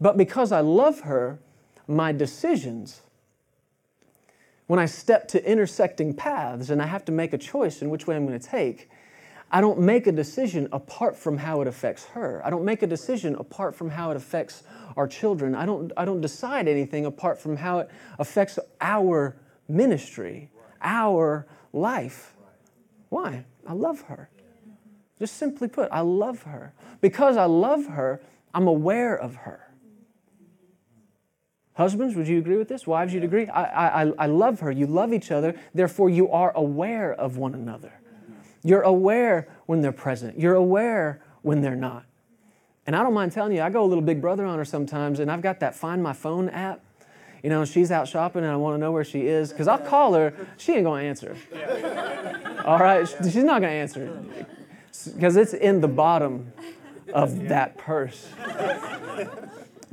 But 0.00 0.16
because 0.16 0.52
I 0.52 0.60
love 0.60 1.00
her, 1.00 1.38
my 1.86 2.12
decisions, 2.12 3.00
when 4.66 4.78
I 4.78 4.86
step 4.86 5.28
to 5.28 5.50
intersecting 5.50 6.12
paths 6.12 6.68
and 6.68 6.82
I 6.82 6.86
have 6.86 7.04
to 7.06 7.12
make 7.12 7.32
a 7.32 7.38
choice 7.38 7.80
in 7.80 7.88
which 7.88 8.06
way 8.06 8.16
I'm 8.16 8.26
going 8.26 8.38
to 8.38 8.46
take, 8.46 8.90
I 9.50 9.60
don't 9.60 9.80
make 9.80 10.06
a 10.06 10.12
decision 10.12 10.68
apart 10.72 11.16
from 11.16 11.38
how 11.38 11.62
it 11.62 11.68
affects 11.68 12.04
her. 12.06 12.42
I 12.44 12.50
don't 12.50 12.64
make 12.64 12.82
a 12.82 12.86
decision 12.86 13.34
apart 13.36 13.74
from 13.74 13.90
how 13.90 14.10
it 14.10 14.16
affects 14.16 14.62
our 14.96 15.08
children. 15.08 15.54
I 15.54 15.64
don't, 15.64 15.90
I 15.96 16.04
don't 16.04 16.20
decide 16.20 16.68
anything 16.68 17.06
apart 17.06 17.40
from 17.40 17.56
how 17.56 17.78
it 17.78 17.90
affects 18.18 18.58
our 18.80 19.36
ministry, 19.66 20.50
our 20.82 21.46
life. 21.72 22.34
Why? 23.08 23.44
I 23.66 23.72
love 23.72 24.02
her. 24.02 24.28
Just 25.18 25.36
simply 25.36 25.68
put, 25.68 25.88
I 25.90 26.00
love 26.00 26.42
her. 26.42 26.74
Because 27.00 27.36
I 27.36 27.46
love 27.46 27.86
her, 27.86 28.20
I'm 28.52 28.66
aware 28.66 29.16
of 29.16 29.34
her. 29.36 29.64
Husbands, 31.72 32.16
would 32.16 32.26
you 32.26 32.38
agree 32.38 32.56
with 32.56 32.68
this? 32.68 32.86
Wives, 32.86 33.14
you'd 33.14 33.24
agree? 33.24 33.46
I, 33.46 34.02
I, 34.02 34.12
I 34.18 34.26
love 34.26 34.60
her. 34.60 34.70
You 34.70 34.86
love 34.86 35.12
each 35.12 35.30
other. 35.30 35.54
Therefore, 35.72 36.10
you 36.10 36.28
are 36.30 36.52
aware 36.56 37.14
of 37.14 37.36
one 37.36 37.54
another. 37.54 37.92
You're 38.62 38.82
aware 38.82 39.48
when 39.66 39.80
they're 39.80 39.92
present. 39.92 40.38
You're 40.38 40.54
aware 40.54 41.22
when 41.42 41.60
they're 41.60 41.76
not. 41.76 42.04
And 42.86 42.96
I 42.96 43.02
don't 43.02 43.14
mind 43.14 43.32
telling 43.32 43.52
you, 43.52 43.62
I 43.62 43.70
go 43.70 43.84
a 43.84 43.86
little 43.86 44.02
big 44.02 44.20
brother 44.20 44.44
on 44.46 44.58
her 44.58 44.64
sometimes, 44.64 45.20
and 45.20 45.30
I've 45.30 45.42
got 45.42 45.60
that 45.60 45.74
Find 45.74 46.02
My 46.02 46.12
Phone 46.12 46.48
app. 46.48 46.80
You 47.42 47.50
know, 47.50 47.64
she's 47.64 47.92
out 47.92 48.08
shopping 48.08 48.42
and 48.42 48.50
I 48.50 48.56
want 48.56 48.74
to 48.74 48.78
know 48.78 48.90
where 48.90 49.04
she 49.04 49.26
is 49.26 49.50
because 49.50 49.68
I'll 49.68 49.78
call 49.78 50.14
her. 50.14 50.34
She 50.56 50.72
ain't 50.72 50.84
going 50.84 51.02
to 51.02 51.08
answer. 51.08 51.36
All 52.64 52.78
right? 52.78 53.06
She's 53.06 53.36
not 53.36 53.60
going 53.60 53.70
to 53.70 53.78
answer 53.78 54.20
because 55.14 55.36
it's 55.36 55.54
in 55.54 55.80
the 55.80 55.88
bottom 55.88 56.52
of 57.12 57.48
that 57.48 57.78
purse, 57.78 58.28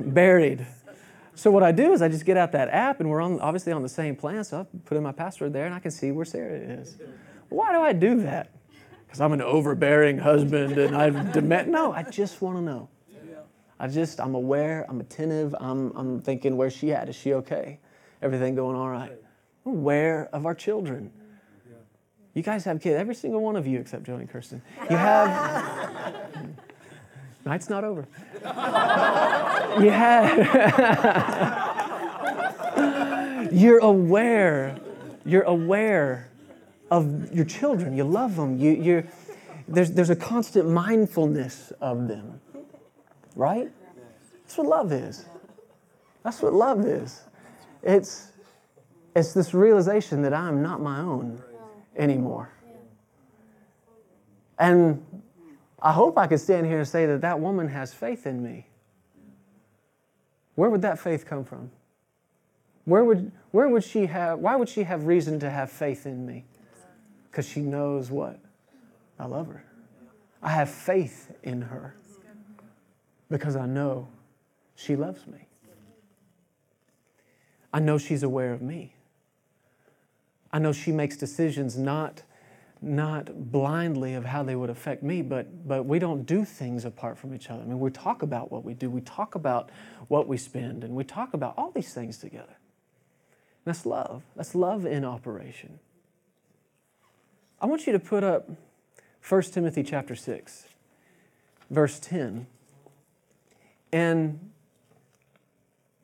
buried. 0.00 0.66
So 1.34 1.50
what 1.50 1.62
I 1.62 1.70
do 1.70 1.92
is 1.92 2.02
I 2.02 2.08
just 2.08 2.24
get 2.24 2.36
out 2.36 2.52
that 2.52 2.68
app 2.70 3.00
and 3.00 3.08
we're 3.08 3.20
on 3.20 3.38
obviously 3.40 3.72
on 3.72 3.82
the 3.82 3.88
same 3.88 4.16
plan. 4.16 4.42
So 4.42 4.60
I 4.60 4.78
put 4.86 4.96
in 4.96 5.02
my 5.02 5.12
password 5.12 5.52
there 5.52 5.66
and 5.66 5.74
I 5.74 5.78
can 5.78 5.90
see 5.90 6.10
where 6.10 6.24
Sarah 6.24 6.56
is. 6.56 6.96
Why 7.48 7.72
do 7.72 7.80
I 7.80 7.92
do 7.92 8.22
that? 8.22 8.50
Because 9.06 9.20
I'm 9.20 9.32
an 9.32 9.42
overbearing 9.42 10.18
husband 10.18 10.78
and 10.78 10.96
I 10.96 11.10
demand. 11.32 11.70
No, 11.70 11.92
I 11.92 12.02
just 12.02 12.42
want 12.42 12.58
to 12.58 12.62
know. 12.62 12.88
I 13.78 13.88
just, 13.88 14.20
I'm 14.20 14.34
aware, 14.34 14.86
I'm 14.88 15.00
attentive, 15.00 15.54
I'm, 15.60 15.92
I'm 15.96 16.20
thinking, 16.20 16.56
where's 16.56 16.72
she 16.72 16.92
at? 16.92 17.10
Is 17.10 17.16
she 17.16 17.34
okay? 17.34 17.78
Everything 18.22 18.54
going 18.54 18.74
all 18.74 18.88
right? 18.88 19.12
I'm 19.66 19.72
aware 19.72 20.30
of 20.32 20.46
our 20.46 20.54
children. 20.54 21.12
You 22.32 22.42
guys 22.42 22.64
have 22.64 22.80
kids, 22.80 22.98
every 22.98 23.14
single 23.14 23.42
one 23.42 23.56
of 23.56 23.66
you 23.66 23.78
except 23.78 24.04
Joey 24.04 24.20
and 24.20 24.30
Kirsten. 24.30 24.62
You 24.90 24.96
have, 24.96 26.26
night's 27.44 27.68
not 27.68 27.84
over. 27.84 28.06
You 29.76 29.90
have, 29.90 30.38
you're 33.52 33.80
aware, 33.80 34.78
you're 35.26 35.42
aware 35.42 36.30
of 36.90 37.34
your 37.34 37.44
children. 37.44 37.96
You 37.96 38.04
love 38.04 38.36
them. 38.36 38.58
You, 38.58 38.70
you're, 38.72 39.04
there's, 39.68 39.92
there's 39.92 40.10
a 40.10 40.16
constant 40.16 40.68
mindfulness 40.68 41.72
of 41.80 42.08
them 42.08 42.40
right? 43.36 43.70
That's 44.42 44.58
what 44.58 44.66
love 44.66 44.90
is. 44.90 45.26
That's 46.24 46.42
what 46.42 46.52
love 46.52 46.84
is. 46.84 47.22
It's, 47.82 48.32
it's 49.14 49.32
this 49.32 49.54
realization 49.54 50.22
that 50.22 50.34
I'm 50.34 50.62
not 50.62 50.80
my 50.80 51.00
own 51.00 51.40
anymore. 51.96 52.50
And 54.58 55.04
I 55.80 55.92
hope 55.92 56.18
I 56.18 56.26
could 56.26 56.40
stand 56.40 56.66
here 56.66 56.78
and 56.78 56.88
say 56.88 57.06
that 57.06 57.20
that 57.20 57.38
woman 57.38 57.68
has 57.68 57.92
faith 57.92 58.26
in 58.26 58.42
me. 58.42 58.66
Where 60.54 60.70
would 60.70 60.82
that 60.82 60.98
faith 60.98 61.26
come 61.26 61.44
from? 61.44 61.70
Where 62.86 63.04
would, 63.04 63.30
where 63.50 63.68
would 63.68 63.84
she 63.84 64.06
have, 64.06 64.38
why 64.38 64.56
would 64.56 64.68
she 64.68 64.84
have 64.84 65.04
reason 65.04 65.38
to 65.40 65.50
have 65.50 65.70
faith 65.70 66.06
in 66.06 66.24
me? 66.24 66.46
Because 67.36 67.50
she 67.50 67.60
knows 67.60 68.10
what? 68.10 68.40
I 69.18 69.26
love 69.26 69.48
her. 69.48 69.62
I 70.42 70.48
have 70.48 70.70
faith 70.70 71.30
in 71.42 71.60
her 71.60 71.94
because 73.28 73.56
I 73.56 73.66
know 73.66 74.08
she 74.74 74.96
loves 74.96 75.26
me. 75.26 75.46
I 77.74 77.80
know 77.80 77.98
she's 77.98 78.22
aware 78.22 78.54
of 78.54 78.62
me. 78.62 78.94
I 80.50 80.58
know 80.58 80.72
she 80.72 80.92
makes 80.92 81.18
decisions 81.18 81.76
not, 81.76 82.22
not 82.80 83.52
blindly 83.52 84.14
of 84.14 84.24
how 84.24 84.42
they 84.42 84.56
would 84.56 84.70
affect 84.70 85.02
me, 85.02 85.20
but, 85.20 85.68
but 85.68 85.84
we 85.84 85.98
don't 85.98 86.24
do 86.24 86.42
things 86.42 86.86
apart 86.86 87.18
from 87.18 87.34
each 87.34 87.50
other. 87.50 87.60
I 87.60 87.66
mean, 87.66 87.80
we 87.80 87.90
talk 87.90 88.22
about 88.22 88.50
what 88.50 88.64
we 88.64 88.72
do, 88.72 88.88
we 88.88 89.02
talk 89.02 89.34
about 89.34 89.68
what 90.08 90.26
we 90.26 90.38
spend, 90.38 90.84
and 90.84 90.94
we 90.94 91.04
talk 91.04 91.34
about 91.34 91.52
all 91.58 91.70
these 91.70 91.92
things 91.92 92.16
together. 92.16 92.56
That's 93.66 93.84
love. 93.84 94.22
That's 94.36 94.54
love 94.54 94.86
in 94.86 95.04
operation. 95.04 95.80
I 97.60 97.66
want 97.66 97.86
you 97.86 97.92
to 97.92 97.98
put 97.98 98.22
up 98.22 98.50
1 99.28 99.42
Timothy 99.42 99.82
chapter 99.82 100.14
6, 100.14 100.66
verse 101.70 101.98
10. 101.98 102.46
And 103.92 104.50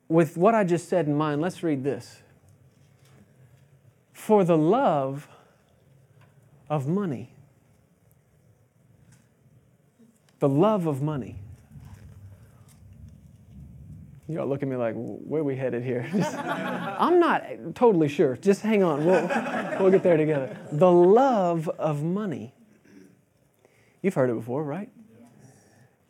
with 0.07 0.35
what 0.35 0.55
I 0.55 0.63
just 0.63 0.89
said 0.89 1.07
in 1.07 1.15
mind, 1.15 1.41
let's 1.41 1.63
read 1.63 1.83
this. 1.83 2.21
For 4.13 4.43
the 4.43 4.57
love 4.57 5.27
of 6.69 6.87
money, 6.87 7.31
the 10.39 10.49
love 10.49 10.87
of 10.87 11.01
money. 11.01 11.42
You 14.27 14.39
all 14.39 14.47
look 14.47 14.63
at 14.63 14.69
me 14.69 14.75
like, 14.75 14.95
where 14.95 15.43
we 15.43 15.55
headed 15.55 15.83
here? 15.83 16.07
Just, 16.13 16.37
I'm 16.37 17.19
not 17.19 17.43
totally 17.75 18.07
sure. 18.07 18.37
Just 18.37 18.61
hang 18.61 18.81
on. 18.83 19.05
We'll, 19.05 19.27
we'll 19.79 19.91
get 19.91 20.03
there 20.03 20.17
together. 20.17 20.57
The 20.71 20.91
love 20.91 21.67
of 21.69 22.03
money. 22.03 22.53
You've 24.01 24.13
heard 24.13 24.29
it 24.29 24.35
before, 24.35 24.63
right? 24.63 24.89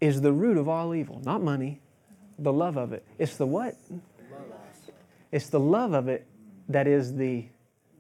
is 0.04 0.20
the 0.20 0.34
root 0.34 0.58
of 0.58 0.68
all 0.68 0.94
evil. 0.94 1.22
Not 1.24 1.42
money, 1.42 1.80
the 2.38 2.52
love 2.52 2.76
of 2.76 2.92
it. 2.92 3.06
It's 3.18 3.38
the 3.38 3.46
what? 3.46 3.76
It's 5.32 5.48
the 5.48 5.62
love 5.62 5.94
of 5.94 6.10
it 6.10 6.28
that 6.68 6.88
is 6.88 7.16
the 7.16 7.46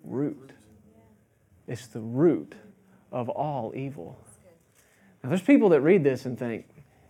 root. 0.03 0.51
It's 1.65 1.87
the 1.87 2.01
root 2.01 2.55
of 3.09 3.29
all 3.29 3.71
evil. 3.73 4.19
Now, 5.23 5.29
there's 5.29 5.41
people 5.41 5.69
that 5.69 5.79
read 5.79 6.03
this 6.03 6.25
and 6.25 6.37
think, 6.37 6.65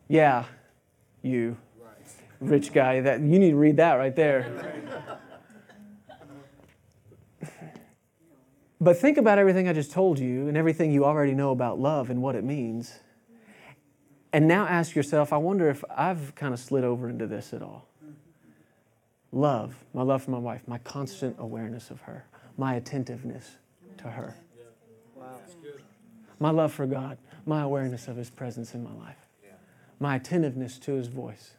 yeah, 0.07 0.45
you, 1.23 1.57
rich 2.43 2.73
guy, 2.73 3.01
that 3.01 3.21
you 3.21 3.39
need 3.39 3.51
to 3.51 3.55
read 3.55 3.77
that 3.77 3.93
right 3.93 4.15
there. 4.15 4.89
But 8.81 8.97
think 8.97 9.17
about 9.17 9.37
everything 9.37 9.69
I 9.69 9.73
just 9.73 9.91
told 9.91 10.19
you 10.19 10.49
and 10.49 10.57
everything 10.57 10.91
you 10.91 11.05
already 11.05 11.33
know 11.33 11.51
about 11.51 11.79
love 11.79 12.09
and 12.09 12.21
what 12.21 12.35
it 12.35 12.43
means. 12.43 12.99
And 14.33 14.45
now 14.47 14.67
ask 14.67 14.93
yourself, 14.93 15.31
I 15.31 15.37
wonder 15.37 15.69
if 15.69 15.85
I've 15.89 16.35
kind 16.35 16.53
of 16.53 16.59
slid 16.59 16.83
over 16.83 17.07
into 17.07 17.25
this 17.25 17.53
at 17.53 17.61
all. 17.61 17.87
Love, 19.31 19.73
my 19.93 20.01
love 20.01 20.23
for 20.23 20.31
my 20.31 20.37
wife, 20.37 20.61
my 20.67 20.79
constant 20.79 21.37
awareness 21.39 21.91
of 21.91 22.01
her, 22.01 22.25
my 22.57 22.75
attentiveness 22.75 23.57
to 23.99 24.09
her. 24.09 24.35
My 26.39 26.49
love 26.49 26.73
for 26.73 26.85
God, 26.85 27.17
my 27.45 27.61
awareness 27.61 28.09
of 28.09 28.17
His 28.17 28.29
presence 28.29 28.73
in 28.73 28.83
my 28.83 28.93
life, 28.93 29.27
my 29.99 30.17
attentiveness 30.17 30.77
to 30.79 30.93
His 30.93 31.07
voice, 31.07 31.55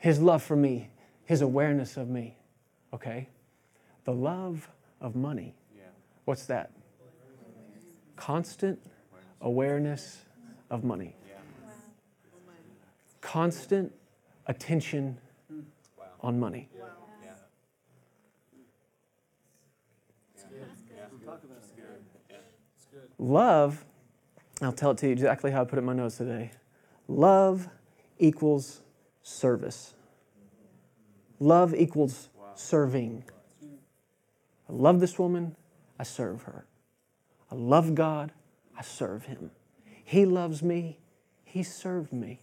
His 0.00 0.20
love 0.20 0.42
for 0.42 0.56
me, 0.56 0.90
His 1.24 1.40
awareness 1.40 1.96
of 1.96 2.08
me. 2.08 2.36
Okay? 2.92 3.28
The 4.04 4.12
love 4.12 4.68
of 5.00 5.14
money. 5.14 5.54
What's 6.24 6.46
that? 6.46 6.72
Constant 8.16 8.80
awareness 9.40 10.24
of 10.68 10.82
money 10.82 11.14
constant 13.30 13.92
attention 14.46 15.16
on 16.20 16.40
money. 16.40 16.68
Love, 23.18 23.84
I'll 24.62 24.72
tell 24.72 24.90
it 24.90 24.98
to 24.98 25.06
you 25.06 25.12
exactly 25.12 25.50
how 25.52 25.60
I 25.60 25.64
put 25.64 25.76
it 25.76 25.80
in 25.80 25.84
my 25.84 25.92
notes 25.92 26.16
today. 26.16 26.50
Love 27.06 27.68
equals 28.18 28.80
service. 29.30 29.94
Love 31.38 31.74
equals 31.74 32.28
serving. 32.54 33.24
I 34.68 34.72
love 34.72 35.00
this 35.00 35.18
woman, 35.18 35.56
I 35.98 36.02
serve 36.02 36.42
her. 36.42 36.66
I 37.50 37.54
love 37.54 37.94
God, 37.94 38.32
I 38.76 38.82
serve 38.82 39.24
Him. 39.24 39.50
He 40.04 40.24
loves 40.24 40.62
me, 40.62 40.98
He 41.44 41.62
served 41.62 42.12
me. 42.12 42.40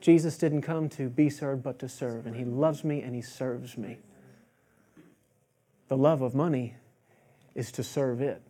Jesus 0.00 0.38
didn't 0.38 0.62
come 0.62 0.88
to 0.90 1.08
be 1.08 1.30
served, 1.30 1.62
but 1.62 1.78
to 1.80 1.88
serve. 1.88 2.26
And 2.26 2.36
He 2.36 2.44
loves 2.44 2.84
me 2.84 3.02
and 3.02 3.14
He 3.14 3.22
serves 3.22 3.76
me. 3.76 3.98
The 5.88 5.96
love 5.96 6.22
of 6.22 6.34
money 6.34 6.74
is 7.54 7.72
to 7.72 7.82
serve 7.82 8.20
it. 8.20 8.42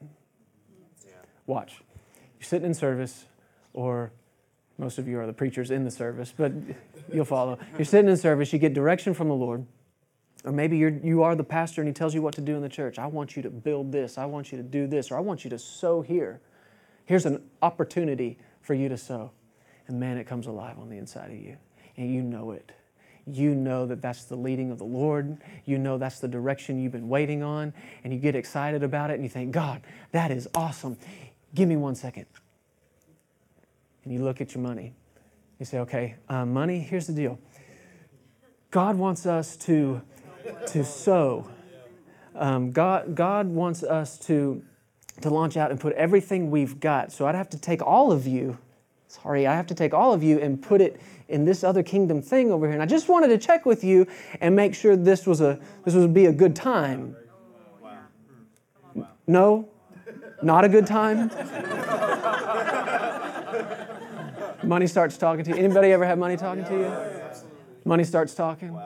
Watch. 1.47 1.81
You're 2.39 2.45
sitting 2.45 2.67
in 2.67 2.75
service, 2.75 3.27
or 3.73 4.11
most 4.79 4.99
of 4.99 5.09
you 5.09 5.19
are 5.19 5.27
the 5.27 5.33
preachers 5.33 5.71
in 5.71 5.85
the 5.85 5.91
service, 5.91 6.33
but 6.37 6.53
you'll 7.13 7.25
follow. 7.25 7.59
You're 7.79 7.85
sitting 7.85 8.11
in 8.11 8.17
service, 8.17 8.53
you 8.53 8.59
get 8.59 8.75
direction 8.75 9.15
from 9.15 9.29
the 9.29 9.35
Lord. 9.35 9.67
Or 10.45 10.53
maybe 10.53 10.77
you're, 10.77 10.91
you 10.91 11.23
are 11.23 11.35
the 11.35 11.45
pastor 11.45 11.81
and 11.81 11.89
he 11.89 11.95
tells 11.95 12.15
you 12.15 12.23
what 12.23 12.35
to 12.35 12.41
do 12.41 12.55
in 12.55 12.63
the 12.63 12.69
church. 12.69 12.99
I 12.99 13.07
want 13.07 13.37
you 13.37 13.43
to 13.43 13.51
build 13.51 13.91
this. 13.91 14.17
I 14.17 14.27
want 14.27 14.53
you 14.53 14.59
to 14.59 14.63
do 14.63 14.87
this. 14.87 15.11
Or 15.11 15.17
I 15.17 15.21
want 15.21 15.45
you 15.45 15.51
to 15.51 15.59
sow 15.59 16.03
here. 16.03 16.41
Here's 17.05 17.27
an 17.27 17.43
opportunity 17.63 18.39
for 18.61 18.75
you 18.75 18.89
to 18.89 18.97
sow. 18.97 19.33
And 19.89 19.99
man, 19.99 20.19
it 20.19 20.25
comes 20.25 20.47
alive 20.47 20.79
on 20.79 20.89
the 20.89 20.99
inside 20.99 21.31
of 21.31 21.37
you. 21.37 21.57
And 21.97 22.15
you 22.15 22.23
know 22.23 22.53
it. 22.53 22.71
You 23.27 23.57
know 23.57 23.87
that 23.87 24.01
that's 24.01 24.25
the 24.25 24.37
leading 24.37 24.71
of 24.71 24.79
the 24.79 24.85
Lord. 24.85 25.39
You 25.65 25.79
know 25.79 25.99
that's 25.99 26.21
the 26.21 26.29
direction 26.29 26.81
you've 26.81 26.93
been 26.93 27.09
waiting 27.09 27.43
on. 27.43 27.73
And 28.05 28.13
you 28.13 28.21
get 28.21 28.37
excited 28.37 28.85
about 28.85 29.11
it 29.11 29.15
and 29.15 29.25
you 29.25 29.29
think, 29.29 29.51
God, 29.51 29.83
that 30.13 30.31
is 30.31 30.49
awesome. 30.55 30.97
Give 31.55 31.69
me 31.69 31.77
one 31.77 31.97
second. 31.97 32.27
And 34.07 34.15
you 34.15 34.25
look 34.25 34.41
at 34.41 34.55
your 34.55 34.63
money. 34.63 34.95
You 35.59 35.67
say, 35.67 35.81
okay, 35.81 36.15
uh, 36.31 36.47
money, 36.47 36.79
here's 36.79 37.07
the 37.07 37.13
deal. 37.13 37.39
God 38.71 38.97
wants 38.97 39.27
us 39.27 39.57
to, 39.59 40.01
to 40.69 40.83
sow. 40.83 41.51
Um, 42.35 42.73
God, 42.73 43.15
God 43.15 43.49
wants 43.49 43.83
us 43.83 44.19
to, 44.21 44.63
to 45.21 45.29
launch 45.29 45.59
out 45.59 45.71
and 45.71 45.79
put 45.79 45.93
everything 45.95 46.51
we've 46.51 46.81
got. 46.81 47.13
So 47.13 47.27
I'd 47.27 47.35
have 47.35 47.51
to 47.51 47.59
take 47.59 47.83
all 47.83 48.11
of 48.11 48.27
you 48.27 48.57
Sorry, 49.09 49.47
I 49.47 49.55
have 49.55 49.67
to 49.69 49.75
take 49.75 49.95
all 49.95 50.13
of 50.13 50.23
you 50.23 50.39
and 50.41 50.61
put 50.61 50.81
it 50.81 51.01
in 51.29 51.45
this 51.45 51.63
other 51.63 51.83
kingdom 51.83 52.21
thing 52.21 52.51
over 52.51 52.67
here. 52.67 52.75
And 52.75 52.83
I 52.83 52.87
just 52.87 53.09
wanted 53.09 53.29
to 53.29 53.39
check 53.39 53.65
with 53.65 53.85
you 53.85 54.07
and 54.41 54.55
make 54.57 54.75
sure 54.75 54.97
this 54.97 55.27
was 55.27 55.41
a 55.41 55.59
this 55.85 55.95
would 55.95 56.15
be 56.15 56.27
a 56.27 56.33
good 56.33 56.57
time. 56.57 57.17
No? 59.27 59.69
Not 60.43 60.65
a 60.65 60.69
good 60.69 60.87
time? 60.87 61.31
money 64.67 64.87
starts 64.87 65.17
talking 65.17 65.45
to 65.45 65.51
you. 65.51 65.57
Anybody 65.57 65.93
ever 65.93 66.05
have 66.05 66.19
money 66.19 66.37
talking 66.37 66.65
to 66.65 66.73
you? 66.73 67.41
Money 67.85 68.05
starts 68.05 68.35
talking. 68.35 68.79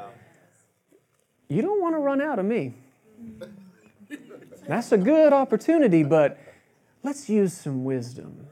You 1.48 1.62
don't 1.62 1.80
want 1.80 1.94
to 1.94 1.98
run 1.98 2.20
out 2.20 2.38
of 2.38 2.44
me. 2.44 2.74
That's 4.68 4.92
a 4.92 4.98
good 4.98 5.32
opportunity, 5.32 6.04
but 6.04 6.38
let's 7.02 7.28
use 7.28 7.52
some 7.52 7.84
wisdom. 7.84 8.46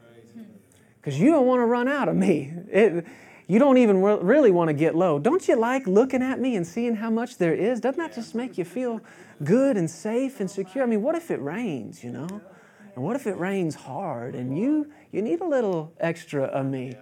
Because 0.97 1.19
you 1.19 1.31
don't 1.31 1.47
want 1.47 1.59
to 1.61 1.65
run 1.65 1.87
out 1.87 2.09
of 2.09 2.15
me. 2.15 2.53
It, 2.69 3.05
you 3.47 3.57
don't 3.57 3.77
even 3.77 4.01
re- 4.01 4.19
really 4.21 4.51
want 4.51 4.67
to 4.67 4.73
get 4.73 4.95
low. 4.95 5.17
Don't 5.17 5.47
you 5.47 5.55
like 5.55 5.87
looking 5.87 6.21
at 6.21 6.39
me 6.39 6.55
and 6.55 6.67
seeing 6.67 6.97
how 6.97 7.09
much 7.09 7.37
there 7.37 7.53
is? 7.53 7.79
Doesn't 7.79 7.99
that 7.99 8.13
just 8.13 8.35
make 8.35 8.57
you 8.57 8.65
feel 8.65 9.01
good 9.43 9.77
and 9.77 9.89
safe 9.89 10.39
and 10.39 10.51
secure? 10.51 10.83
I 10.83 10.87
mean, 10.87 11.01
what 11.01 11.15
if 11.15 11.31
it 11.31 11.41
rains, 11.41 12.03
you 12.03 12.11
know? 12.11 12.41
And 12.95 13.03
what 13.03 13.15
if 13.15 13.25
it 13.25 13.37
rains 13.37 13.75
hard 13.75 14.35
and 14.35 14.57
you 14.57 14.91
you 15.11 15.21
need 15.21 15.41
a 15.41 15.47
little 15.47 15.93
extra 15.99 16.43
of 16.43 16.65
me? 16.65 16.95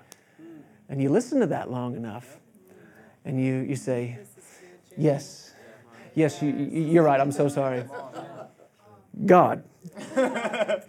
And 0.89 1.01
you 1.01 1.09
listen 1.09 1.39
to 1.41 1.47
that 1.47 1.69
long 1.69 1.95
enough 1.95 2.37
and 3.25 3.41
you 3.43 3.55
you 3.55 3.75
say, 3.75 4.17
"Yes. 4.97 5.53
Yes, 6.15 6.41
you, 6.41 6.49
you- 6.49 6.81
you're 6.83 7.03
right. 7.03 7.19
I'm 7.19 7.31
so 7.31 7.47
sorry." 7.47 7.83
God. 9.25 9.63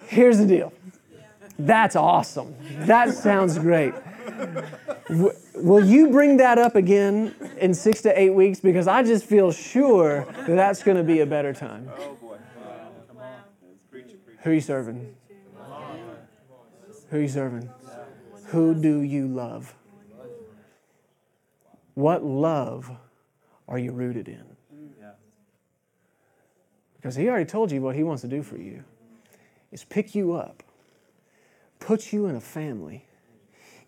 Here's 0.07 0.39
the 0.39 0.47
deal. 0.47 0.73
That's 1.59 1.97
awesome. 1.97 2.55
That 2.87 3.15
sounds 3.15 3.59
great. 3.59 3.93
W- 5.09 5.33
will 5.57 5.85
you 5.85 6.11
bring 6.11 6.37
that 6.37 6.59
up 6.59 6.77
again 6.77 7.35
in 7.59 7.75
six 7.75 8.03
to 8.03 8.21
eight 8.21 8.31
weeks? 8.31 8.61
Because 8.61 8.87
I 8.87 9.03
just 9.03 9.25
feel 9.25 9.51
sure 9.51 10.25
that 10.37 10.47
that's 10.47 10.83
going 10.83 10.97
to 10.99 11.03
be 11.03 11.21
a 11.21 11.27
better 11.27 11.53
time. 11.53 11.91
Oh 11.99 12.15
boy. 12.21 12.37
Come 13.09 13.17
on. 13.19 13.25
Preach 13.91 14.05
it, 14.07 14.25
preach 14.25 14.37
Who 14.43 14.51
are 14.51 14.55
you 14.55 14.61
serving? 14.61 15.15
Who 17.11 17.17
are 17.17 17.21
you 17.21 17.29
serving? 17.29 17.69
Who 18.47 18.75
do 18.75 19.01
you 19.01 19.27
love? 19.27 19.75
What 21.99 22.23
love 22.23 22.93
are 23.67 23.77
you 23.77 23.91
rooted 23.91 24.29
in? 24.29 24.45
Because 26.95 27.17
he 27.17 27.29
already 27.29 27.45
told 27.45 27.73
you 27.73 27.83
what 27.83 27.97
he 27.97 28.05
wants 28.05 28.23
to 28.23 28.29
do 28.29 28.41
for 28.41 28.57
you 28.57 28.85
is 29.73 29.83
pick 29.83 30.15
you 30.15 30.35
up, 30.35 30.63
put 31.81 32.13
you 32.13 32.27
in 32.27 32.37
a 32.37 32.41
family, 32.41 33.05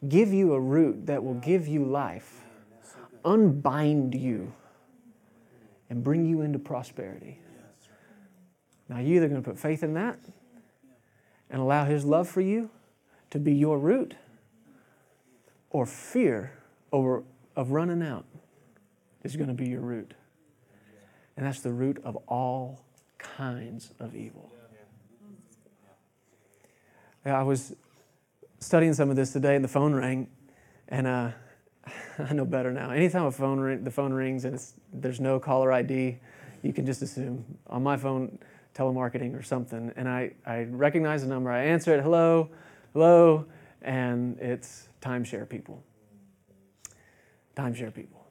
give 0.08 0.32
you 0.32 0.54
a 0.54 0.60
root 0.60 1.06
that 1.06 1.22
will 1.22 1.34
give 1.34 1.68
you 1.68 1.84
life, 1.84 2.42
unbind 3.24 4.16
you, 4.16 4.52
and 5.88 6.02
bring 6.02 6.26
you 6.26 6.40
into 6.40 6.58
prosperity. 6.58 7.38
Now, 8.88 8.98
you're 8.98 9.18
either 9.18 9.28
going 9.28 9.40
to 9.40 9.48
put 9.48 9.56
faith 9.56 9.84
in 9.84 9.94
that 9.94 10.18
and 11.48 11.62
allow 11.62 11.84
his 11.84 12.04
love 12.04 12.28
for 12.28 12.40
you 12.40 12.70
to 13.30 13.38
be 13.38 13.54
your 13.54 13.78
root, 13.78 14.16
or 15.70 15.86
fear 15.86 16.58
over, 16.90 17.22
of 17.60 17.72
running 17.72 18.02
out 18.02 18.24
is 19.22 19.36
going 19.36 19.48
to 19.48 19.54
be 19.54 19.68
your 19.68 19.82
root. 19.82 20.14
And 21.36 21.46
that's 21.46 21.60
the 21.60 21.70
root 21.70 22.00
of 22.04 22.16
all 22.26 22.80
kinds 23.18 23.92
of 24.00 24.16
evil. 24.16 24.50
I 27.26 27.42
was 27.42 27.76
studying 28.60 28.94
some 28.94 29.10
of 29.10 29.16
this 29.16 29.34
today, 29.34 29.56
and 29.56 29.62
the 29.62 29.68
phone 29.68 29.92
rang, 29.92 30.28
and 30.88 31.06
uh, 31.06 31.30
I 32.18 32.32
know 32.32 32.46
better 32.46 32.72
now. 32.72 32.92
Anytime 32.92 33.26
a 33.26 33.30
phone 33.30 33.60
ring, 33.60 33.84
the 33.84 33.90
phone 33.90 34.14
rings 34.14 34.46
and 34.46 34.58
there's 34.90 35.20
no 35.20 35.38
caller 35.38 35.70
ID, 35.70 36.18
you 36.62 36.72
can 36.72 36.86
just 36.86 37.02
assume 37.02 37.44
on 37.66 37.82
my 37.82 37.98
phone, 37.98 38.38
telemarketing 38.74 39.38
or 39.38 39.42
something. 39.42 39.92
And 39.96 40.08
I, 40.08 40.32
I 40.46 40.62
recognize 40.70 41.22
the 41.22 41.28
number. 41.28 41.50
I 41.50 41.64
answer 41.64 41.94
it, 41.94 42.02
hello, 42.02 42.48
hello, 42.94 43.44
and 43.82 44.38
it's 44.38 44.88
timeshare 45.02 45.46
people. 45.46 45.84
Timeshare 47.56 47.92
people. 47.92 48.26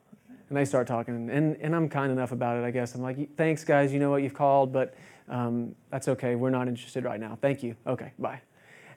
And 0.50 0.58
they 0.58 0.66
start 0.66 0.88
talking, 0.88 1.30
and, 1.30 1.58
and 1.58 1.76
I'm 1.76 1.88
kind 1.88 2.12
enough 2.12 2.32
about 2.32 2.58
it, 2.58 2.66
I 2.66 2.72
guess. 2.72 2.96
I'm 2.96 3.02
like, 3.02 3.36
thanks, 3.38 3.64
guys, 3.64 3.94
you 3.94 4.00
know 4.00 4.10
what, 4.10 4.24
you've 4.24 4.34
called, 4.34 4.74
but 4.74 4.96
um, 5.28 5.76
that's 5.92 6.08
okay. 6.08 6.34
We're 6.34 6.50
not 6.50 6.68
interested 6.68 7.04
right 7.04 7.20
now. 7.20 7.38
Thank 7.40 7.62
you. 7.62 7.76
Okay, 7.86 8.14
bye. 8.18 8.42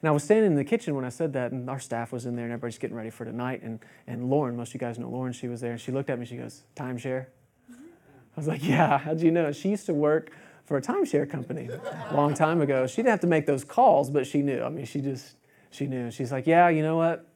And 0.01 0.09
I 0.09 0.11
was 0.11 0.23
standing 0.23 0.47
in 0.47 0.55
the 0.55 0.63
kitchen 0.63 0.95
when 0.95 1.05
I 1.05 1.09
said 1.09 1.31
that, 1.33 1.51
and 1.51 1.69
our 1.69 1.79
staff 1.79 2.11
was 2.11 2.25
in 2.25 2.35
there, 2.35 2.45
and 2.45 2.51
everybody's 2.51 2.79
getting 2.79 2.97
ready 2.97 3.11
for 3.11 3.23
tonight. 3.23 3.61
And, 3.61 3.79
and 4.07 4.29
Lauren, 4.29 4.57
most 4.57 4.69
of 4.69 4.73
you 4.73 4.79
guys 4.79 4.97
know 4.97 5.09
Lauren, 5.09 5.31
she 5.31 5.47
was 5.47 5.61
there, 5.61 5.73
and 5.73 5.79
she 5.79 5.91
looked 5.91 6.09
at 6.09 6.17
me, 6.17 6.25
she 6.25 6.37
goes, 6.37 6.63
timeshare? 6.75 7.27
I 7.69 8.35
was 8.35 8.47
like, 8.47 8.67
yeah, 8.67 8.97
how'd 8.97 9.21
you 9.21 9.29
know? 9.29 9.51
She 9.51 9.69
used 9.69 9.85
to 9.85 9.93
work 9.93 10.31
for 10.65 10.77
a 10.77 10.81
timeshare 10.81 11.29
company 11.29 11.69
a 12.09 12.15
long 12.15 12.33
time 12.33 12.61
ago. 12.61 12.87
She 12.87 12.97
didn't 12.97 13.11
have 13.11 13.19
to 13.19 13.27
make 13.27 13.45
those 13.45 13.63
calls, 13.63 14.09
but 14.09 14.25
she 14.25 14.41
knew. 14.41 14.63
I 14.63 14.69
mean, 14.69 14.85
she 14.85 15.01
just, 15.01 15.35
she 15.69 15.85
knew. 15.85 16.09
She's 16.09 16.31
like, 16.31 16.47
yeah, 16.47 16.69
you 16.69 16.81
know 16.81 16.97
what? 16.97 17.27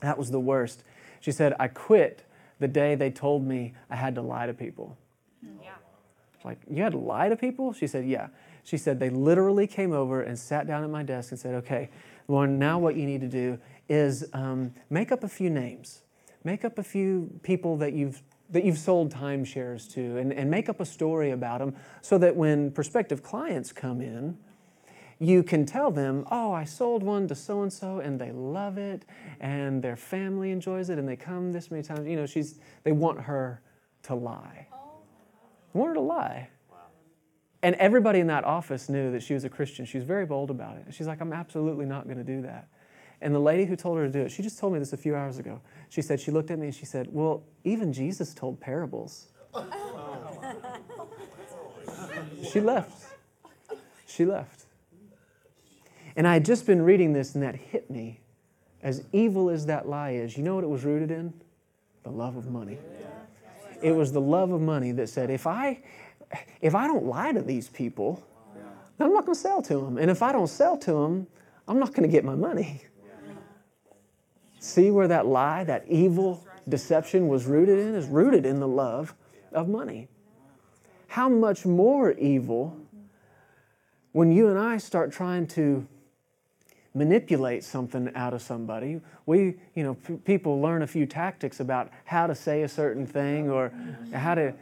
That 0.00 0.18
was 0.18 0.30
the 0.30 0.40
worst. 0.40 0.82
She 1.20 1.30
said, 1.30 1.54
I 1.60 1.68
quit 1.68 2.24
the 2.60 2.68
day 2.68 2.94
they 2.94 3.10
told 3.10 3.44
me 3.44 3.74
I 3.90 3.96
had 3.96 4.14
to 4.14 4.22
lie 4.22 4.46
to 4.46 4.54
people. 4.54 4.96
Yeah. 5.42 5.70
Like, 6.44 6.58
you 6.70 6.82
had 6.82 6.92
to 6.92 6.98
lie 6.98 7.28
to 7.28 7.36
people? 7.36 7.72
She 7.72 7.86
said, 7.86 8.06
Yeah. 8.06 8.28
She 8.62 8.76
said, 8.76 9.00
They 9.00 9.10
literally 9.10 9.66
came 9.66 9.92
over 9.92 10.22
and 10.22 10.38
sat 10.38 10.66
down 10.66 10.84
at 10.84 10.90
my 10.90 11.02
desk 11.02 11.32
and 11.32 11.40
said, 11.40 11.54
Okay, 11.56 11.90
Lauren, 12.28 12.58
now 12.58 12.78
what 12.78 12.94
you 12.96 13.06
need 13.06 13.22
to 13.22 13.28
do 13.28 13.58
is 13.88 14.24
um, 14.32 14.72
make 14.88 15.10
up 15.10 15.24
a 15.24 15.28
few 15.28 15.50
names. 15.50 16.02
Make 16.44 16.64
up 16.64 16.78
a 16.78 16.82
few 16.82 17.40
people 17.42 17.76
that 17.78 17.92
you've 17.92 18.22
that 18.50 18.64
you've 18.64 18.78
sold 18.78 19.14
timeshares 19.14 19.88
to 19.94 20.16
and, 20.18 20.32
and 20.32 20.50
make 20.50 20.68
up 20.68 20.80
a 20.80 20.84
story 20.84 21.30
about 21.30 21.60
them 21.60 21.74
so 22.00 22.18
that 22.18 22.34
when 22.34 22.72
prospective 22.72 23.22
clients 23.22 23.72
come 23.72 24.00
in, 24.00 24.36
you 25.20 25.42
can 25.42 25.66
tell 25.66 25.90
them, 25.90 26.24
oh, 26.30 26.52
I 26.52 26.64
sold 26.64 27.02
one 27.02 27.28
to 27.28 27.34
so 27.34 27.62
and 27.62 27.70
so 27.70 28.00
and 28.00 28.18
they 28.18 28.32
love 28.32 28.78
it 28.78 29.04
and 29.38 29.82
their 29.82 29.96
family 29.96 30.50
enjoys 30.50 30.88
it 30.88 30.98
and 30.98 31.06
they 31.06 31.14
come 31.16 31.52
this 31.52 31.70
many 31.70 31.82
times. 31.82 32.08
You 32.08 32.16
know, 32.16 32.24
she's, 32.24 32.58
they 32.84 32.92
want 32.92 33.20
her 33.20 33.60
to 34.04 34.14
lie. 34.14 34.66
They 35.72 35.78
want 35.78 35.90
her 35.90 35.94
to 35.94 36.00
lie. 36.00 36.48
And 37.62 37.74
everybody 37.74 38.20
in 38.20 38.28
that 38.28 38.44
office 38.44 38.88
knew 38.88 39.12
that 39.12 39.22
she 39.22 39.34
was 39.34 39.44
a 39.44 39.50
Christian. 39.50 39.84
She 39.84 39.98
was 39.98 40.06
very 40.06 40.24
bold 40.24 40.50
about 40.50 40.78
it. 40.78 40.94
She's 40.94 41.06
like, 41.06 41.20
I'm 41.20 41.34
absolutely 41.34 41.84
not 41.84 42.06
going 42.06 42.16
to 42.16 42.24
do 42.24 42.40
that. 42.42 42.68
And 43.20 43.34
the 43.34 43.40
lady 43.40 43.66
who 43.66 43.76
told 43.76 43.98
her 43.98 44.06
to 44.06 44.12
do 44.12 44.20
it, 44.22 44.30
she 44.30 44.42
just 44.42 44.58
told 44.58 44.72
me 44.72 44.78
this 44.78 44.94
a 44.94 44.96
few 44.96 45.14
hours 45.14 45.38
ago. 45.38 45.60
She 45.90 46.00
said, 46.00 46.18
she 46.18 46.30
looked 46.30 46.50
at 46.50 46.58
me 46.58 46.68
and 46.68 46.74
she 46.74 46.86
said, 46.86 47.08
Well, 47.10 47.42
even 47.64 47.92
Jesus 47.92 48.32
told 48.32 48.58
parables. 48.58 49.28
Oh. 49.52 49.66
she 52.50 52.60
left. 52.60 53.04
She 54.06 54.24
left. 54.24 54.59
And 56.20 56.28
I 56.28 56.34
had 56.34 56.44
just 56.44 56.66
been 56.66 56.82
reading 56.82 57.14
this 57.14 57.34
and 57.34 57.42
that 57.42 57.56
hit 57.56 57.90
me. 57.90 58.20
As 58.82 59.04
evil 59.10 59.48
as 59.48 59.64
that 59.64 59.88
lie 59.88 60.10
is, 60.10 60.36
you 60.36 60.42
know 60.42 60.54
what 60.54 60.64
it 60.64 60.68
was 60.68 60.84
rooted 60.84 61.10
in? 61.10 61.32
The 62.02 62.10
love 62.10 62.36
of 62.36 62.50
money. 62.50 62.76
It 63.80 63.92
was 63.92 64.12
the 64.12 64.20
love 64.20 64.52
of 64.52 64.60
money 64.60 64.92
that 64.92 65.08
said, 65.08 65.30
if 65.30 65.46
I, 65.46 65.80
if 66.60 66.74
I 66.74 66.86
don't 66.86 67.06
lie 67.06 67.32
to 67.32 67.40
these 67.40 67.70
people, 67.70 68.22
then 68.98 69.06
I'm 69.06 69.14
not 69.14 69.24
going 69.24 69.34
to 69.34 69.40
sell 69.40 69.62
to 69.62 69.80
them. 69.80 69.96
And 69.96 70.10
if 70.10 70.22
I 70.22 70.30
don't 70.30 70.48
sell 70.48 70.76
to 70.76 70.92
them, 70.92 71.26
I'm 71.66 71.78
not 71.78 71.94
going 71.94 72.02
to 72.02 72.12
get 72.12 72.22
my 72.22 72.34
money. 72.34 72.82
See 74.58 74.90
where 74.90 75.08
that 75.08 75.24
lie, 75.24 75.64
that 75.64 75.86
evil 75.88 76.46
deception 76.68 77.28
was 77.28 77.46
rooted 77.46 77.78
in? 77.78 77.94
Is 77.94 78.08
rooted 78.08 78.44
in 78.44 78.60
the 78.60 78.68
love 78.68 79.14
of 79.52 79.70
money. 79.70 80.08
How 81.06 81.30
much 81.30 81.64
more 81.64 82.12
evil 82.12 82.76
when 84.12 84.30
you 84.30 84.48
and 84.48 84.58
I 84.58 84.76
start 84.76 85.12
trying 85.12 85.46
to 85.46 85.88
manipulate 86.94 87.62
something 87.62 88.10
out 88.14 88.34
of 88.34 88.42
somebody. 88.42 89.00
We, 89.26 89.56
you 89.74 89.84
know, 89.84 89.94
p- 89.94 90.14
people 90.16 90.60
learn 90.60 90.82
a 90.82 90.86
few 90.86 91.06
tactics 91.06 91.60
about 91.60 91.90
how 92.04 92.26
to 92.26 92.34
say 92.34 92.62
a 92.62 92.68
certain 92.68 93.06
thing 93.06 93.50
or 93.50 93.72
how 94.12 94.34
to, 94.34 94.54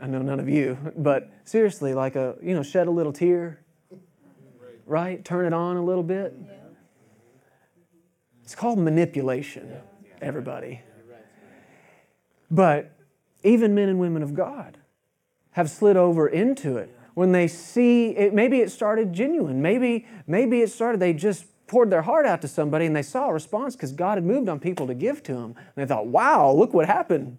I 0.00 0.06
know 0.06 0.22
none 0.22 0.38
of 0.38 0.48
you, 0.48 0.78
but 0.96 1.30
seriously, 1.44 1.94
like 1.94 2.14
a, 2.16 2.36
you 2.42 2.54
know, 2.54 2.62
shed 2.62 2.86
a 2.86 2.90
little 2.90 3.12
tear, 3.12 3.60
right? 4.86 5.24
Turn 5.24 5.46
it 5.46 5.52
on 5.52 5.76
a 5.76 5.84
little 5.84 6.02
bit. 6.02 6.34
It's 8.44 8.54
called 8.54 8.78
manipulation, 8.78 9.72
everybody. 10.20 10.82
But 12.50 12.92
even 13.42 13.74
men 13.74 13.88
and 13.88 13.98
women 13.98 14.22
of 14.22 14.34
God 14.34 14.78
have 15.52 15.70
slid 15.70 15.96
over 15.96 16.28
into 16.28 16.76
it 16.76 16.96
when 17.14 17.32
they 17.32 17.46
see 17.46 18.10
it 18.10 18.34
maybe 18.34 18.60
it 18.60 18.70
started 18.72 19.12
genuine 19.12 19.62
maybe 19.62 20.04
maybe 20.26 20.62
it 20.62 20.68
started 20.68 21.00
they 21.00 21.12
just 21.12 21.46
poured 21.66 21.90
their 21.90 22.02
heart 22.02 22.26
out 22.26 22.42
to 22.42 22.48
somebody 22.48 22.86
and 22.86 22.94
they 22.94 23.02
saw 23.02 23.28
a 23.28 23.32
response 23.32 23.74
because 23.74 23.92
god 23.92 24.16
had 24.16 24.24
moved 24.24 24.48
on 24.48 24.60
people 24.60 24.86
to 24.86 24.94
give 24.94 25.22
to 25.22 25.32
them 25.32 25.54
and 25.56 25.64
they 25.76 25.86
thought 25.86 26.06
wow 26.06 26.50
look 26.52 26.74
what 26.74 26.86
happened. 26.86 27.38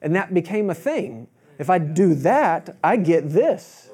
And 0.00 0.16
that 0.16 0.34
became 0.34 0.70
a 0.70 0.74
thing. 0.74 1.28
If 1.58 1.70
i 1.70 1.78
do 1.78 2.14
that 2.16 2.76
i 2.82 2.96
get 2.96 3.30
this. 3.30 3.88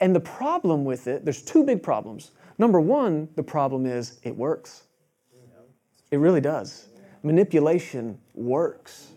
And 0.00 0.14
the 0.16 0.20
problem 0.20 0.84
with 0.84 1.06
it 1.06 1.24
there's 1.24 1.42
two 1.42 1.64
big 1.64 1.82
problems. 1.82 2.32
Number 2.58 2.80
one, 2.80 3.28
the 3.36 3.42
problem 3.42 3.86
is 3.86 4.18
it 4.22 4.36
works. 4.36 4.82
It 6.10 6.18
really 6.18 6.40
does. 6.40 6.88
Manipulation 7.22 8.18
works. 8.34 9.12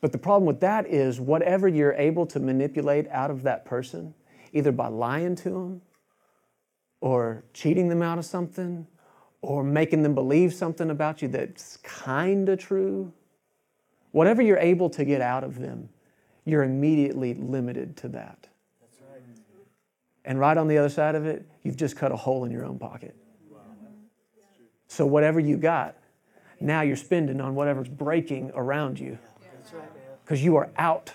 But 0.00 0.12
the 0.12 0.18
problem 0.18 0.46
with 0.46 0.60
that 0.60 0.86
is 0.86 1.20
whatever 1.20 1.68
you're 1.68 1.94
able 1.94 2.26
to 2.26 2.40
manipulate 2.40 3.08
out 3.08 3.30
of 3.30 3.42
that 3.44 3.64
person, 3.64 4.14
either 4.52 4.72
by 4.72 4.88
lying 4.88 5.36
to 5.36 5.50
them 5.50 5.80
or 7.02 7.42
cheating 7.52 7.88
them 7.88 8.00
out 8.00 8.16
of 8.16 8.24
something 8.24 8.86
or 9.42 9.64
making 9.64 10.04
them 10.04 10.14
believe 10.14 10.54
something 10.54 10.88
about 10.88 11.20
you 11.20 11.26
that's 11.26 11.76
kind 11.78 12.48
of 12.48 12.60
true, 12.60 13.12
whatever 14.12 14.40
you're 14.40 14.58
able 14.58 14.88
to 14.88 15.04
get 15.04 15.20
out 15.20 15.42
of 15.42 15.58
them, 15.58 15.88
you're 16.44 16.62
immediately 16.62 17.34
limited 17.34 17.96
to 17.96 18.08
that. 18.08 18.46
Right. 19.10 19.20
And 20.24 20.38
right 20.38 20.56
on 20.56 20.68
the 20.68 20.78
other 20.78 20.88
side 20.88 21.16
of 21.16 21.26
it, 21.26 21.44
you've 21.64 21.76
just 21.76 21.96
cut 21.96 22.12
a 22.12 22.16
hole 22.16 22.44
in 22.44 22.52
your 22.52 22.64
own 22.64 22.78
pocket. 22.78 23.16
So 24.86 25.04
whatever 25.04 25.40
you 25.40 25.56
got, 25.56 25.96
now 26.60 26.82
you're 26.82 26.94
spending 26.94 27.40
on 27.40 27.56
whatever's 27.56 27.88
breaking 27.88 28.52
around 28.54 29.00
you. 29.00 29.18
Because 30.24 30.44
you 30.44 30.54
are 30.54 30.70
out. 30.76 31.12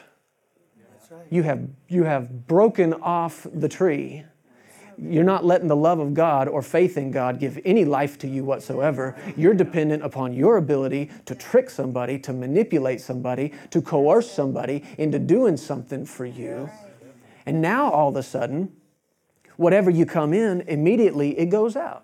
Right. 1.09 1.21
You 1.29 1.43
have, 1.43 1.69
you 1.88 2.03
have 2.03 2.45
broken 2.45 2.93
off 2.95 3.47
the 3.53 3.69
tree. 3.69 4.25
You're 4.97 5.23
not 5.23 5.45
letting 5.45 5.67
the 5.67 5.75
love 5.75 5.99
of 5.99 6.13
God 6.13 6.47
or 6.47 6.61
faith 6.61 6.97
in 6.97 7.11
God 7.11 7.39
give 7.39 7.59
any 7.63 7.85
life 7.85 8.17
to 8.19 8.27
you 8.27 8.43
whatsoever. 8.43 9.15
You're 9.35 9.53
dependent 9.53 10.03
upon 10.03 10.33
your 10.33 10.57
ability 10.57 11.11
to 11.25 11.35
trick 11.35 11.69
somebody, 11.69 12.17
to 12.19 12.33
manipulate 12.33 13.01
somebody, 13.01 13.53
to 13.69 13.81
coerce 13.81 14.29
somebody 14.29 14.83
into 14.97 15.19
doing 15.19 15.55
something 15.55 16.05
for 16.05 16.25
you. 16.25 16.69
And 17.45 17.61
now 17.61 17.91
all 17.91 18.09
of 18.09 18.15
a 18.15 18.23
sudden, 18.23 18.75
whatever 19.55 19.91
you 19.91 20.05
come 20.05 20.33
in, 20.33 20.61
immediately 20.61 21.37
it 21.37 21.47
goes 21.47 21.75
out. 21.75 22.03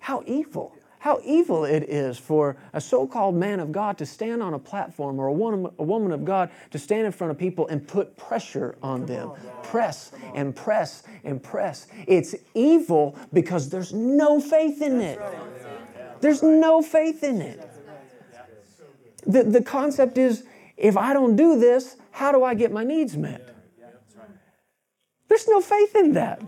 How 0.00 0.24
evil. 0.26 0.74
How 1.00 1.18
evil 1.24 1.64
it 1.64 1.84
is 1.84 2.18
for 2.18 2.58
a 2.74 2.80
so 2.80 3.06
called 3.06 3.34
man 3.34 3.58
of 3.58 3.72
God 3.72 3.96
to 3.98 4.06
stand 4.06 4.42
on 4.42 4.52
a 4.52 4.58
platform 4.58 5.18
or 5.18 5.28
a 5.28 5.32
woman, 5.32 5.72
a 5.78 5.82
woman 5.82 6.12
of 6.12 6.26
God 6.26 6.50
to 6.72 6.78
stand 6.78 7.06
in 7.06 7.12
front 7.12 7.30
of 7.30 7.38
people 7.38 7.66
and 7.68 7.88
put 7.88 8.18
pressure 8.18 8.76
on 8.82 9.06
them. 9.06 9.32
Press 9.62 10.12
and 10.34 10.54
press 10.54 11.02
and 11.24 11.42
press. 11.42 11.86
It's 12.06 12.34
evil 12.52 13.16
because 13.32 13.70
there's 13.70 13.94
no 13.94 14.42
faith 14.42 14.82
in 14.82 15.00
it. 15.00 15.18
There's 16.20 16.42
no 16.42 16.82
faith 16.82 17.24
in 17.24 17.40
it. 17.40 17.66
The, 19.26 19.44
the 19.44 19.62
concept 19.62 20.18
is 20.18 20.44
if 20.76 20.98
I 20.98 21.14
don't 21.14 21.34
do 21.34 21.58
this, 21.58 21.96
how 22.10 22.30
do 22.30 22.44
I 22.44 22.52
get 22.52 22.72
my 22.72 22.84
needs 22.84 23.16
met? 23.16 23.54
There's 25.28 25.48
no 25.48 25.62
faith 25.62 25.96
in 25.96 26.12
that. 26.12 26.42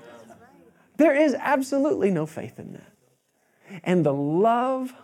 There 0.98 1.14
is 1.14 1.34
absolutely 1.38 2.10
no 2.10 2.26
faith 2.26 2.58
in 2.58 2.74
that. 2.74 2.91
And 3.84 4.04
the 4.04 4.12
love 4.12 4.94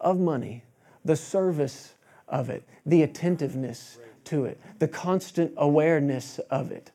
of 0.00 0.18
money, 0.18 0.64
the 1.04 1.16
service 1.16 1.94
of 2.28 2.50
it, 2.50 2.64
the 2.84 3.02
attentiveness 3.02 3.98
to 4.24 4.44
it, 4.44 4.60
the 4.78 4.88
constant 4.88 5.52
awareness 5.56 6.38
of 6.50 6.70
it. 6.70 6.90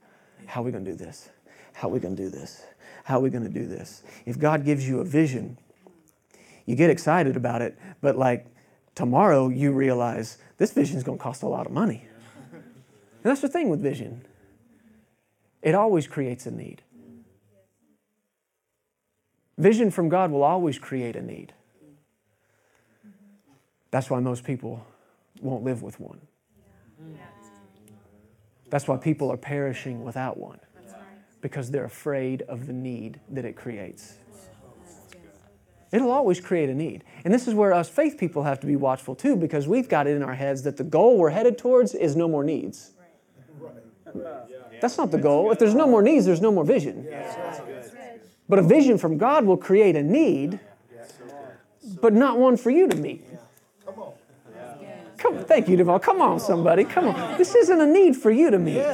How 0.45 0.61
are 0.61 0.65
we 0.65 0.71
going 0.71 0.85
to 0.85 0.91
do 0.91 0.97
this? 0.97 1.29
How 1.73 1.87
are 1.87 1.91
we 1.91 1.99
going 1.99 2.15
to 2.15 2.21
do 2.21 2.29
this? 2.29 2.63
How 3.03 3.17
are 3.17 3.21
we 3.21 3.29
going 3.29 3.43
to 3.43 3.49
do 3.49 3.67
this? 3.67 4.03
If 4.25 4.39
God 4.39 4.63
gives 4.63 4.87
you 4.87 4.99
a 4.99 5.03
vision, 5.03 5.57
you 6.65 6.75
get 6.75 6.89
excited 6.89 7.35
about 7.35 7.61
it, 7.61 7.77
but 8.01 8.17
like 8.17 8.45
tomorrow 8.95 9.49
you 9.49 9.71
realize 9.71 10.37
this 10.57 10.71
vision 10.71 10.97
is 10.97 11.03
going 11.03 11.17
to 11.17 11.23
cost 11.23 11.43
a 11.43 11.47
lot 11.47 11.65
of 11.65 11.71
money. 11.71 12.07
And 12.51 13.31
that's 13.31 13.41
the 13.41 13.49
thing 13.49 13.69
with 13.69 13.81
vision 13.81 14.25
it 15.61 15.75
always 15.75 16.07
creates 16.07 16.45
a 16.45 16.51
need. 16.51 16.81
Vision 19.57 19.91
from 19.91 20.09
God 20.09 20.31
will 20.31 20.43
always 20.43 20.79
create 20.79 21.15
a 21.15 21.21
need. 21.21 21.53
That's 23.91 24.09
why 24.09 24.19
most 24.19 24.43
people 24.43 24.85
won't 25.41 25.63
live 25.63 25.83
with 25.83 25.99
one. 25.99 26.19
That's 28.69 28.87
why 28.87 28.97
people 28.97 29.31
are 29.31 29.37
perishing 29.37 30.03
without 30.03 30.37
one, 30.37 30.59
because 31.41 31.69
they're 31.69 31.85
afraid 31.85 32.41
of 32.43 32.65
the 32.65 32.73
need 32.73 33.19
that 33.29 33.45
it 33.45 33.55
creates. 33.55 34.15
It'll 35.91 36.09
always 36.09 36.39
create 36.39 36.69
a 36.69 36.73
need. 36.73 37.03
And 37.23 37.31
this 37.31 37.47
is 37.47 37.53
where 37.53 37.71
us 37.71 37.87
faith 37.87 38.17
people 38.17 38.41
have 38.41 38.59
to 38.61 38.65
be 38.65 38.75
watchful 38.75 39.13
too, 39.13 39.35
because 39.35 39.67
we've 39.67 39.87
got 39.87 40.07
it 40.07 40.15
in 40.15 40.23
our 40.23 40.33
heads 40.33 40.63
that 40.63 40.77
the 40.77 40.83
goal 40.83 41.19
we're 41.19 41.29
headed 41.29 41.59
towards 41.59 41.93
is 41.93 42.15
no 42.15 42.27
more 42.27 42.43
needs. 42.43 42.93
That's 44.81 44.97
not 44.97 45.11
the 45.11 45.19
goal. 45.19 45.51
If 45.51 45.59
there's 45.59 45.75
no 45.75 45.85
more 45.85 46.01
needs, 46.01 46.25
there's 46.25 46.41
no 46.41 46.51
more 46.51 46.65
vision. 46.65 47.07
But 48.53 48.59
a 48.59 48.67
vision 48.67 48.99
from 48.99 49.17
God 49.17 49.45
will 49.45 49.57
create 49.57 49.95
a 49.95 50.03
need, 50.03 50.59
but 51.99 52.13
not 52.13 52.37
one 52.37 52.55
for 52.55 52.69
you 52.69 52.87
to 52.87 52.95
meet. 52.95 53.25
Come, 55.17 55.37
on. 55.37 55.43
thank 55.45 55.67
you, 55.67 55.75
Deval. 55.75 55.99
Come 55.99 56.21
on, 56.21 56.39
somebody. 56.39 56.83
Come 56.83 57.07
on. 57.07 57.35
This 57.39 57.55
isn't 57.55 57.81
a 57.81 57.87
need 57.87 58.15
for 58.15 58.29
you 58.29 58.51
to 58.51 58.59
meet. 58.59 58.85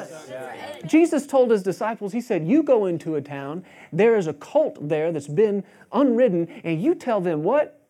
Jesus 0.85 1.27
told 1.27 1.51
his 1.51 1.61
disciples, 1.61 2.13
He 2.13 2.21
said, 2.21 2.47
You 2.47 2.63
go 2.63 2.85
into 2.85 3.15
a 3.15 3.21
town, 3.21 3.65
there 3.91 4.15
is 4.15 4.27
a 4.27 4.33
colt 4.33 4.77
there 4.79 5.11
that's 5.11 5.27
been 5.27 5.65
unridden, 5.91 6.47
and 6.63 6.81
you 6.81 6.95
tell 6.95 7.19
them 7.19 7.43
what? 7.43 7.81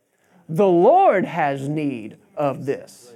The 0.48 0.66
Lord 0.66 1.24
has 1.24 1.70
need 1.70 2.18
of 2.36 2.66
this. 2.66 3.14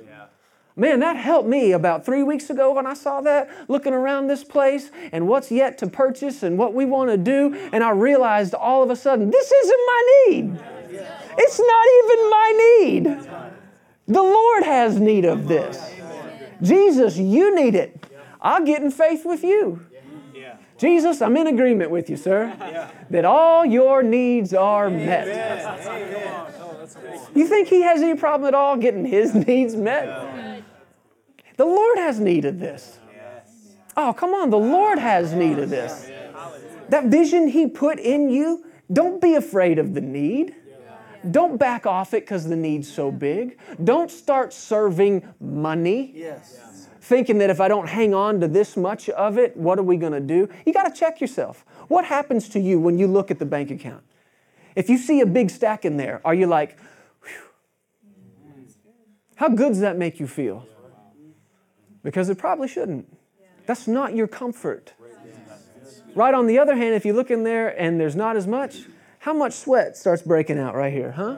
Man, 0.75 1.01
that 1.01 1.15
helped 1.15 1.47
me 1.47 1.71
about 1.71 2.03
three 2.03 2.23
weeks 2.23 2.49
ago 2.49 2.73
when 2.73 2.87
I 2.87 2.95
saw 2.95 3.21
that, 3.21 3.49
looking 3.69 3.93
around 3.93 4.27
this 4.27 4.43
place 4.43 4.89
and 5.11 5.27
what's 5.27 5.51
yet 5.51 5.77
to 5.79 5.87
purchase 5.87 6.41
and 6.41 6.57
what 6.57 6.73
we 6.73 6.85
want 6.85 7.11
to 7.11 7.17
do. 7.17 7.53
And 7.71 7.83
I 7.83 7.91
realized 7.91 8.55
all 8.55 8.81
of 8.81 8.89
a 8.89 8.95
sudden, 8.95 9.29
this 9.29 9.51
isn't 9.51 9.79
my 9.85 10.25
need. 10.27 10.59
It's 11.37 11.59
not 11.59 11.85
even 12.03 12.29
my 12.29 12.77
need. 12.81 13.03
The 14.07 14.23
Lord 14.23 14.63
has 14.63 14.99
need 14.99 15.25
of 15.25 15.47
this. 15.47 15.93
Jesus, 16.61 17.17
you 17.17 17.55
need 17.55 17.75
it. 17.75 18.07
I'll 18.41 18.65
get 18.65 18.81
in 18.81 18.89
faith 18.89 19.25
with 19.25 19.43
you. 19.43 19.85
Jesus, 20.77 21.21
I'm 21.21 21.37
in 21.37 21.47
agreement 21.47 21.91
with 21.91 22.09
you, 22.09 22.17
sir, 22.17 22.53
that 23.09 23.25
all 23.25 23.63
your 23.63 24.01
needs 24.01 24.53
are 24.53 24.89
met. 24.89 25.27
You 27.35 27.47
think 27.47 27.67
he 27.67 27.83
has 27.83 28.01
any 28.01 28.17
problem 28.17 28.47
at 28.47 28.55
all 28.55 28.75
getting 28.75 29.05
his 29.05 29.33
needs 29.47 29.75
met? 29.75 30.52
The 31.57 31.65
Lord 31.65 31.97
has 31.97 32.19
need 32.19 32.45
of 32.45 32.59
this. 32.59 32.99
Oh, 33.95 34.13
come 34.13 34.33
on, 34.33 34.49
the 34.49 34.57
Lord 34.57 34.97
has 34.97 35.33
need 35.33 35.59
of 35.59 35.69
this. 35.69 36.09
That 36.89 37.05
vision 37.05 37.47
he 37.47 37.67
put 37.67 37.99
in 37.99 38.29
you, 38.29 38.65
don't 38.91 39.21
be 39.21 39.35
afraid 39.35 39.79
of 39.79 39.93
the 39.93 40.01
need. 40.01 40.55
Don't 41.29 41.57
back 41.57 41.85
off 41.85 42.13
it 42.13 42.23
because 42.23 42.47
the 42.47 42.55
need's 42.55 42.91
so 42.91 43.09
big. 43.11 43.57
Don't 43.81 44.11
start 44.11 44.51
serving 44.51 45.23
money. 45.39 46.11
Yes. 46.13 46.89
Thinking 46.99 47.37
that 47.37 47.49
if 47.49 47.61
I 47.61 47.67
don't 47.67 47.87
hang 47.87 48.13
on 48.13 48.41
to 48.41 48.47
this 48.47 48.75
much 48.75 49.09
of 49.09 49.37
it, 49.37 49.55
what 49.55 49.79
are 49.79 49.83
we 49.83 49.95
going 49.95 50.13
to 50.13 50.19
do? 50.19 50.49
You 50.65 50.73
got 50.73 50.83
to 50.83 50.99
check 50.99 51.21
yourself. 51.21 51.65
What 51.87 52.05
happens 52.05 52.49
to 52.49 52.59
you 52.59 52.79
when 52.79 52.97
you 52.97 53.07
look 53.07 53.31
at 53.31 53.39
the 53.39 53.45
bank 53.45 53.71
account? 53.71 54.03
If 54.75 54.89
you 54.89 54.97
see 54.97 55.21
a 55.21 55.25
big 55.25 55.49
stack 55.49 55.85
in 55.85 55.97
there, 55.97 56.19
are 56.25 56.33
you 56.33 56.47
like, 56.47 56.77
Whew. 57.21 58.53
how 59.35 59.49
good 59.49 59.69
does 59.69 59.79
that 59.81 59.97
make 59.97 60.19
you 60.19 60.27
feel? 60.27 60.67
Because 62.03 62.29
it 62.29 62.37
probably 62.37 62.67
shouldn't. 62.67 63.17
That's 63.65 63.87
not 63.87 64.15
your 64.15 64.27
comfort. 64.27 64.93
Right 66.15 66.33
on 66.33 66.47
the 66.47 66.59
other 66.59 66.75
hand, 66.75 66.93
if 66.95 67.05
you 67.05 67.13
look 67.13 67.31
in 67.31 67.43
there 67.43 67.69
and 67.69 67.99
there's 67.99 68.15
not 68.15 68.35
as 68.35 68.45
much, 68.45 68.81
how 69.19 69.33
much 69.33 69.53
sweat 69.53 69.97
starts 69.97 70.21
breaking 70.21 70.59
out 70.59 70.75
right 70.75 70.93
here, 70.93 71.11
huh? 71.11 71.37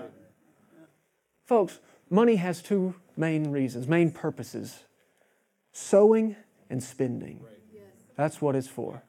Folks, 1.46 1.80
money 2.10 2.36
has 2.38 2.62
two 2.62 2.96
main 3.16 3.52
reasons, 3.52 3.88
main 3.88 4.12
purposes 4.12 4.84
sowing 5.72 6.36
and 6.70 6.82
spending. 6.82 7.44
That's 8.16 8.42
what 8.42 8.56
it's 8.56 8.68
for. 8.68 9.04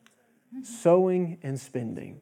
Sowing 0.63 1.39
and 1.43 1.59
spending. 1.59 2.21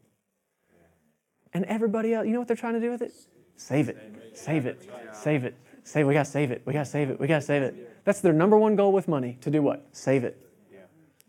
And 1.53 1.65
everybody 1.65 2.13
else, 2.15 2.27
you 2.27 2.33
know 2.33 2.41
what 2.41 2.49
they're 2.49 2.57
trying 2.57 2.75
to 2.75 2.81
do 2.81 2.91
with 2.91 3.03
it? 3.03 3.13
Save 3.57 3.89
it, 3.89 3.99
save 4.35 4.67
it, 4.67 4.89
save 5.13 5.45
it, 5.45 5.57
save. 5.85 6.07
We 6.07 6.15
gotta 6.15 6.29
save 6.29 6.51
it. 6.51 6.63
We 6.65 6.73
gotta 6.73 6.85
save 6.85 7.11
it. 7.11 7.21
We 7.21 7.27
gotta 7.27 7.41
save 7.43 7.63
it. 7.63 8.05
That's 8.05 8.21
their 8.21 8.33
number 8.33 8.59
one 8.59 8.75
goal 8.75 8.93
with 8.93 9.07
money. 9.07 9.39
To 9.43 9.51
do 9.51 9.63
what? 9.63 9.87
Save 9.93 10.25
it. 10.25 10.41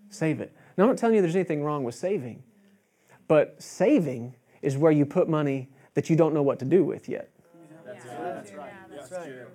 Save 0.10 0.41
it. 0.41 0.56
Now 0.78 0.86
I'm 0.86 0.89
not 0.89 0.97
telling 0.97 1.16
you 1.16 1.22
there's 1.22 1.36
anything 1.36 1.64
wrong 1.64 1.84
with 1.84 1.95
saving, 1.95 2.43
but 3.28 3.62
saving 3.62 4.36
is 4.62 4.78
where 4.78 4.91
you 4.91 5.06
put 5.06 5.30
money 5.30 5.70
that 5.93 6.10
you 6.10 6.16
don't 6.16 6.34
know 6.34 6.41
what 6.41 6.60
to 6.60 6.66
do 6.66 6.84
with 6.84 7.08
yet. 7.08 7.30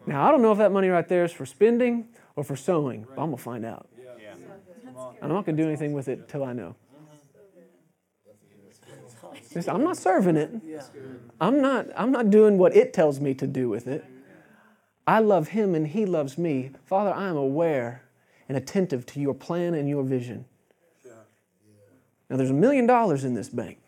Now 0.06 0.26
I 0.26 0.30
don't 0.30 0.42
know 0.42 0.52
if 0.52 0.58
that 0.58 0.72
money 0.72 0.88
right 0.88 1.06
there 1.08 1.24
is 1.24 1.32
for 1.32 1.44
spending 1.44 2.08
or 2.36 2.44
for 2.44 2.56
sowing, 2.56 3.06
but 3.14 3.22
I'm 3.22 3.30
gonna 3.30 3.36
find 3.36 3.64
out. 3.64 3.88
Yeah. 3.98 4.34
I'm 5.22 5.28
not 5.28 5.44
gonna 5.44 5.56
do 5.56 5.66
anything 5.66 5.92
with 5.92 6.08
it 6.08 6.28
till 6.28 6.44
I 6.44 6.52
know. 6.52 6.76
I'm 9.68 9.82
not 9.82 9.96
serving 9.96 10.36
it. 10.36 10.50
I'm 11.40 11.60
not, 11.60 11.86
I'm 11.96 12.12
not 12.12 12.30
doing 12.30 12.56
what 12.56 12.74
it 12.74 12.92
tells 12.92 13.20
me 13.20 13.34
to 13.34 13.46
do 13.46 13.68
with 13.68 13.86
it. 13.86 14.04
I 15.10 15.18
love 15.18 15.48
him 15.48 15.74
and 15.74 15.88
he 15.88 16.06
loves 16.06 16.38
me. 16.38 16.70
Father, 16.84 17.12
I 17.12 17.26
am 17.26 17.36
aware 17.36 18.04
and 18.48 18.56
attentive 18.56 19.04
to 19.06 19.18
your 19.18 19.34
plan 19.34 19.74
and 19.74 19.88
your 19.88 20.04
vision. 20.04 20.44
Now, 22.28 22.36
there's 22.36 22.50
a 22.50 22.54
million 22.54 22.86
dollars 22.86 23.24
in 23.24 23.34
this 23.34 23.48
bank. 23.48 23.78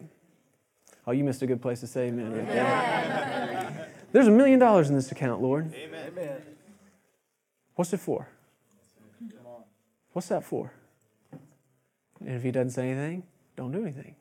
Oh, 1.06 1.12
you 1.12 1.22
missed 1.22 1.40
a 1.42 1.46
good 1.46 1.62
place 1.62 1.78
to 1.78 1.86
say 1.86 2.08
amen 2.08 2.32
right 2.32 2.48
there. 2.48 3.88
There's 4.10 4.26
a 4.26 4.32
million 4.32 4.58
dollars 4.58 4.88
in 4.88 4.96
this 4.96 5.12
account, 5.12 5.40
Lord. 5.40 5.72
Amen. 5.72 6.42
What's 7.76 7.92
it 7.92 8.00
for? 8.00 8.26
What's 10.14 10.26
that 10.26 10.42
for? 10.42 10.72
And 12.18 12.34
if 12.34 12.42
he 12.42 12.50
doesn't 12.50 12.70
say 12.70 12.90
anything, 12.90 13.22
don't 13.54 13.70
do 13.70 13.82
anything. 13.82 14.16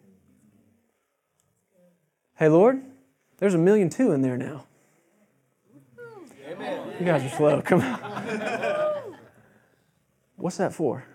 Hey, 2.36 2.48
Lord, 2.48 2.80
there's 3.40 3.56
a 3.56 3.58
million 3.58 3.90
two 3.90 4.12
in 4.12 4.22
there 4.22 4.38
now. 4.38 4.68
You 7.00 7.06
guys 7.06 7.24
are 7.24 7.36
slow. 7.36 7.62
Come 7.62 7.82
on. 7.82 9.16
What's 10.36 10.58
that 10.58 10.74
for? 10.74 11.06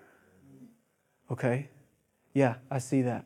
Okay. 1.30 1.68
Yeah, 2.34 2.56
I 2.70 2.78
see 2.78 3.02
that. 3.02 3.24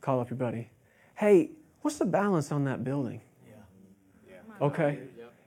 Call 0.00 0.20
up 0.20 0.30
your 0.30 0.36
buddy. 0.36 0.70
Hey, 1.14 1.50
what's 1.82 1.98
the 1.98 2.06
balance 2.06 2.52
on 2.52 2.64
that 2.64 2.84
building? 2.84 3.20
Yeah. 3.46 4.34
Okay. 4.60 4.98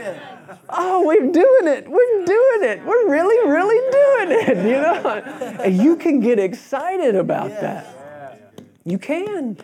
Oh, 0.68 1.06
we're 1.06 1.30
doing 1.30 1.66
it. 1.66 1.88
We're 1.88 2.24
doing 2.24 2.70
it. 2.70 2.84
We're 2.84 3.08
really, 3.10 3.50
really 3.50 3.90
doing 3.92 4.40
it. 4.42 4.56
You 4.58 4.80
know? 4.80 5.60
And 5.62 5.76
you 5.76 5.96
can 5.96 6.20
get 6.20 6.38
excited 6.38 7.14
about 7.14 7.50
that. 7.60 7.94
You 8.84 8.98
can. 8.98 9.58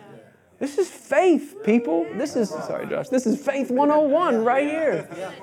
This 0.59 0.77
is 0.77 0.89
faith, 0.89 1.57
people. 1.63 2.05
This 2.15 2.35
is, 2.35 2.49
sorry, 2.49 2.87
Josh, 2.87 3.09
this 3.09 3.25
is 3.25 3.43
faith 3.43 3.69
101 3.69 4.43
right 4.43 4.63
here. 4.63 5.33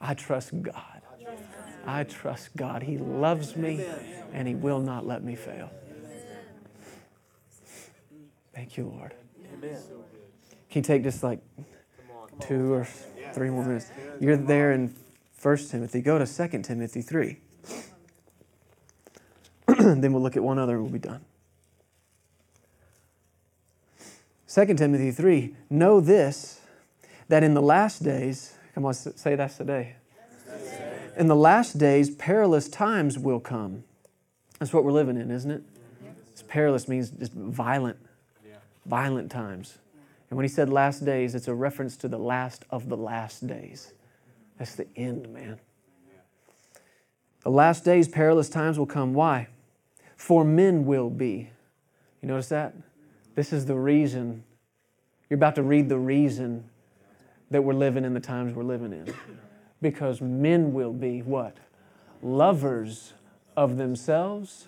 I 0.00 0.14
trust 0.14 0.62
God. 0.62 1.02
I 1.86 2.04
trust 2.04 2.54
God. 2.56 2.82
He 2.82 2.98
loves 2.98 3.56
me 3.56 3.84
and 4.32 4.46
He 4.46 4.54
will 4.54 4.80
not 4.80 5.06
let 5.06 5.24
me 5.24 5.34
fail. 5.34 5.70
Thank 8.54 8.76
you, 8.76 8.84
Lord. 8.84 9.14
Can 9.60 10.80
you 10.80 10.82
take 10.82 11.02
just 11.02 11.22
like 11.22 11.40
two 12.40 12.72
or 12.72 12.86
three 13.32 13.50
more 13.50 13.64
minutes? 13.64 13.90
You're 14.20 14.36
there 14.36 14.72
in 14.72 14.94
1 15.40 15.56
Timothy. 15.56 16.00
Go 16.00 16.18
to 16.18 16.26
2 16.26 16.62
Timothy 16.62 17.02
3. 17.02 17.36
then 19.78 20.12
we'll 20.12 20.22
look 20.22 20.36
at 20.36 20.42
one 20.42 20.58
other 20.58 20.74
and 20.74 20.82
we'll 20.82 20.92
be 20.92 20.98
done. 20.98 21.24
2 24.52 24.74
Timothy 24.74 25.10
3 25.10 25.56
Know 25.70 26.00
this, 26.00 26.60
that 27.28 27.42
in 27.42 27.54
the 27.54 27.62
last 27.62 28.02
days, 28.02 28.54
come 28.74 28.84
on, 28.84 28.94
say 28.94 29.34
that's 29.34 29.56
today. 29.56 29.96
In 31.16 31.26
the 31.26 31.36
last 31.36 31.78
days, 31.78 32.10
perilous 32.10 32.68
times 32.68 33.18
will 33.18 33.40
come. 33.40 33.84
That's 34.58 34.72
what 34.72 34.84
we're 34.84 34.92
living 34.92 35.16
in, 35.16 35.30
isn't 35.30 35.50
it? 35.50 35.62
It's 36.30 36.42
perilous 36.42 36.88
means 36.88 37.10
just 37.10 37.32
violent, 37.32 37.98
violent 38.86 39.30
times. 39.30 39.78
And 40.32 40.36
when 40.38 40.44
he 40.44 40.48
said 40.48 40.70
last 40.70 41.04
days, 41.04 41.34
it's 41.34 41.46
a 41.46 41.54
reference 41.54 41.94
to 41.98 42.08
the 42.08 42.16
last 42.16 42.64
of 42.70 42.88
the 42.88 42.96
last 42.96 43.46
days. 43.46 43.92
That's 44.58 44.74
the 44.74 44.86
end, 44.96 45.28
man. 45.30 45.60
The 47.42 47.50
last 47.50 47.84
days, 47.84 48.08
perilous 48.08 48.48
times 48.48 48.78
will 48.78 48.86
come. 48.86 49.12
Why? 49.12 49.48
For 50.16 50.42
men 50.42 50.86
will 50.86 51.10
be. 51.10 51.50
You 52.22 52.28
notice 52.28 52.48
that? 52.48 52.72
This 53.34 53.52
is 53.52 53.66
the 53.66 53.74
reason. 53.74 54.42
You're 55.28 55.36
about 55.36 55.54
to 55.56 55.62
read 55.62 55.90
the 55.90 55.98
reason 55.98 56.64
that 57.50 57.62
we're 57.62 57.74
living 57.74 58.06
in 58.06 58.14
the 58.14 58.18
times 58.18 58.54
we're 58.54 58.62
living 58.62 58.94
in. 58.94 59.12
Because 59.82 60.22
men 60.22 60.72
will 60.72 60.94
be 60.94 61.20
what? 61.20 61.58
Lovers 62.22 63.12
of 63.54 63.76
themselves, 63.76 64.66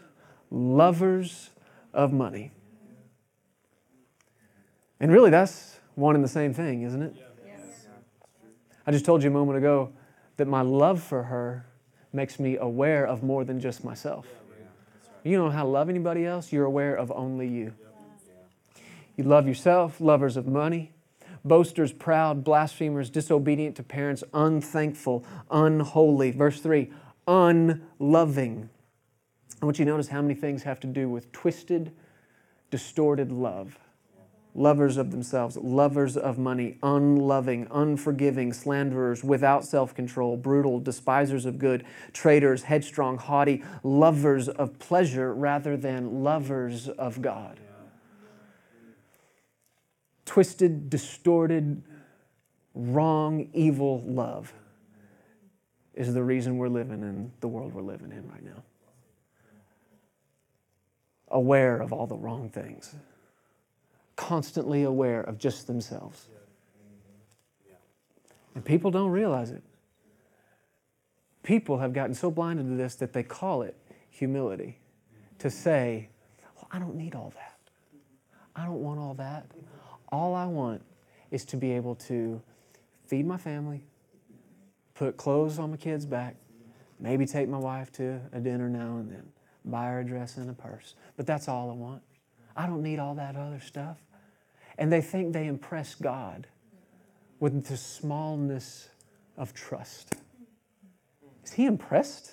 lovers 0.51 1.49
of 1.95 2.13
money. 2.13 2.53
And 5.05 5.13
really, 5.13 5.29
that's 5.29 5.81
one 5.97 6.15
and 6.15 6.25
the 6.25 6.29
same 6.29 6.55
thing, 6.55 6.81
isn't 6.81 7.03
it? 7.03 7.15
Yes. 7.45 7.89
I 8.87 8.91
just 8.91 9.05
told 9.05 9.23
you 9.23 9.29
a 9.29 9.33
moment 9.35 9.59
ago 9.59 9.93
that 10.39 10.49
my 10.49 10.63
love 10.63 11.03
for 11.03 11.25
her 11.25 11.67
makes 12.15 12.41
me 12.41 12.57
aware 12.57 13.07
of 13.07 13.23
more 13.23 13.45
than 13.45 13.61
just 13.61 13.85
myself. 13.85 14.27
You 15.23 15.37
don't 15.37 15.49
know 15.49 15.53
how 15.53 15.65
to 15.65 15.69
love 15.69 15.91
anybody 15.91 16.25
else, 16.25 16.55
you're 16.55 16.65
aware 16.65 16.97
of 16.97 17.13
only 17.13 17.47
you. 17.47 17.75
You 19.15 19.25
love 19.25 19.47
yourself, 19.47 20.01
lovers 20.01 20.39
of 20.39 20.47
money, 20.47 20.95
boasters, 21.45 21.93
proud, 21.93 22.43
blasphemers, 22.43 23.11
disobedient 23.11 23.77
to 23.77 23.83
parents, 23.83 24.25
unthankful, 24.33 25.23
unholy. 25.51 26.31
Verse 26.31 26.61
3 26.61 26.91
unloving. 27.29 28.71
I 29.61 29.67
want 29.67 29.79
you 29.79 29.85
to 29.85 29.91
notice 29.91 30.09
how 30.09 30.23
many 30.23 30.35
things 30.35 30.63
have 30.63 30.81
to 30.81 30.87
do 30.87 31.11
with 31.11 31.31
twisted, 31.31 31.93
distorted 32.71 33.31
love. 33.31 33.79
Lovers 34.55 34.97
of 34.97 35.11
themselves, 35.11 35.57
lovers 35.57 36.17
of 36.17 36.39
money, 36.39 36.79
unloving, 36.83 37.67
unforgiving, 37.73 38.53
slanderers, 38.53 39.25
without 39.25 39.65
self 39.65 39.95
control, 39.95 40.37
brutal, 40.37 40.79
despisers 40.79 41.45
of 41.45 41.59
good, 41.59 41.85
traitors, 42.13 42.63
headstrong, 42.63 43.19
haughty, 43.19 43.65
lovers 43.83 44.49
of 44.49 44.79
pleasure 44.79 45.35
rather 45.35 45.77
than 45.77 46.23
lovers 46.23 46.89
of 46.89 47.21
God 47.21 47.59
twisted, 50.25 50.91
distorted, 50.91 51.83
wrong, 52.75 53.49
evil 53.53 54.03
love 54.05 54.53
is 55.95 56.13
the 56.13 56.23
reason 56.23 56.57
we're 56.57 56.69
living 56.69 57.03
in 57.03 57.31
the 57.41 57.49
world 57.49 57.73
we're 57.73 57.83
living 57.83 58.11
in 58.11 58.29
right 58.29 58.43
now. 58.43 58.63
Aware 61.29 61.81
of 61.81 61.93
all 61.93 62.07
the 62.07 62.17
wrong 62.17 62.49
things, 62.49 62.97
constantly 64.17 64.83
aware 64.83 65.21
of 65.21 65.39
just 65.39 65.67
themselves. 65.67 66.29
And 68.55 68.65
people 68.65 68.91
don't 68.91 69.11
realize 69.11 69.51
it. 69.51 69.63
People 71.43 71.79
have 71.79 71.93
gotten 71.93 72.15
so 72.15 72.31
blinded 72.31 72.69
to 72.69 72.75
this 72.77 72.95
that 72.97 73.13
they 73.13 73.23
call 73.23 73.63
it 73.63 73.77
humility 74.11 74.79
to 75.41 75.51
say, 75.51 76.09
well, 76.57 76.69
I 76.71 76.79
don't 76.79 76.95
need 76.95 77.15
all 77.15 77.33
that. 77.35 77.59
I 78.57 78.65
don't 78.65 78.81
want 78.81 79.01
all 79.01 79.15
that. 79.15 79.47
All 80.11 80.35
I 80.35 80.47
want 80.47 80.83
is 81.31 81.45
to 81.47 81.57
be 81.57 81.73
able 81.73 81.97
to 81.97 82.41
feed 83.07 83.27
my 83.27 83.37
family, 83.37 83.85
put 84.95 85.17
clothes 85.17 85.59
on 85.59 85.73
my 85.73 85.77
kids' 85.77 86.07
back, 86.07 86.37
maybe 87.01 87.27
take 87.27 87.49
my 87.49 87.59
wife 87.59 87.91
to 87.93 88.21
a 88.33 88.39
dinner 88.39 88.69
now 88.69 88.99
and 88.99 89.11
then, 89.11 89.25
buy 89.65 89.87
her 89.87 90.01
a 90.01 90.05
dress 90.05 90.37
and 90.37 90.49
a 90.49 90.53
purse. 90.53 90.95
But 91.17 91.27
that's 91.27 91.49
all 91.49 91.71
I 91.71 91.75
want. 91.75 92.03
I 92.57 92.67
don't 92.67 92.83
need 92.83 93.01
all 93.01 93.17
that 93.17 93.35
other 93.35 93.61
stuff. 93.61 93.99
And 94.79 94.93
they 94.93 95.01
think 95.01 95.33
they 95.33 95.47
impress 95.47 95.95
God 95.95 96.47
with 97.41 97.67
the 97.67 97.77
smallness 97.77 98.89
of 99.37 99.55
trust. 99.55 100.15
Is 101.45 101.53
he 101.53 101.67
impressed? 101.67 102.33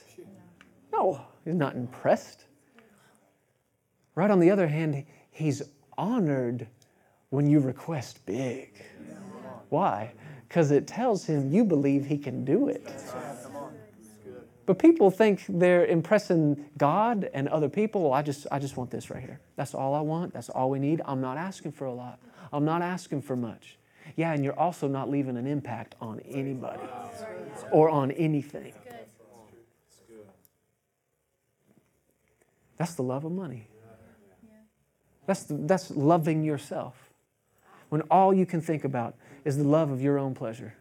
No, 0.94 1.22
he's 1.46 1.56
not 1.56 1.76
impressed. 1.76 2.46
Right 4.16 4.30
on 4.32 4.39
the 4.39 4.52
other 4.52 4.68
hand, 4.68 5.06
he's 5.32 5.62
honored 5.98 6.68
when 7.30 7.48
you 7.48 7.60
request 7.60 8.26
big. 8.26 8.84
Why? 9.70 10.12
Because 10.48 10.72
it 10.72 10.86
tells 10.86 11.26
him 11.26 11.52
you 11.52 11.64
believe 11.64 12.06
he 12.06 12.18
can 12.18 12.44
do 12.44 12.68
it. 12.68 12.92
But 14.66 14.80
people 14.80 15.10
think 15.10 15.44
they're 15.50 15.86
impressing 15.86 16.66
God 16.78 17.30
and 17.34 17.48
other 17.48 17.70
people. 17.70 18.14
I 18.14 18.22
just, 18.22 18.48
I 18.52 18.60
just 18.60 18.78
want 18.78 18.92
this 18.92 19.10
right 19.10 19.22
here. 19.22 19.39
That's 19.56 19.74
all 19.74 19.96
I 19.96 20.02
want. 20.02 20.34
That's 20.34 20.50
all 20.50 20.70
we 20.70 20.80
need. 20.80 21.02
I'm 21.06 21.22
not 21.22 21.38
asking 21.38 21.72
for 21.72 21.86
a 21.86 21.94
lot. 21.94 22.20
I'm 22.52 22.66
not 22.66 22.82
asking 22.82 23.22
for 23.22 23.36
much. 23.36 23.78
Yeah, 24.16 24.34
and 24.34 24.43
you're 24.43 24.58
also 24.60 24.88
not 24.88 25.10
leaving 25.10 25.38
an 25.38 25.47
impact 25.47 25.95
on 26.02 26.20
anybody 26.22 26.84
or 27.72 27.89
on 27.89 28.12
anything. 28.12 28.74
That's 32.78 32.95
the 32.95 33.04
love 33.04 33.26
of 33.26 33.32
money. 33.32 33.68
That's, 35.28 35.43
the, 35.43 35.54
that's 35.54 35.91
loving 35.91 36.43
yourself. 36.43 37.12
When 37.89 38.02
all 38.04 38.34
you 38.34 38.45
can 38.45 38.60
think 38.60 38.84
about 38.84 39.16
is 39.45 39.58
the 39.58 39.64
love 39.64 39.91
of 39.91 40.02
your 40.02 40.18
own 40.18 40.34
pleasure. 40.34 40.74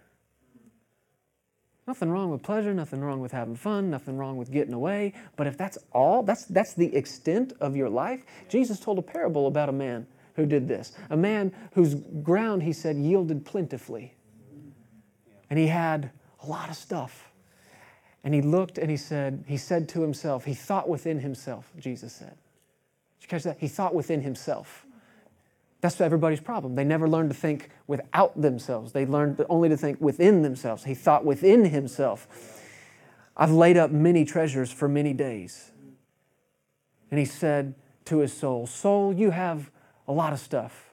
Nothing 1.86 2.10
wrong 2.10 2.30
with 2.30 2.42
pleasure, 2.42 2.72
nothing 2.72 3.00
wrong 3.00 3.20
with 3.20 3.32
having 3.32 3.56
fun, 3.56 3.90
nothing 3.90 4.16
wrong 4.16 4.36
with 4.36 4.52
getting 4.52 4.72
away. 4.72 5.12
But 5.36 5.46
if 5.46 5.58
that's 5.58 5.76
all, 5.92 6.22
that's, 6.22 6.44
that's 6.44 6.74
the 6.74 6.94
extent 6.94 7.52
of 7.60 7.76
your 7.76 7.88
life. 7.88 8.22
Jesus 8.48 8.78
told 8.80 8.98
a 8.98 9.02
parable 9.02 9.46
about 9.46 9.68
a 9.68 9.72
man 9.72 10.06
who 10.36 10.46
did 10.46 10.68
this. 10.68 10.92
A 11.10 11.16
man 11.16 11.52
whose 11.72 11.94
ground, 11.94 12.62
he 12.62 12.72
said, 12.72 12.96
yielded 12.96 13.44
plentifully. 13.44 14.14
And 15.48 15.58
he 15.58 15.66
had 15.66 16.10
a 16.42 16.46
lot 16.46 16.70
of 16.70 16.76
stuff. 16.76 17.30
And 18.22 18.34
he 18.34 18.42
looked 18.42 18.78
and 18.78 18.90
he 18.90 18.96
said, 18.96 19.44
he 19.46 19.56
said 19.56 19.88
to 19.90 20.02
himself, 20.02 20.44
he 20.44 20.54
thought 20.54 20.88
within 20.88 21.20
himself, 21.20 21.72
Jesus 21.78 22.12
said. 22.12 22.36
Did 23.18 23.22
you 23.22 23.28
catch 23.28 23.42
that? 23.44 23.58
He 23.58 23.68
thought 23.68 23.94
within 23.94 24.20
himself. 24.20 24.86
That's 25.80 26.00
everybody's 26.00 26.40
problem. 26.40 26.74
They 26.74 26.84
never 26.84 27.08
learned 27.08 27.30
to 27.30 27.36
think 27.36 27.70
without 27.86 28.38
themselves. 28.40 28.92
They 28.92 29.06
learned 29.06 29.44
only 29.48 29.70
to 29.70 29.76
think 29.76 30.00
within 30.00 30.42
themselves. 30.42 30.84
He 30.84 30.94
thought 30.94 31.24
within 31.24 31.64
himself. 31.66 32.28
I've 33.36 33.50
laid 33.50 33.78
up 33.78 33.90
many 33.90 34.26
treasures 34.26 34.70
for 34.70 34.88
many 34.88 35.14
days. 35.14 35.70
And 37.10 37.18
he 37.18 37.24
said 37.24 37.74
to 38.04 38.18
his 38.18 38.32
soul, 38.32 38.66
Soul, 38.66 39.14
you 39.14 39.30
have 39.30 39.70
a 40.10 40.12
lot 40.12 40.32
of 40.32 40.40
stuff. 40.40 40.90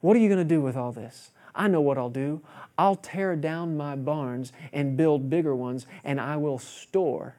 What 0.00 0.16
are 0.16 0.20
you 0.20 0.28
going 0.28 0.38
to 0.38 0.54
do 0.54 0.60
with 0.60 0.76
all 0.76 0.92
this? 0.92 1.32
I 1.52 1.66
know 1.66 1.80
what 1.80 1.98
I'll 1.98 2.10
do. 2.10 2.42
I'll 2.78 2.94
tear 2.94 3.34
down 3.34 3.76
my 3.76 3.96
barns 3.96 4.52
and 4.72 4.96
build 4.96 5.28
bigger 5.28 5.54
ones, 5.56 5.88
and 6.04 6.20
I 6.20 6.36
will 6.36 6.60
store. 6.60 7.34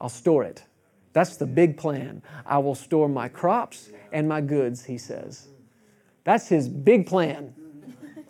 I'll 0.00 0.08
store 0.08 0.44
it. 0.44 0.62
That's 1.14 1.36
the 1.36 1.46
big 1.46 1.76
plan. 1.76 2.22
I 2.46 2.58
will 2.58 2.76
store 2.76 3.08
my 3.08 3.26
crops 3.26 3.90
and 4.12 4.28
my 4.28 4.40
goods, 4.40 4.84
he 4.84 4.98
says. 4.98 5.48
That's 6.22 6.46
his 6.46 6.68
big 6.68 7.06
plan. 7.06 7.54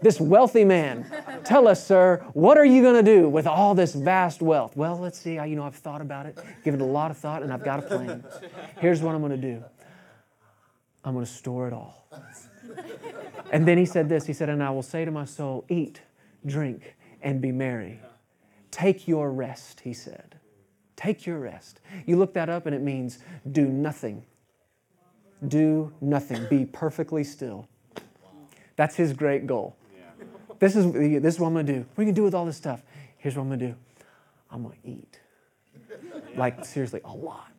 This 0.01 0.19
wealthy 0.19 0.65
man. 0.65 1.07
Tell 1.45 1.69
us, 1.69 1.87
sir, 1.87 2.25
what 2.33 2.57
are 2.57 2.65
you 2.65 2.81
going 2.81 3.05
to 3.05 3.15
do 3.15 3.29
with 3.29 3.47
all 3.47 3.75
this 3.75 3.95
vast 3.95 4.41
wealth? 4.41 4.75
Well, 4.75 4.99
let's 4.99 5.19
see. 5.19 5.35
You 5.35 5.57
know, 5.57 5.65
I've 5.65 5.77
thought 5.77 6.01
about 6.01 6.25
it, 6.25 6.39
given 6.63 6.81
it 6.81 6.85
a 6.85 6.87
lot 6.87 7.11
of 7.11 7.19
thought, 7.19 7.43
and 7.43 7.53
I've 7.53 7.65
got 7.65 7.81
a 7.81 7.83
plan. 7.83 8.25
Here's 8.79 9.03
what 9.03 9.15
I'm 9.15 9.21
going 9.21 9.39
to 9.39 9.55
do 9.55 9.65
I'm 11.05 11.15
going 11.15 11.25
to 11.25 11.31
store 11.31 11.69
it 11.69 11.73
all. 11.73 12.09
And 13.53 13.69
then 13.69 13.79
he 13.79 13.87
said 13.87 14.09
this 14.09 14.27
He 14.27 14.33
said, 14.33 14.49
And 14.49 14.63
I 14.63 14.71
will 14.71 14.83
say 14.83 15.05
to 15.05 15.11
my 15.11 15.25
soul, 15.25 15.65
Eat, 15.69 16.01
drink, 16.47 16.97
and 17.23 17.41
be 17.41 17.53
merry. 17.53 18.01
Take 18.71 19.07
your 19.07 19.31
rest, 19.31 19.81
he 19.81 19.93
said. 19.93 20.37
Take 20.97 21.27
your 21.27 21.39
rest. 21.39 21.81
You 22.07 22.17
look 22.17 22.35
that 22.35 22.49
up 22.49 22.67
and 22.67 22.75
it 22.75 22.83
means 22.83 23.19
do 23.51 23.67
nothing. 23.67 24.25
Do 25.47 25.93
nothing. 26.01 26.47
Be 26.49 26.65
perfectly 26.65 27.25
still. 27.25 27.69
That's 28.77 28.97
his 28.97 29.13
great 29.13 29.47
goal. 29.47 29.77
This 30.59 30.77
is, 30.77 30.93
this 30.93 31.35
is 31.35 31.41
what 31.41 31.49
I'm 31.49 31.53
going 31.55 31.67
to 31.67 31.73
do. 31.73 31.79
What 31.79 31.99
are 31.99 32.03
you 32.03 32.07
going 32.07 32.15
to 32.15 32.21
do 32.21 32.23
with 32.25 32.35
all 32.35 32.47
this 32.47 32.57
stuff? 32.57 32.83
Here's 33.19 33.37
what 33.37 33.43
I'm 33.43 33.49
going 33.49 33.61
to 33.61 33.67
do 33.69 33.75
I'm 34.51 34.63
going 34.63 34.77
to 34.83 34.89
eat. 34.89 35.21
Like, 36.37 36.65
seriously, 36.65 37.01
a 37.05 37.13
lot. 37.13 37.53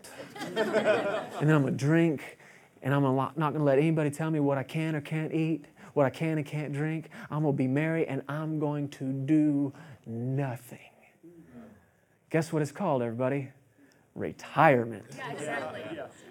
And 0.45 0.57
then 0.57 1.51
I'm 1.51 1.61
going 1.61 1.77
to 1.77 1.85
drink, 1.85 2.37
and 2.85 2.93
I'm 2.93 3.03
not 3.03 3.35
going 3.35 3.55
to 3.55 3.63
let 3.63 3.79
anybody 3.79 4.11
tell 4.11 4.31
me 4.31 4.39
what 4.39 4.57
I 4.57 4.63
can 4.63 4.95
or 4.95 5.01
can't 5.01 5.33
eat 5.33 5.65
what 5.95 6.05
I 6.05 6.09
can 6.09 6.37
and 6.37 6.45
can't 6.45 6.71
drink. 6.71 7.09
I'm 7.31 7.41
going 7.41 7.53
to 7.53 7.57
be 7.57 7.67
merry 7.67 8.05
and 8.07 8.21
I'm 8.27 8.59
going 8.59 8.89
to 8.89 9.11
do 9.11 9.73
nothing. 10.05 10.79
Guess 12.29 12.53
what 12.53 12.61
it's 12.61 12.71
called, 12.71 13.01
everybody? 13.01 13.49
Retirement. 14.13 15.05
Yeah, 15.17 15.31
exactly. 15.31 15.81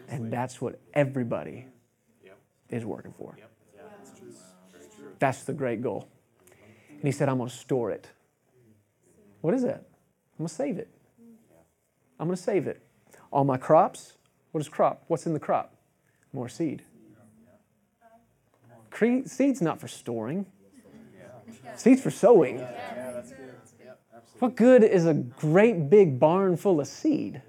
And 0.09 0.33
that's 0.33 0.61
what 0.61 0.79
everybody 0.93 1.67
is 2.69 2.85
working 2.85 3.15
for. 3.17 3.37
That's 5.19 5.45
the 5.45 5.53
great 5.53 5.81
goal. 5.83 6.09
And 6.91 7.03
he 7.03 7.13
said, 7.13 7.29
I'm 7.29 7.39
going 7.39 7.51
to 7.51 7.57
store 7.57 7.91
it. 7.91 8.11
What 9.41 9.55
is 9.55 9.63
that? 9.63 9.87
I'm 10.39 10.39
going 10.39 10.49
to 10.49 10.55
save 10.55 10.79
it. 10.79 10.89
I'm 12.21 12.27
going 12.27 12.37
to 12.37 12.43
save 12.43 12.67
it. 12.67 12.83
All 13.33 13.45
my 13.45 13.57
crops, 13.57 14.13
what 14.53 14.61
is 14.61 14.69
crop? 14.69 15.05
What's 15.09 15.27
in 15.27 15.33
the 15.33 15.41
crop? 15.41 15.74
More 16.35 16.49
seed. 16.49 16.82
Cre- 18.91 19.24
seed's 19.24 19.62
not 19.62 19.80
for 19.80 19.89
storing. 19.89 20.47
Seed's 21.76 22.03
for 22.03 22.11
sowing. 22.11 22.59
What 24.41 24.57
good 24.57 24.82
is 24.82 25.07
a 25.07 25.14
great 25.14 25.89
big 25.89 26.18
barn 26.18 26.57
full 26.57 26.80
of 26.80 26.89
seed? 26.89 27.41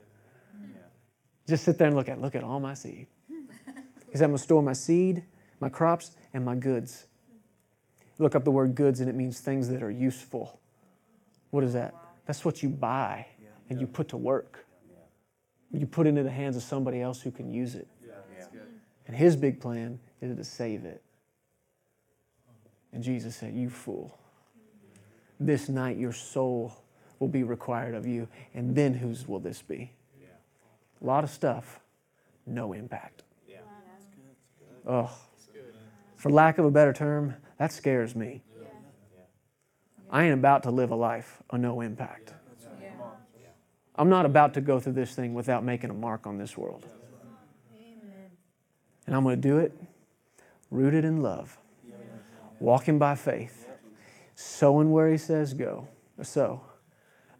Just 1.47 1.63
sit 1.63 1.77
there 1.79 1.87
and 1.87 1.95
look 1.95 2.09
at 2.09 2.21
look 2.21 2.35
at 2.35 2.43
all 2.43 2.59
my 2.59 2.75
seed. 2.75 3.07
Because 4.05 4.21
I'm 4.21 4.29
gonna 4.29 4.37
store 4.37 4.61
my 4.61 4.73
seed, 4.73 5.23
my 5.59 5.69
crops, 5.69 6.15
and 6.33 6.45
my 6.45 6.55
goods. 6.55 7.07
Look 8.19 8.35
up 8.35 8.43
the 8.43 8.51
word 8.51 8.75
goods 8.75 8.99
and 8.99 9.09
it 9.09 9.15
means 9.15 9.39
things 9.39 9.67
that 9.69 9.81
are 9.81 9.91
useful. 9.91 10.59
What 11.49 11.63
is 11.63 11.73
that? 11.73 11.95
That's 12.27 12.45
what 12.45 12.61
you 12.61 12.69
buy 12.69 13.25
and 13.69 13.81
you 13.81 13.87
put 13.87 14.09
to 14.09 14.17
work. 14.17 14.65
You 15.71 15.87
put 15.87 16.07
into 16.07 16.23
the 16.23 16.31
hands 16.31 16.55
of 16.55 16.63
somebody 16.63 17.01
else 17.01 17.21
who 17.21 17.31
can 17.31 17.51
use 17.51 17.75
it. 17.75 17.87
And 19.07 19.15
his 19.15 19.35
big 19.35 19.59
plan 19.59 19.99
is 20.21 20.35
to 20.35 20.43
save 20.43 20.85
it. 20.85 21.01
And 22.91 23.03
Jesus 23.03 23.35
said, 23.35 23.53
You 23.53 23.69
fool. 23.69 24.17
This 25.39 25.67
night 25.69 25.97
your 25.97 26.13
soul 26.13 26.73
will 27.19 27.27
be 27.27 27.43
required 27.43 27.93
of 27.93 28.05
you. 28.05 28.27
And 28.53 28.75
then 28.75 28.93
whose 28.93 29.27
will 29.27 29.39
this 29.39 29.61
be? 29.61 29.91
A 31.01 31.05
lot 31.05 31.23
of 31.23 31.29
stuff, 31.29 31.81
no 32.45 32.73
impact. 32.73 33.23
Oh, 34.87 35.11
for 36.15 36.29
lack 36.29 36.57
of 36.57 36.65
a 36.65 36.71
better 36.71 36.93
term, 36.93 37.35
that 37.57 37.71
scares 37.71 38.15
me. 38.15 38.41
I 40.09 40.23
ain't 40.23 40.33
about 40.33 40.63
to 40.63 40.71
live 40.71 40.91
a 40.91 40.95
life 40.95 41.41
of 41.49 41.59
no 41.59 41.81
impact. 41.81 42.33
I'm 43.95 44.09
not 44.09 44.25
about 44.25 44.53
to 44.55 44.61
go 44.61 44.79
through 44.79 44.93
this 44.93 45.15
thing 45.15 45.33
without 45.33 45.63
making 45.63 45.89
a 45.89 45.93
mark 45.93 46.27
on 46.27 46.37
this 46.37 46.57
world. 46.57 46.85
And 49.07 49.15
I'm 49.15 49.23
going 49.23 49.39
to 49.39 49.47
do 49.47 49.57
it 49.59 49.73
rooted 50.71 51.05
in 51.05 51.21
love 51.21 51.57
walking 52.59 52.97
by 52.97 53.15
faith, 53.15 53.67
sowing 54.35 54.91
where 54.91 55.09
He 55.09 55.17
says 55.17 55.53
go, 55.53 55.87
sow, 56.21 56.61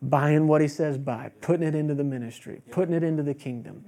buying 0.02 0.48
what 0.48 0.62
He 0.62 0.68
says 0.68 0.98
buy, 0.98 1.32
putting 1.42 1.68
it 1.68 1.76
into 1.76 1.96
the 1.96 2.04
ministry, 2.04 2.62
putting 2.72 2.94
it 2.94 3.04
into 3.04 3.24
the 3.24 3.34
kingdom. 3.34 3.84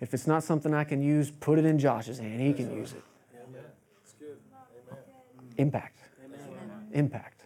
If 0.00 0.14
it's 0.14 0.26
not 0.26 0.42
something 0.42 0.74
I 0.74 0.84
can 0.84 1.00
use, 1.00 1.30
put 1.30 1.58
it 1.58 1.64
in 1.64 1.78
Josh's 1.78 2.18
hand. 2.18 2.40
He 2.40 2.52
can 2.52 2.74
use 2.74 2.92
it. 2.92 3.02
Impact. 5.58 5.98
Impact. 6.92 7.44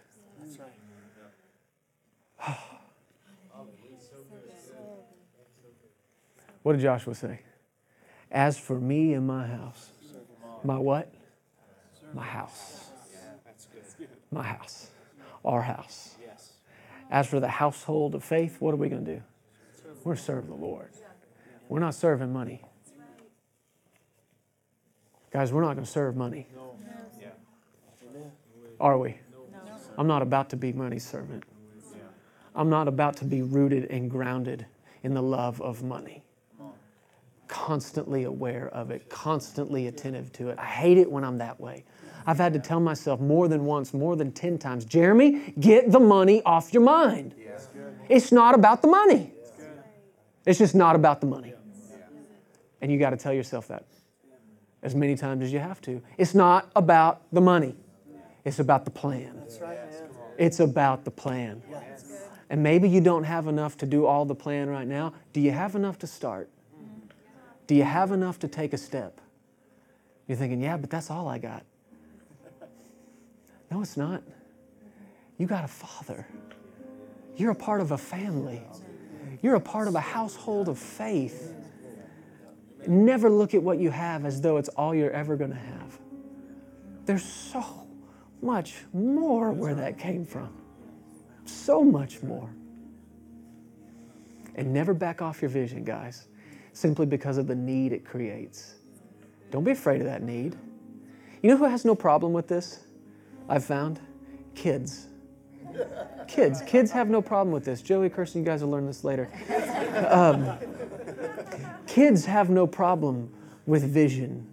What 6.63 6.73
did 6.73 6.81
Joshua 6.81 7.15
say? 7.15 7.39
As 8.37 8.59
for 8.59 8.79
me 8.79 9.13
and 9.13 9.25
my 9.25 9.47
house, 9.47 9.89
my 10.63 10.77
what? 10.77 11.11
My 12.13 12.23
house 12.23 12.87
my 14.31 14.43
house, 14.43 14.91
our 15.45 15.61
house. 15.61 16.15
As 17.09 17.27
for 17.27 17.39
the 17.39 17.47
household 17.47 18.15
of 18.15 18.23
faith, 18.23 18.57
what 18.59 18.73
are 18.73 18.77
we 18.77 18.89
going 18.89 19.05
to 19.05 19.15
do? 19.15 19.23
We're 20.03 20.15
serving 20.15 20.49
the 20.49 20.55
Lord. 20.55 20.89
We're 21.69 21.79
not 21.79 21.95
serving 21.95 22.31
money. 22.33 22.61
Guys, 25.31 25.51
we're 25.51 25.61
not 25.61 25.73
going 25.73 25.85
to 25.85 25.91
serve 25.91 26.15
money. 26.15 26.47
Are 28.79 28.97
we? 28.97 29.17
I'm 29.97 30.07
not 30.07 30.21
about 30.21 30.49
to 30.51 30.57
be 30.57 30.73
money 30.73 30.99
servant. 30.99 31.43
I'm 32.55 32.69
not 32.69 32.87
about 32.87 33.17
to 33.17 33.25
be 33.25 33.41
rooted 33.41 33.85
and 33.85 34.09
grounded 34.09 34.65
in 35.03 35.13
the 35.13 35.21
love 35.21 35.61
of 35.61 35.83
money. 35.83 36.23
Constantly 37.47 38.23
aware 38.23 38.67
of 38.69 38.91
it, 38.91 39.09
constantly 39.09 39.87
attentive 39.87 40.31
to 40.33 40.49
it. 40.49 40.59
I 40.59 40.65
hate 40.65 40.97
it 40.97 41.11
when 41.11 41.23
I'm 41.23 41.37
that 41.37 41.59
way. 41.59 41.85
I've 42.25 42.37
had 42.37 42.53
to 42.53 42.59
tell 42.59 42.81
myself 42.81 43.21
more 43.21 43.47
than 43.47 43.63
once, 43.65 43.93
more 43.93 44.17
than 44.17 44.33
10 44.33 44.57
times, 44.57 44.83
Jeremy, 44.83 45.53
get 45.59 45.91
the 45.91 45.99
money 45.99 46.41
off 46.43 46.73
your 46.73 46.83
mind. 46.83 47.33
It's 48.09 48.31
not 48.31 48.53
about 48.53 48.81
the 48.81 48.89
money. 48.89 49.31
It's 50.45 50.59
just 50.59 50.75
not 50.75 50.95
about 50.95 51.21
the 51.21 51.27
money. 51.27 51.53
And 52.81 52.91
you 52.91 52.99
got 52.99 53.11
to 53.11 53.17
tell 53.17 53.33
yourself 53.33 53.69
that 53.69 53.85
as 54.83 54.95
many 54.95 55.15
times 55.15 55.43
as 55.43 55.51
you 55.51 55.59
have 55.59 55.81
to. 55.81 56.01
It's 56.17 56.35
not 56.35 56.69
about 56.75 57.21
the 57.31 57.41
money. 57.41 57.75
It's 58.45 58.59
about 58.59 58.85
the 58.85 58.91
plan. 58.91 59.43
It's 60.37 60.59
about 60.59 61.03
the 61.03 61.11
plan. 61.11 61.63
And 62.49 62.63
maybe 62.63 62.87
you 62.87 63.01
don't 63.01 63.25
have 63.25 63.47
enough 63.47 63.77
to 63.77 63.85
do 63.85 64.05
all 64.05 64.25
the 64.25 64.35
plan 64.35 64.69
right 64.69 64.87
now. 64.87 65.13
Do 65.33 65.41
you 65.41 65.51
have 65.51 65.75
enough 65.75 65.97
to 65.99 66.07
start? 66.07 66.49
Do 67.67 67.75
you 67.75 67.83
have 67.83 68.11
enough 68.11 68.39
to 68.39 68.47
take 68.47 68.73
a 68.73 68.77
step? 68.77 69.19
You're 70.27 70.37
thinking, 70.37 70.61
yeah, 70.61 70.77
but 70.77 70.89
that's 70.89 71.11
all 71.11 71.27
I 71.27 71.37
got. 71.37 71.63
No, 73.69 73.81
it's 73.81 73.97
not. 73.97 74.23
You 75.37 75.45
got 75.45 75.63
a 75.63 75.67
father. 75.67 76.25
You're 77.35 77.51
a 77.51 77.55
part 77.55 77.81
of 77.81 77.91
a 77.91 77.97
family. 77.97 78.61
You're 79.41 79.55
a 79.55 79.61
part 79.61 79.87
of 79.87 79.95
a 79.95 79.99
household 79.99 80.69
of 80.69 80.79
faith. 80.79 81.53
Never 82.87 83.29
look 83.29 83.53
at 83.53 83.61
what 83.61 83.79
you 83.79 83.91
have 83.91 84.25
as 84.25 84.41
though 84.41 84.57
it's 84.57 84.69
all 84.69 84.95
you're 84.95 85.11
ever 85.11 85.35
going 85.35 85.51
to 85.51 85.57
have. 85.57 85.99
There's 87.05 87.23
so 87.23 87.87
much 88.41 88.75
more 88.93 89.51
where 89.51 89.75
that 89.75 89.97
came 89.97 90.25
from. 90.25 90.49
So 91.45 91.83
much 91.83 92.23
more. 92.23 92.49
And 94.55 94.73
never 94.73 94.93
back 94.93 95.21
off 95.21 95.41
your 95.41 95.49
vision, 95.49 95.83
guys, 95.83 96.27
simply 96.77 97.05
because 97.05 97.37
of 97.37 97.47
the 97.47 97.55
need 97.55 97.91
it 97.91 98.05
creates. 98.05 98.75
Don't 99.49 99.63
be 99.63 99.71
afraid 99.71 99.99
of 99.99 100.05
that 100.05 100.21
need. 100.21 100.55
You 101.41 101.49
know 101.49 101.57
who 101.57 101.65
has 101.65 101.83
no 101.83 101.95
problem 101.95 102.33
with 102.33 102.47
this? 102.47 102.81
I've 103.49 103.65
found 103.65 103.99
kids. 104.53 105.07
Kids. 106.27 106.61
Kids 106.67 106.91
have 106.91 107.09
no 107.09 107.21
problem 107.21 107.51
with 107.51 107.65
this. 107.65 107.81
Joey, 107.81 108.09
Kirsten, 108.09 108.41
you 108.41 108.45
guys 108.45 108.61
will 108.61 108.69
learn 108.69 108.85
this 108.85 109.03
later. 109.03 109.27
Um, 110.09 110.57
kids 111.87 112.25
have 112.25 112.49
no 112.49 112.67
problem 112.67 113.33
with 113.65 113.83
vision. 113.83 114.47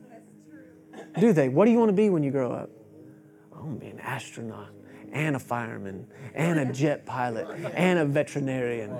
Do 1.18 1.32
they? 1.32 1.48
What 1.48 1.66
do 1.66 1.72
you 1.72 1.78
want 1.78 1.90
to 1.90 1.94
be 1.94 2.10
when 2.10 2.22
you 2.22 2.30
grow 2.30 2.52
up? 2.52 2.70
I 3.54 3.60
want 3.60 3.80
to 3.80 3.84
be 3.84 3.90
an 3.90 4.00
astronaut 4.00 4.70
and 5.12 5.36
a 5.36 5.38
fireman 5.38 6.06
and 6.34 6.58
a 6.58 6.72
jet 6.72 7.04
pilot 7.06 7.48
and 7.74 7.98
a 7.98 8.04
veterinarian. 8.04 8.96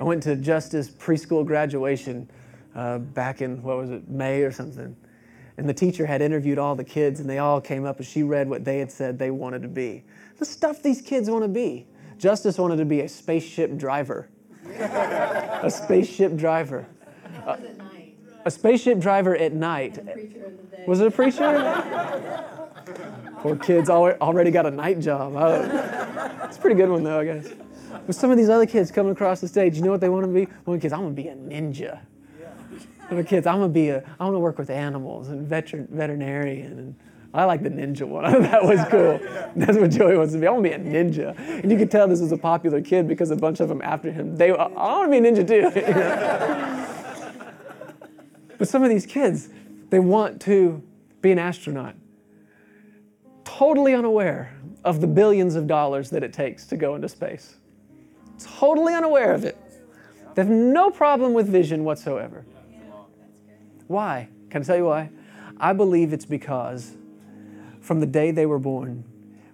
I 0.00 0.04
went 0.04 0.22
to 0.24 0.36
Justice 0.36 0.90
preschool 0.90 1.44
graduation 1.44 2.30
uh, 2.74 2.98
back 2.98 3.42
in, 3.42 3.62
what 3.62 3.76
was 3.76 3.90
it, 3.90 4.08
May 4.08 4.42
or 4.42 4.52
something. 4.52 4.96
And 5.56 5.68
the 5.68 5.74
teacher 5.74 6.06
had 6.06 6.22
interviewed 6.22 6.56
all 6.56 6.76
the 6.76 6.84
kids, 6.84 7.18
and 7.18 7.28
they 7.28 7.38
all 7.38 7.60
came 7.60 7.84
up, 7.84 7.98
and 7.98 8.06
she 8.06 8.22
read 8.22 8.48
what 8.48 8.64
they 8.64 8.78
had 8.78 8.92
said 8.92 9.18
they 9.18 9.32
wanted 9.32 9.62
to 9.62 9.68
be. 9.68 10.04
The 10.38 10.44
stuff 10.44 10.82
these 10.82 11.02
kids 11.02 11.28
want 11.28 11.42
to 11.42 11.48
be. 11.48 11.88
Justice 12.16 12.58
wanted 12.58 12.76
to 12.76 12.84
be 12.84 13.00
a 13.00 13.08
spaceship 13.08 13.76
driver. 13.76 14.28
a 14.78 15.70
spaceship 15.70 16.36
driver. 16.36 16.86
That 17.24 17.60
was 17.60 17.70
at 17.70 17.78
night. 17.78 18.16
A 18.44 18.50
spaceship 18.50 19.00
driver 19.00 19.36
at 19.36 19.52
night. 19.52 19.98
And 19.98 20.12
preacher 20.12 20.44
of 20.44 20.70
the 20.70 20.76
day. 20.76 20.84
Was 20.86 21.00
it 21.00 21.08
a 21.08 21.10
preacher? 21.10 22.44
Poor 23.40 23.56
kids 23.56 23.90
already 23.90 24.50
got 24.50 24.66
a 24.66 24.70
night 24.70 25.00
job. 25.00 25.34
Oh, 25.36 26.44
it's 26.44 26.56
a 26.56 26.60
pretty 26.60 26.76
good 26.76 26.88
one, 26.88 27.02
though, 27.04 27.20
I 27.20 27.24
guess. 27.24 27.48
With 28.06 28.16
some 28.16 28.30
of 28.30 28.36
these 28.36 28.48
other 28.48 28.66
kids 28.66 28.90
coming 28.90 29.12
across 29.12 29.40
the 29.40 29.48
stage, 29.48 29.76
you 29.76 29.82
know 29.82 29.90
what 29.90 30.00
they 30.00 30.08
want 30.08 30.26
to 30.26 30.32
be? 30.32 30.44
One 30.64 30.80
kid's, 30.80 30.92
I'm 30.92 31.00
going 31.00 31.16
to 31.16 31.22
be 31.22 31.28
a 31.28 31.34
ninja. 31.34 32.00
Other 33.10 33.24
kids, 33.24 33.46
I'm 33.46 33.58
going 33.58 33.70
to 33.70 33.74
be 33.74 33.88
a, 33.88 34.04
I 34.20 34.24
want 34.24 34.34
to 34.34 34.40
work 34.40 34.58
with 34.58 34.70
animals 34.70 35.28
and 35.28 35.48
veter- 35.48 35.88
veterinarian. 35.88 36.78
And 36.78 36.94
I 37.32 37.44
like 37.44 37.62
the 37.62 37.70
ninja 37.70 38.06
one. 38.06 38.42
that 38.42 38.62
was 38.62 38.80
cool. 38.90 39.18
That's 39.56 39.78
what 39.78 39.90
Joey 39.90 40.16
wants 40.16 40.34
to 40.34 40.40
be. 40.40 40.46
I 40.46 40.50
want 40.50 40.64
to 40.64 40.70
be 40.70 40.74
a 40.74 40.78
ninja. 40.78 41.38
And 41.38 41.70
you 41.70 41.78
could 41.78 41.90
tell 41.90 42.06
this 42.06 42.20
was 42.20 42.32
a 42.32 42.38
popular 42.38 42.82
kid 42.82 43.08
because 43.08 43.30
a 43.30 43.36
bunch 43.36 43.60
of 43.60 43.68
them 43.68 43.80
after 43.82 44.12
him, 44.12 44.36
they, 44.36 44.50
I 44.50 44.66
want 44.66 45.12
to 45.12 45.20
be 45.20 45.26
a 45.26 45.32
ninja 45.32 45.46
too. 45.46 45.70
but 48.58 48.68
some 48.68 48.82
of 48.82 48.90
these 48.90 49.06
kids, 49.06 49.48
they 49.90 49.98
want 49.98 50.40
to 50.42 50.82
be 51.22 51.32
an 51.32 51.38
astronaut 51.38 51.94
totally 53.58 53.94
unaware 53.94 54.54
of 54.84 55.00
the 55.00 55.06
billions 55.06 55.54
of 55.56 55.66
dollars 55.66 56.10
that 56.10 56.22
it 56.22 56.32
takes 56.32 56.66
to 56.66 56.76
go 56.76 56.94
into 56.94 57.08
space. 57.08 57.56
Totally 58.38 58.94
unaware 58.94 59.32
of 59.32 59.44
it. 59.44 59.56
They 60.34 60.42
have 60.42 60.50
no 60.50 60.90
problem 60.90 61.32
with 61.34 61.48
vision 61.48 61.84
whatsoever. 61.84 62.44
Why? 63.86 64.28
Can 64.50 64.62
I 64.62 64.64
tell 64.64 64.76
you 64.76 64.84
why? 64.84 65.10
I 65.58 65.72
believe 65.72 66.12
it's 66.12 66.26
because 66.26 66.96
from 67.80 68.00
the 68.00 68.06
day 68.06 68.30
they 68.30 68.46
were 68.46 68.58
born, 68.58 69.04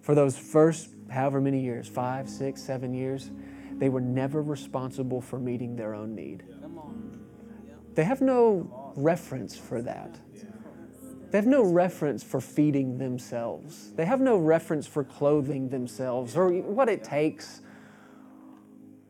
for 0.02 0.14
those 0.14 0.36
first 0.36 0.90
however 1.08 1.40
many 1.40 1.60
years 1.60 1.88
five, 1.88 2.28
six, 2.28 2.60
seven 2.62 2.92
years 2.92 3.30
they 3.78 3.88
were 3.88 4.00
never 4.00 4.42
responsible 4.42 5.20
for 5.20 5.38
meeting 5.38 5.76
their 5.76 5.94
own 5.94 6.14
need. 6.14 6.44
They 7.94 8.04
have 8.04 8.20
no 8.20 8.92
reference 8.96 9.56
for 9.56 9.82
that. 9.82 10.18
They 11.30 11.38
have 11.38 11.46
no 11.46 11.62
reference 11.62 12.22
for 12.22 12.40
feeding 12.40 12.98
themselves. 12.98 13.92
They 13.96 14.04
have 14.04 14.20
no 14.20 14.36
reference 14.36 14.86
for 14.86 15.02
clothing 15.02 15.68
themselves 15.68 16.36
or 16.36 16.50
what 16.50 16.88
it 16.88 17.02
takes 17.02 17.60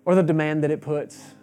or 0.05 0.14
the 0.14 0.22
demand 0.22 0.62
that 0.64 0.70
it 0.70 0.80
puts. 0.80 1.34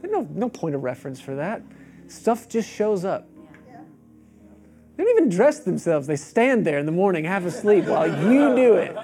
There's 0.00 0.12
no, 0.12 0.28
no 0.32 0.48
point 0.48 0.74
of 0.74 0.82
reference 0.82 1.20
for 1.20 1.34
that. 1.36 1.62
Stuff 2.08 2.48
just 2.48 2.70
shows 2.70 3.04
up. 3.04 3.28
They 4.96 5.04
don't 5.04 5.18
even 5.18 5.28
dress 5.28 5.60
themselves. 5.60 6.06
They 6.06 6.16
stand 6.16 6.64
there 6.64 6.78
in 6.78 6.86
the 6.86 6.92
morning, 6.92 7.24
half 7.24 7.44
asleep, 7.44 7.84
while 7.84 8.08
you 8.08 8.56
do 8.56 8.74
it. 8.74 8.96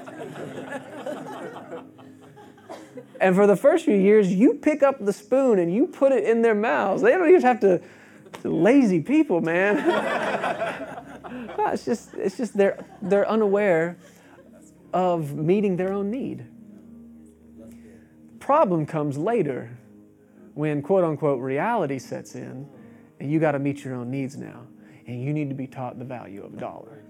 And 3.21 3.37
for 3.37 3.47
the 3.47 3.57
first 3.57 3.85
few 3.85 3.95
years, 3.97 4.33
you 4.33 4.55
pick 4.55 4.83
up 4.83 5.05
the 5.05 5.13
spoon 5.13 5.59
and 5.59 5.73
you 5.73 5.87
put 5.87 6.13
it 6.13 6.25
in 6.25 6.43
their 6.43 6.55
mouths. 6.55 7.03
They 7.03 7.13
don't 7.13 7.29
even 7.29 7.43
have 7.43 7.61
to. 7.61 7.81
Lazy 8.43 9.01
people, 9.01 9.41
man. 9.41 10.99
It's 11.73 11.85
just, 11.87 12.15
it's 12.15 12.37
just 12.37 12.57
they're, 12.57 12.85
they're 13.01 13.29
unaware 13.29 13.97
of 14.93 15.35
meeting 15.35 15.77
their 15.77 15.93
own 15.93 16.11
need. 16.11 16.45
Problem 18.43 18.87
comes 18.87 19.17
later 19.17 19.71
when 20.55 20.83
quote 20.83 21.05
unquote 21.05 21.41
reality 21.41 22.01
sets 22.01 22.35
in 22.35 22.69
and 23.21 23.31
you 23.31 23.39
got 23.39 23.53
to 23.53 23.61
meet 23.61 23.85
your 23.85 23.95
own 23.95 24.11
needs 24.11 24.37
now 24.37 24.67
and 25.07 25.23
you 25.23 25.33
need 25.33 25.49
to 25.49 25.55
be 25.55 25.69
taught 25.69 25.97
the 25.97 26.05
value 26.05 26.43
of 26.43 26.53
a 26.53 26.57
dollar. 26.57 27.05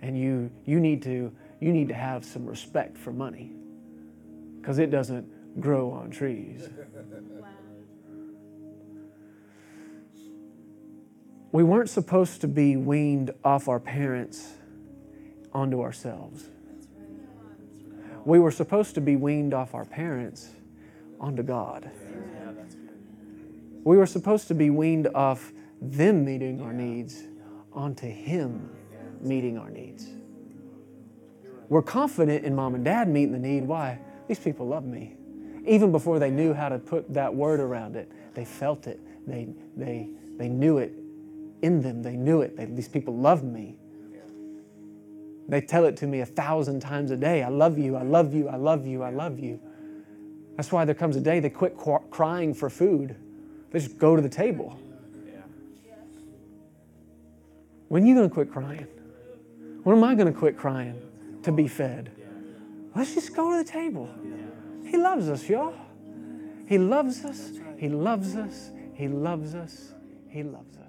And 0.00 0.16
you, 0.16 0.52
you, 0.66 0.78
need 0.78 1.02
to, 1.02 1.32
you 1.58 1.72
need 1.72 1.88
to 1.88 1.94
have 1.94 2.24
some 2.24 2.46
respect 2.46 2.96
for 2.96 3.12
money 3.12 3.50
because 4.60 4.78
it 4.78 4.92
doesn't 4.92 5.60
grow 5.60 5.90
on 5.90 6.10
trees. 6.10 6.68
We 11.50 11.64
weren't 11.64 11.90
supposed 11.90 12.40
to 12.42 12.46
be 12.46 12.76
weaned 12.76 13.32
off 13.42 13.66
our 13.66 13.80
parents 13.80 14.52
onto 15.52 15.82
ourselves. 15.82 16.50
We 18.24 18.38
were 18.38 18.50
supposed 18.50 18.94
to 18.94 19.00
be 19.00 19.16
weaned 19.16 19.54
off 19.54 19.74
our 19.74 19.84
parents 19.84 20.50
onto 21.18 21.42
God. 21.42 21.90
We 23.84 23.96
were 23.96 24.06
supposed 24.06 24.48
to 24.48 24.54
be 24.54 24.70
weaned 24.70 25.08
off 25.14 25.52
them 25.80 26.24
meeting 26.24 26.60
our 26.60 26.72
needs 26.72 27.24
onto 27.72 28.06
Him 28.06 28.70
meeting 29.20 29.58
our 29.58 29.70
needs. 29.70 30.08
We're 31.68 31.82
confident 31.82 32.44
in 32.44 32.54
mom 32.54 32.74
and 32.74 32.84
dad 32.84 33.08
meeting 33.08 33.32
the 33.32 33.38
need. 33.38 33.64
Why? 33.64 33.98
These 34.28 34.40
people 34.40 34.66
love 34.66 34.84
me. 34.84 35.16
Even 35.66 35.92
before 35.92 36.18
they 36.18 36.30
knew 36.30 36.52
how 36.52 36.68
to 36.68 36.78
put 36.78 37.12
that 37.14 37.34
word 37.34 37.60
around 37.60 37.96
it, 37.96 38.10
they 38.34 38.44
felt 38.44 38.86
it. 38.86 39.00
They, 39.26 39.48
they, 39.76 40.08
they 40.36 40.48
knew 40.48 40.78
it 40.78 40.92
in 41.62 41.80
them. 41.80 42.02
They 42.02 42.16
knew 42.16 42.40
it. 42.40 42.56
They, 42.56 42.64
these 42.64 42.88
people 42.88 43.16
love 43.16 43.44
me. 43.44 43.76
They 45.50 45.60
tell 45.60 45.84
it 45.84 45.96
to 45.96 46.06
me 46.06 46.20
a 46.20 46.26
thousand 46.26 46.78
times 46.78 47.10
a 47.10 47.16
day. 47.16 47.42
I 47.42 47.48
love 47.48 47.76
you. 47.76 47.96
I 47.96 48.02
love 48.02 48.32
you. 48.32 48.48
I 48.48 48.54
love 48.54 48.86
you. 48.86 49.02
I 49.02 49.10
love 49.10 49.40
you. 49.40 49.58
That's 50.56 50.70
why 50.70 50.84
there 50.84 50.94
comes 50.94 51.16
a 51.16 51.20
day 51.20 51.40
they 51.40 51.50
quit 51.50 51.76
qu- 51.76 51.98
crying 52.08 52.54
for 52.54 52.70
food. 52.70 53.16
They 53.72 53.80
just 53.80 53.98
go 53.98 54.14
to 54.14 54.22
the 54.22 54.28
table. 54.28 54.78
When 57.88 58.04
are 58.04 58.06
you 58.06 58.14
going 58.14 58.28
to 58.28 58.32
quit 58.32 58.52
crying? 58.52 58.86
When 59.82 59.96
am 59.96 60.04
I 60.04 60.14
going 60.14 60.32
to 60.32 60.38
quit 60.38 60.56
crying 60.56 61.02
to 61.42 61.50
be 61.50 61.66
fed? 61.66 62.12
Let's 62.94 63.14
just 63.14 63.34
go 63.34 63.50
to 63.50 63.64
the 63.64 63.68
table. 63.68 64.08
He 64.84 64.96
loves 64.96 65.28
us, 65.28 65.48
y'all. 65.48 65.74
He 66.68 66.78
loves 66.78 67.24
us. 67.24 67.50
He 67.76 67.88
loves 67.88 68.36
us. 68.36 68.70
He 68.94 69.08
loves 69.08 69.56
us. 69.56 69.94
He 70.28 70.44
loves 70.44 70.76
us. 70.76 70.79